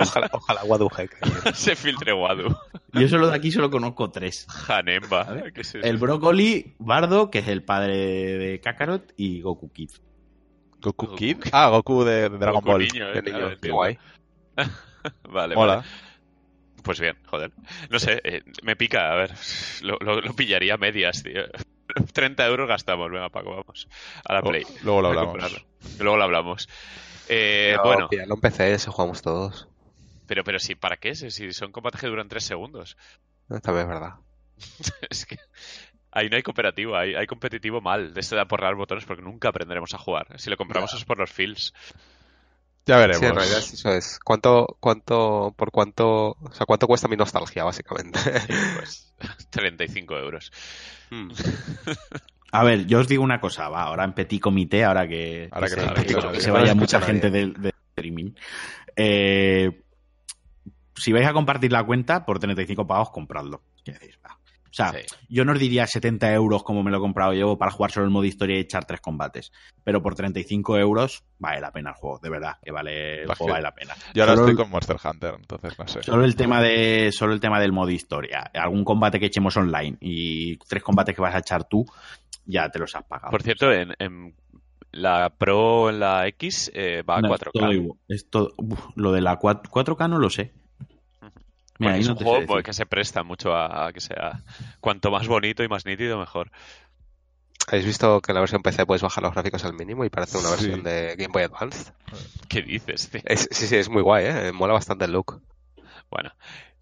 [0.00, 1.54] Ojalá, ojalá Wadujek.
[1.54, 2.56] Se filtre Wadu.
[2.92, 4.46] Yo solo de aquí solo conozco tres.
[4.68, 5.24] Hanemba.
[5.24, 5.52] ¿Vale?
[5.52, 5.86] ¿Qué es eso?
[5.86, 7.96] El Brócoli, Bardo, que es el padre
[8.38, 9.90] de Kakarot, y Goku Kid.
[10.80, 11.14] ¿Goku.
[11.14, 11.36] Kid?
[11.52, 12.82] Ah, Goku de, de Dragon Goku Ball.
[12.82, 13.98] niño, eh, Qué niño, guay.
[15.28, 15.76] Vale, Mola.
[15.76, 15.88] vale.
[16.82, 17.52] Pues bien, joder.
[17.90, 19.32] No sé, eh, me pica, a ver.
[19.82, 21.42] Lo, lo- lo pillaría a medias, tío.
[22.12, 23.88] 30 euros gastamos, venga, Paco, vamos.
[24.24, 24.64] A la Play.
[24.82, 25.64] Luego lo hablamos.
[25.98, 26.68] Luego lo hablamos.
[27.28, 29.68] Eh, Pero bueno, píllalo en PC, se jugamos todos.
[30.26, 31.14] pero, pero sí, ¿para qué?
[31.14, 32.96] Si si son combates que duran 3 segundos.
[33.62, 34.14] También es verdad.
[35.10, 35.36] Es que
[36.10, 38.12] ahí no hay cooperativo, hay, hay competitivo mal.
[38.14, 40.26] De este da por dar botones porque nunca aprenderemos a jugar.
[40.38, 40.98] Si lo compramos Ya.
[40.98, 41.72] es por los feels.
[42.86, 43.20] Ya veremos.
[43.20, 44.18] Sí, en realidad eso es.
[44.24, 48.18] ¿Cuánto, cuánto, por cuánto, o sea, cuánto cuesta mi nostalgia, básicamente?
[48.18, 49.14] Sí, pues
[49.50, 50.52] 35 euros.
[51.10, 51.30] Mm.
[52.52, 55.68] A ver, yo os digo una cosa, va, ahora en petit comité, ahora que, Ahora
[55.68, 58.32] que se, no que se vaya mucha gente del del streaming.
[58.96, 59.80] Eh,
[60.96, 63.62] si vais a compartir la cuenta, por 35 pavos, compradlo.
[63.84, 64.18] ¿Qué decís?
[64.24, 64.38] Va.
[64.72, 65.00] O sea, Sí.
[65.28, 68.06] yo no os diría 70 euros como me lo he comprado yo para jugar solo
[68.06, 69.52] el modo historia y echar tres combates.
[69.84, 73.52] Pero por 35 euros vale la pena el juego, de verdad, que vale, el juego
[73.52, 73.94] vale la pena.
[74.14, 76.02] Yo ahora Solo estoy el- con Monster Hunter, entonces no sé.
[76.02, 79.98] Solo el tema de solo el tema del modo historia, algún combate que echemos online
[80.00, 81.84] y tres combates que vas a echar tú,
[82.46, 83.30] ya te los has pagado.
[83.30, 84.34] Por cierto, en, en
[84.90, 87.36] la Pro, en la X, eh, va a No, 4K.
[87.46, 87.98] es todo igual.
[88.08, 90.52] Es todo- uf, lo de la 4, 4K no lo sé.
[91.78, 94.40] Mira, es no un juego que se presta mucho a, a que sea
[94.80, 96.50] cuanto más bonito y más nítido, mejor.
[97.68, 100.36] ¿Habéis visto que en la versión PC puedes bajar los gráficos al mínimo y parece
[100.38, 100.52] una Sí.
[100.66, 101.92] versión de Game Boy Advance?
[102.48, 103.20] ¿Qué dices, tío?
[103.24, 104.52] Es- sí, sí, es muy guay, ¿eh?
[104.52, 105.40] Mola bastante el look.
[106.10, 106.32] Bueno,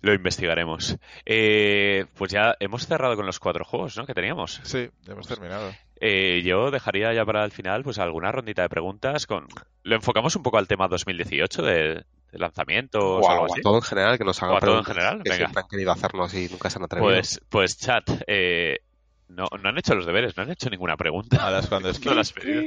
[0.00, 0.96] lo investigaremos.
[1.26, 4.06] Eh, pues ya hemos cerrado con los cuatro juegos, ¿no?
[4.06, 4.60] Que teníamos.
[4.64, 5.70] Sí, ya hemos terminado.
[6.00, 9.46] Eh, yo dejaría ya para el final, pues alguna rondita de preguntas con.
[9.82, 13.60] Lo enfocamos un poco al tema 2018 de, de lanzamientos o algo o a así.
[13.62, 15.36] todo en general, que nos hagan O a todo en general, que venga.
[15.46, 17.10] siempre han querido hacernos y nunca se han atrevido.
[17.12, 18.78] Pues, pues chat, eh,
[19.28, 21.36] no, no han hecho los deberes, no han hecho ninguna pregunta.
[21.44, 22.64] Ahora es cuando es No lo has pedido.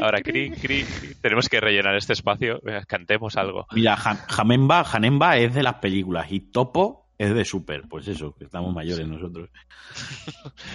[0.00, 1.14] Ahora, cri, cri, cri.
[1.22, 2.60] tenemos que rellenar este espacio.
[2.62, 3.66] Venga, cantemos algo.
[3.72, 7.82] Mira, Ja- Jamenba, Janemba es de las películas y Topo es de Super.
[7.86, 9.50] Pues eso, que estamos mayores nosotros.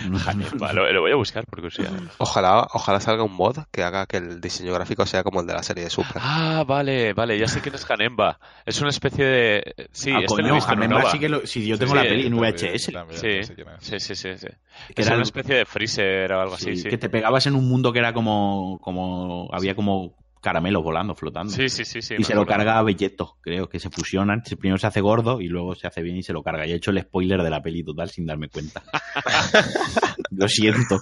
[0.73, 1.91] Lo, lo voy a buscar por curiosidad.
[2.17, 5.53] Ojalá, ojalá salga un mod que haga que el diseño gráfico sea como el de
[5.53, 6.17] la serie de Super.
[6.17, 8.39] Ah, vale, vale, ya sé quién es Hanemba.
[8.65, 9.89] Es una especie de.
[9.91, 11.11] Sí, ah, este lo he coño, en Janemba Nova.
[11.11, 13.27] sí que lo, si yo tengo Sí, la sí, peli en VHS, también, Sí,
[13.63, 14.47] no sé sí, sí, sí, sí.
[14.93, 16.89] que era una especie de freezer o algo sí, así, sí.
[16.89, 20.13] que te pegabas en un mundo que era como, como había como
[20.45, 21.51] caramelos volando, flotando.
[21.51, 22.13] Sí, sí, sí, sí.
[22.19, 24.43] y se lo carga a Belleto, creo que se fusionan.
[24.59, 26.67] Primero se hace gordo y luego se hace bien y se lo carga.
[26.67, 28.84] Y he hecho el spoiler de la peli total sin darme cuenta.
[30.31, 30.99] lo siento.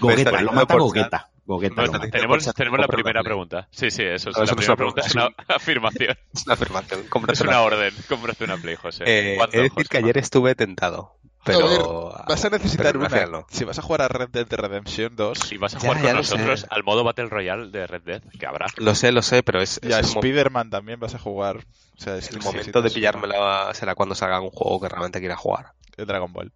[0.00, 1.28] Gogueta, está lo mata Gogueta.
[1.44, 2.10] Gogueta No, lo está- mata.
[2.10, 3.68] tenemos tenemos la primera pregunta.
[3.70, 4.36] Sí, sí, eso es.
[4.36, 6.16] No, la eso es primera una pregunta es una afirmación.
[6.34, 7.00] Es una afirmación.
[7.00, 7.50] Es cómpratela.
[7.50, 7.94] una orden.
[8.08, 9.04] Cómprate una Play, José.
[9.06, 9.88] Eh, ¿Cuánto, he de decir José?
[9.90, 12.14] que ayer estuve tentado, pero...
[12.26, 13.46] Vas a necesitar pero una.
[13.50, 16.16] Si vas a jugar a Red Dead Redemption 2, Y vas a jugar ya con
[16.16, 16.66] nosotros sé.
[16.70, 18.66] al modo Battle Royale de Red Dead, que habrá.
[18.76, 21.58] Lo sé, lo sé, pero es, y a Spider-Man también vas a jugar.
[21.96, 25.36] O sea, es el momento de pillármela será cuando salga un juego que realmente quiera
[25.36, 25.72] jugar.
[25.96, 26.52] El Dragon Ball.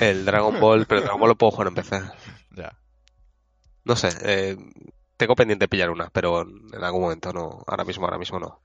[0.00, 2.00] El Dragon Ball, pero el Dragon Ball lo puedo jugar en PC.
[2.52, 2.76] Ya.
[3.84, 4.56] No sé, eh,
[5.16, 7.62] tengo pendiente pillar una, pero en algún momento no.
[7.66, 8.60] Ahora mismo, ahora mismo no.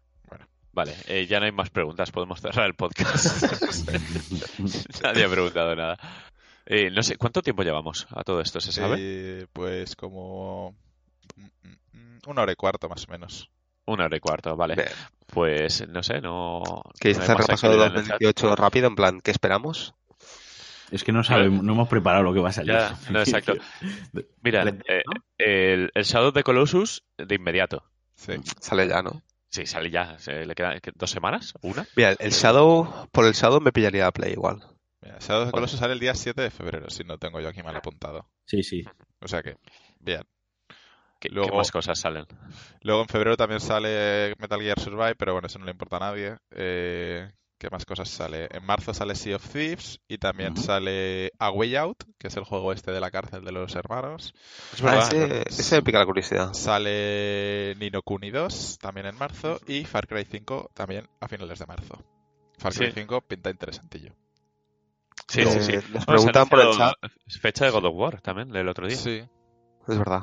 [0.76, 3.44] Vale, eh, ya no hay más preguntas, podemos cerrar el podcast.
[5.04, 5.98] Nadie ha preguntado nada.
[6.66, 8.60] Eh, no sé, ¿cuánto tiempo llevamos a todo esto?
[8.60, 8.98] ¿Se sabe?
[9.00, 10.76] Eh, pues como.
[11.38, 13.50] mm, mm, Una hora y cuarto más o menos.
[13.86, 14.76] Una hora y cuarto, vale.
[14.76, 14.90] Bien.
[15.28, 16.62] Pues no sé, no.
[17.00, 18.22] ¿Queréis no hay hacer más repaso de actividad en el chat.
[18.22, 18.88] 2018 rápido?
[18.88, 19.94] En plan, ¿qué esperamos?
[20.92, 22.74] Es que no sabemos, no hemos preparado lo que va a salir.
[22.74, 23.54] Ya, no, exacto.
[24.44, 25.04] Mira, eh,
[25.38, 27.84] el, el Shadow the Colossus de inmediato.
[28.16, 28.34] Sí.
[28.60, 29.22] Sale ya, ¿no?
[29.56, 30.18] Sí, sale ya.
[30.20, 31.54] Se- ¿Le quedan ¿qué, dos semanas?
[31.62, 31.86] ¿Una?
[31.96, 34.62] Mira, el Shadow, por el Shadow me pillaría la Play igual.
[35.02, 37.48] Mira, Shadow of the Colossus sale el día 7 de febrero, si no tengo yo
[37.50, 38.28] aquí mal apuntado.
[38.46, 38.84] Sí, sí.
[39.22, 39.56] O sea que,
[40.00, 40.24] bien.
[41.20, 42.26] ¿Qué, qué Luego- más cosas salen?
[42.82, 46.00] Luego en febrero también sale Metal Gear Survive, pero bueno, eso no le importa a
[46.00, 46.36] nadie.
[46.52, 47.32] Eh,
[47.66, 48.48] ¿Qué más cosas sale?
[48.52, 50.62] En marzo sale Sea of Thieves y también Ujú.
[50.62, 54.36] sale A Way Out, que es el juego este de la cárcel de los hermanos.
[54.72, 55.14] Es Ah, verdad.
[55.16, 56.54] ese, ese me pica la curiosidad.
[56.54, 61.66] Sale Nino Kuni 2 también en marzo y Far Cry 5 también a finales de
[61.66, 62.06] marzo.
[62.60, 62.92] Far Cry Sí.
[62.94, 64.14] 5 pinta interesantillo.
[65.28, 65.72] Sí, Eh, sí, sí.
[65.72, 66.94] les se preguntan por el anunciado
[67.42, 68.96] Fecha de God of War también, del otro día.
[68.96, 69.24] Sí.
[69.88, 70.22] Es verdad.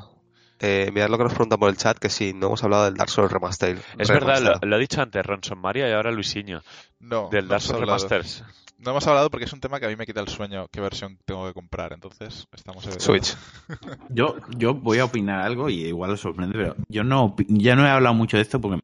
[0.64, 2.94] Eh, mirad lo que nos preguntan por el chat, que si no hemos hablado del
[2.94, 3.78] Dark Souls Remastered.
[3.98, 4.68] Es verdad, lo, remastered.
[4.68, 6.62] lo ha dicho antes Ronson Maria y ahora Luisinho,
[7.01, 7.80] No, del no Dark Souls.
[7.80, 8.44] Remasters.
[8.78, 10.80] No hemos hablado porque es un tema que a mí me quita el sueño qué
[10.80, 13.36] versión tengo que comprar, entonces estamos en Switch.
[14.09, 17.86] Yo, yo voy a opinar algo y igual os sorprende, pero yo no ya no
[17.86, 18.80] he hablado mucho de esto porque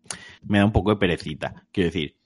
[0.47, 1.65] me da un poco de perecita.
[1.73, 2.17] Quiero decir,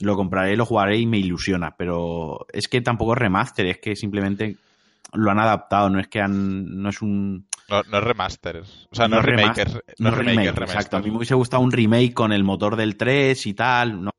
[0.00, 3.96] lo compraré, lo jugaré y me ilusiona, pero es que tampoco es remaster, es que
[3.96, 4.56] simplemente
[5.14, 8.58] lo han adaptado, no es que han, no es un No, no es remaster.
[8.90, 10.76] O sea, no, No es es remake, remaster, es- no es remake, es remaster.
[10.76, 10.96] exacto.
[10.96, 14.10] A mí me hubiese gustado un remake con el motor del 3 y tal, no.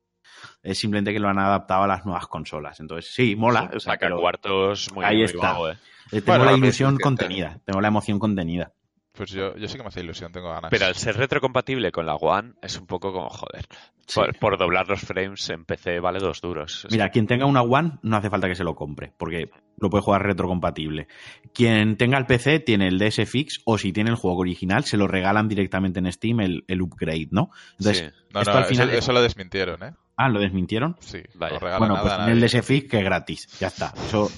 [0.64, 2.80] Es simplemente que lo han adaptado a las nuevas consolas.
[2.80, 3.66] Entonces, sí, mola.
[3.74, 5.52] o sea, Saca pero cuartos muy, Ahí muy está.
[5.54, 5.78] vago, eh.
[6.12, 8.72] eh, tengo Bueno, la ilusión contenida, tengo la emoción contenida.
[9.16, 10.70] Pues yo, yo sí que me hace ilusión, tengo ganas.
[10.70, 13.66] Pero al ser retrocompatible con la One, es un poco como joder.
[14.08, 14.20] Sí.
[14.20, 16.86] Por, por doblar los frames en PC vale dos duros.
[16.92, 20.04] Mira, quien tenga una One no hace falta que se lo compre, porque lo puede
[20.04, 21.08] jugar retrocompatible.
[21.54, 24.98] Quien tenga el PC tiene el DS Fix o si tiene el juego original se
[24.98, 27.50] lo regalan directamente en Steam el, el upgrade, ¿no?
[27.80, 28.24] Entonces, Sí.
[28.34, 29.94] no, esto no, al final eso, es- eso lo desmintieron, ¿eh?
[30.18, 30.98] ah, lo desmintieron.
[31.00, 31.58] Sí, Vaya.
[31.58, 32.60] regalan Bueno, nada pues tiene el nadie.
[32.60, 33.94] DS Fix que es gratis, ya está.
[34.06, 34.30] Eso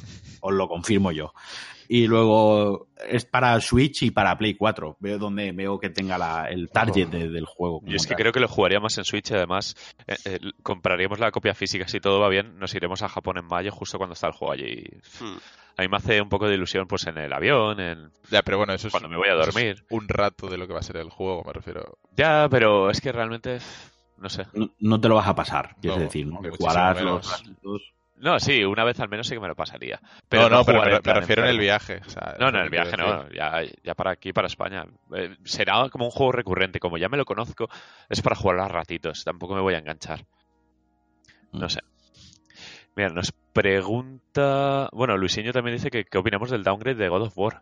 [0.42, 1.34] os lo confirmo yo.
[1.90, 4.98] Y luego es para Switch y para Play 4.
[5.00, 7.82] Veo donde veo que tenga la- el target de- del juego.
[7.86, 8.18] Yo es que tal.
[8.22, 9.76] creo que lo jugaría más en Switch y además
[10.08, 11.88] eh, eh, compraríamos la copia física.
[11.88, 14.52] Si todo va bien, nos iremos a Japón en mayo justo cuando está el juego
[14.54, 14.84] allí.
[15.20, 15.38] Hmm.
[15.78, 18.12] A mí me hace un poco de ilusión pues en el avión, en...
[18.32, 19.86] Ya, pero bueno, eso es, Cuando me voy a es dormir.
[19.92, 22.00] un rato de lo que va a ser el juego, me refiero.
[22.16, 23.60] Ya, pero es que realmente...
[24.18, 24.48] No sé.
[24.54, 26.40] no, no te lo vas a pasar, quieres No, decir, ¿no?
[26.58, 27.94] Jugarás los ratitos.
[28.20, 30.00] No, sí, una vez al menos sí que me lo pasaría.
[30.28, 32.02] Pero no, no, pero me, en refiero en el viaje.
[32.06, 34.86] o sea, No, no, lo el viaje no, ya, ya para aquí, para España.
[35.16, 37.70] Eh, será como un juego recurrente, como ya me lo conozco,
[38.10, 40.26] es para jugar a ratitos, tampoco me voy a enganchar.
[41.52, 41.70] No Mm.
[41.70, 41.80] sé.
[42.96, 44.90] Mira, nos pregunta...
[44.92, 47.62] Bueno, Luisinho también dice que qué opinamos del downgrade de God of War.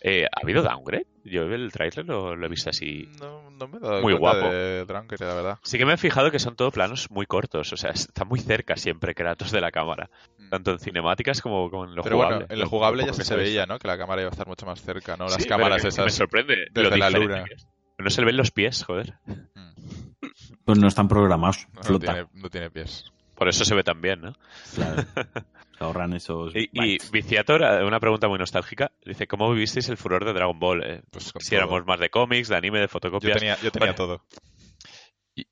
[0.00, 1.06] Eh, ¿Ha habido downgrade?
[1.24, 3.08] Yo el trailer lo, lo he visto así.
[3.20, 4.48] No, no me he dado Muy guapo.
[4.48, 5.58] de la verdad.
[5.62, 8.38] Sí que me he fijado que son todo planos muy cortos, o sea, está muy
[8.40, 10.08] cerca siempre Kratos de la cámara,
[10.50, 12.04] tanto en cinemáticas como, como en lo Mm.
[12.04, 12.36] Pero jugable.
[12.38, 13.66] bueno, en lo jugable ya se, veía.
[13.66, 13.78] ¿no?
[13.78, 15.24] Que la cámara iba a estar mucho más cerca, ¿no?
[15.24, 16.14] Las Sí, cámaras que Me esas.
[16.14, 17.44] sorprende desde lo la luna.
[17.44, 17.66] que es.
[17.98, 19.14] No se le ven los pies, joder.
[19.26, 22.12] Mm, Pues no están programados, No, no flota.
[22.12, 23.04] tiene, no tiene pies.
[23.34, 24.32] Por eso se ve tan bien, ¿no?
[24.74, 25.02] Claro.
[25.78, 26.52] Se ahorran esos.
[26.54, 26.98] Y.
[27.12, 30.82] Viciator, eh, una pregunta muy nostálgica, dice, ¿cómo vivisteis el furor de Dragon Ball?
[30.84, 31.56] Eh, Pues si todo.
[31.58, 33.38] éramos más de cómics, de anime, de Yo fotocopias.
[33.38, 34.24] tenía, yo tenía Bueno, todo.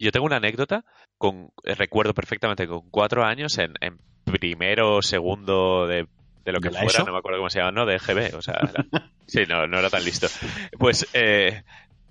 [0.00, 0.84] Yo tengo una anécdota,
[1.16, 6.08] con eh, recuerdo perfectamente, con cuatro años, en, en primero o segundo de,
[6.44, 7.06] de lo que ¿De la fuera, ESO?
[7.06, 8.84] no me acuerdo cómo se llama, no, de EGB, o sea, era-
[9.28, 10.26] sí, no, no era tan listo.
[10.76, 11.62] Pues eh,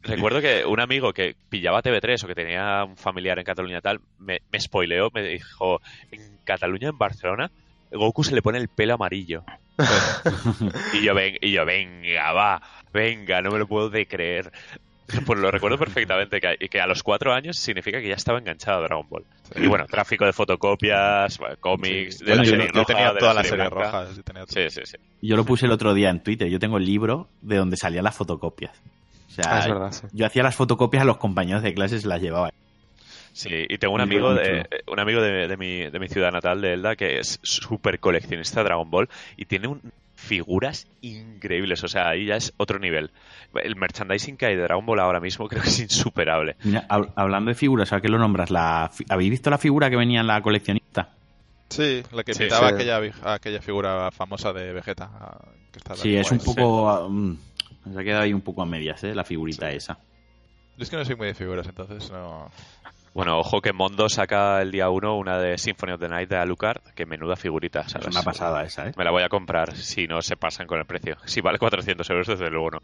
[0.04, 4.00] recuerdo que un amigo que pillaba TV3 o que tenía un familiar en Cataluña tal,
[4.20, 5.82] me, me spoileó, me dijo,
[6.12, 7.52] en Cataluña, en Barcelona,
[7.96, 9.44] Goku se le pone el pelo amarillo.
[10.94, 12.62] y yo, ven, y yo, venga, va,
[12.94, 14.52] venga, no me lo puedo de creer.
[15.26, 18.40] Pues lo recuerdo perfectamente, que, y que a los cuatro años significa que ya estaba
[18.40, 19.24] enganchado a Dragon Ball.
[19.56, 22.26] Y bueno, tráfico de fotocopias, bueno, cómics, Sí.
[22.26, 24.08] de la yo, serie yo roja, tenía de toda la serie roja.
[24.16, 24.62] yo tenía todo.
[24.64, 24.98] Sí, sí, sí.
[25.22, 26.48] Yo lo puse el otro día en Twitter.
[26.50, 28.72] Yo tengo el libro de donde salían las fotocopias.
[29.28, 30.08] O sea, Ah, es verdad, sí.
[30.12, 32.50] yo hacía las fotocopias a los compañeros de clases se las llevaba.
[33.38, 36.62] Sí, y tengo un amigo, de, un amigo de, de mi, de mi ciudad natal,
[36.62, 39.82] de Elda, que es súper coleccionista de Dragon Ball y tiene un-
[40.16, 41.84] figuras increíbles.
[41.84, 43.12] O sea, ahí ya es otro nivel.
[43.54, 46.56] El merchandising que hay de Dragon Ball ahora mismo creo que es insuperable.
[46.64, 48.50] Mira, hab- hablando de figuras, ¿a qué lo nombras?
[48.52, 51.10] La, fi- ¿Habéis visto la figura que venía en la coleccionista?
[51.70, 52.76] Sí, la que pintaba sí.
[52.76, 53.02] Aquella,
[53.34, 55.10] aquella figura famosa de Vegeta.
[55.14, 55.38] ah,
[55.74, 57.10] que está Sí, es un poco...
[57.10, 57.38] mm,
[57.94, 59.14] se ha quedado ahí un poco a medias, ¿eh?
[59.14, 59.76] La figurita Sí.
[59.76, 59.98] esa.
[60.78, 62.50] Yo es que no soy muy de figuras, entonces no.
[63.16, 66.36] Bueno, ojo que Mondo saca el día 1 una de Symphony of the Night de
[66.36, 68.08] Alucard, que menuda figurita, Es ¿sabes?
[68.10, 68.92] una pasada esa, ¿eh?
[68.98, 71.16] Me la voy a comprar si no se pasan con el precio.
[71.26, 72.80] Si vale 400 euros, desde luego no.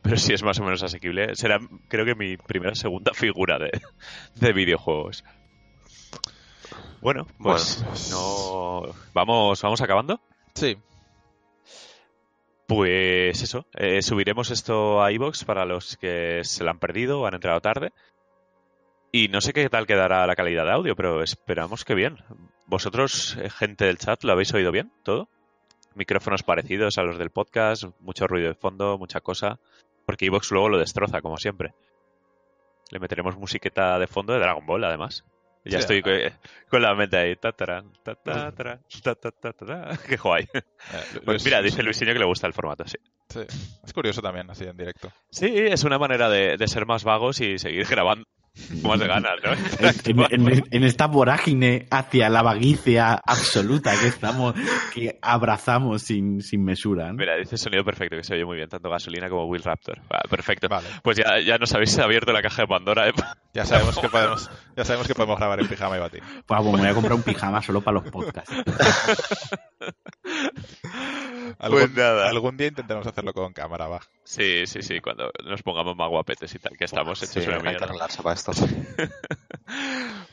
[0.00, 1.58] Pero si es más o menos asequible, será
[1.88, 3.80] creo que mi primera segunda figura de,
[4.36, 5.24] de videojuegos.
[7.00, 8.86] Bueno, pues Bueno.
[8.86, 10.20] no vamos vamos acabando.
[10.54, 10.76] Sí,
[12.66, 17.26] Pues eso, eh, subiremos esto a iBox para los que se lo han perdido o
[17.26, 17.92] han entrado tarde.
[19.12, 22.18] Y no sé qué tal quedará la calidad de audio, pero esperamos que bien.
[22.66, 25.28] ¿Vosotros, eh, gente del chat, lo habéis oído bien todo?
[25.94, 29.58] Micrófonos parecidos a los del podcast, mucho ruido de fondo, mucha cosa.
[30.06, 31.74] Porque iBox luego lo destroza, como siempre.
[32.90, 35.24] Le meteremos musiqueta de fondo de Dragon Ball, además.
[35.64, 36.10] Ya Sí, estoy co-
[36.70, 37.36] con la mente ahí.
[37.36, 37.90] Tatarán.
[40.08, 40.46] Qué guay.
[40.54, 40.62] Eh,
[41.24, 42.96] Pues mira, dice Luisinho que le gusta el formato, sí.
[43.28, 43.40] sí.
[43.84, 45.10] Es curioso también, así en directo.
[45.30, 48.24] Sí, es una manera de, de ser más vagos y seguir grabando
[48.82, 49.50] más de ganas, ¿no?
[50.30, 54.54] En, en- en esta vorágine hacia la vaguicia absoluta que estamos,
[54.94, 57.08] que abrazamos sin, sin mesura.
[57.08, 57.14] ¿no?
[57.14, 60.00] Mira, dice sonido perfecto, que se oye muy bien, tanto gasolina como Will Raptor.
[60.28, 60.68] Perfecto.
[60.68, 60.88] Vale.
[61.02, 63.08] Pues ya, ya nos habéis abierto la caja de Pandora.
[63.08, 63.12] ¿eh?
[63.52, 66.22] Ya sabemos que podemos, ya sabemos que podemos grabar en pijama y batir.
[66.46, 68.52] Pues bueno, me voy a comprar un pijama solo para los podcasts.
[71.58, 72.28] Algún, Pues nada.
[72.28, 74.00] algún día intentaremos hacerlo con cámara, va.
[74.30, 77.56] Sí, sí, sí, cuando nos pongamos más guapetes y tal, que estamos hechos Sí, una
[77.56, 78.06] hay que mierda.
[78.22, 78.52] para esto.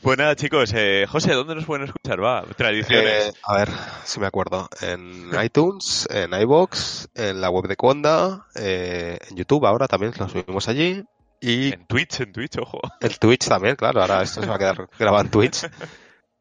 [0.02, 2.22] Pues nada, chicos, eh, José, ¿dónde nos pueden escuchar?
[2.22, 3.28] Va, tradiciones.
[3.28, 3.68] Eh, a ver,
[4.04, 4.68] si me acuerdo.
[4.80, 10.28] En iTunes, en iBox, en la web de Conda, eh, en YouTube ahora también lo
[10.28, 11.04] subimos allí.
[11.40, 12.80] Y En Twitch, en Twitch, ojo.
[13.00, 14.00] el Twitch también, claro.
[14.00, 15.66] Ahora esto se va a quedar grabado en Twitch.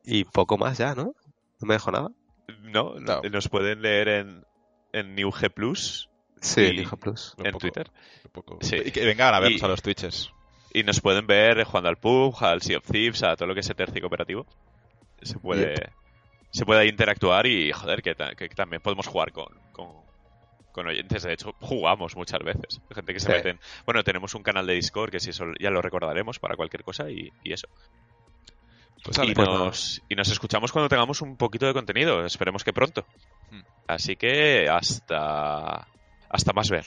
[0.04, 1.14] Y poco más ya, ¿no?
[1.60, 2.10] No me dejo nada.
[2.62, 3.22] No, No.
[3.24, 4.46] nos pueden leer en,
[4.94, 6.10] en NewG Plus
[6.42, 7.34] Sí, Y- en Hijo Plus.
[7.38, 7.92] Un en poco- Twitter.
[8.32, 8.78] poco- Sí.
[8.86, 10.32] Y que vengan a vernos Y- a los Twitches.
[10.74, 13.62] y nos pueden ver jugando al pub, al Sea of Thieves, a todo lo que
[13.62, 14.46] es Eterci cooperativo.
[15.22, 15.92] Se puede,
[16.52, 19.88] se puede interactuar y, joder, que, ta- que también podemos jugar con, con,
[20.72, 21.24] con oyentes.
[21.24, 22.80] De hecho, jugamos muchas veces.
[22.94, 23.32] Gente que se Sí.
[23.34, 26.56] mete en- Bueno, tenemos un canal de Discord que si eso ya lo recordaremos para
[26.56, 27.68] cualquier cosa y, y eso.
[29.04, 32.26] Pues y, vale, nos, y nos escuchamos cuando tengamos un poquito de contenido.
[32.26, 33.06] Esperemos que pronto.
[33.52, 33.62] Hmm.
[33.88, 35.88] Así que hasta,
[36.30, 36.86] hasta más ver.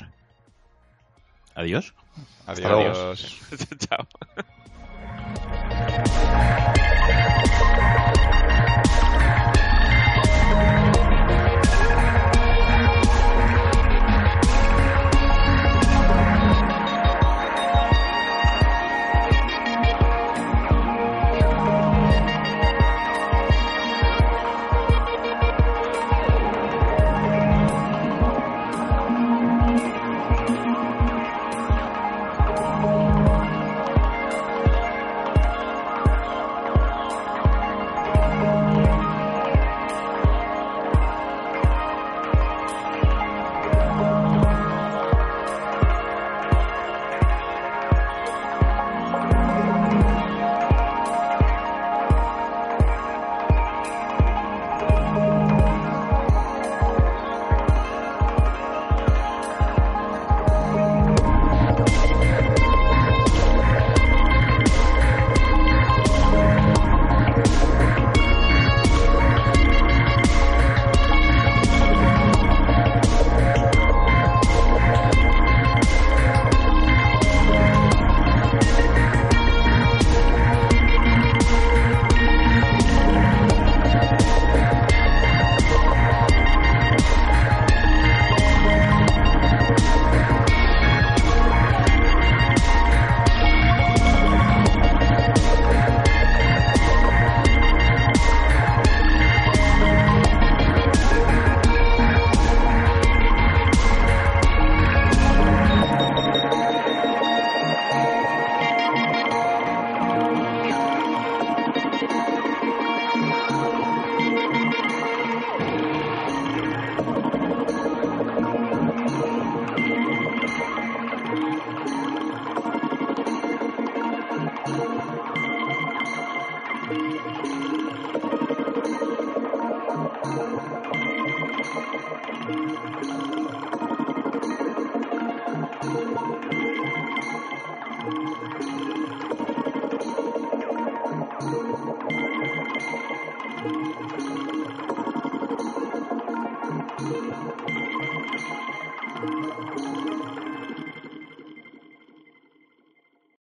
[1.54, 1.94] Adiós.
[2.46, 2.68] adiós.
[2.68, 3.14] luego.
[3.78, 4.06] Chao.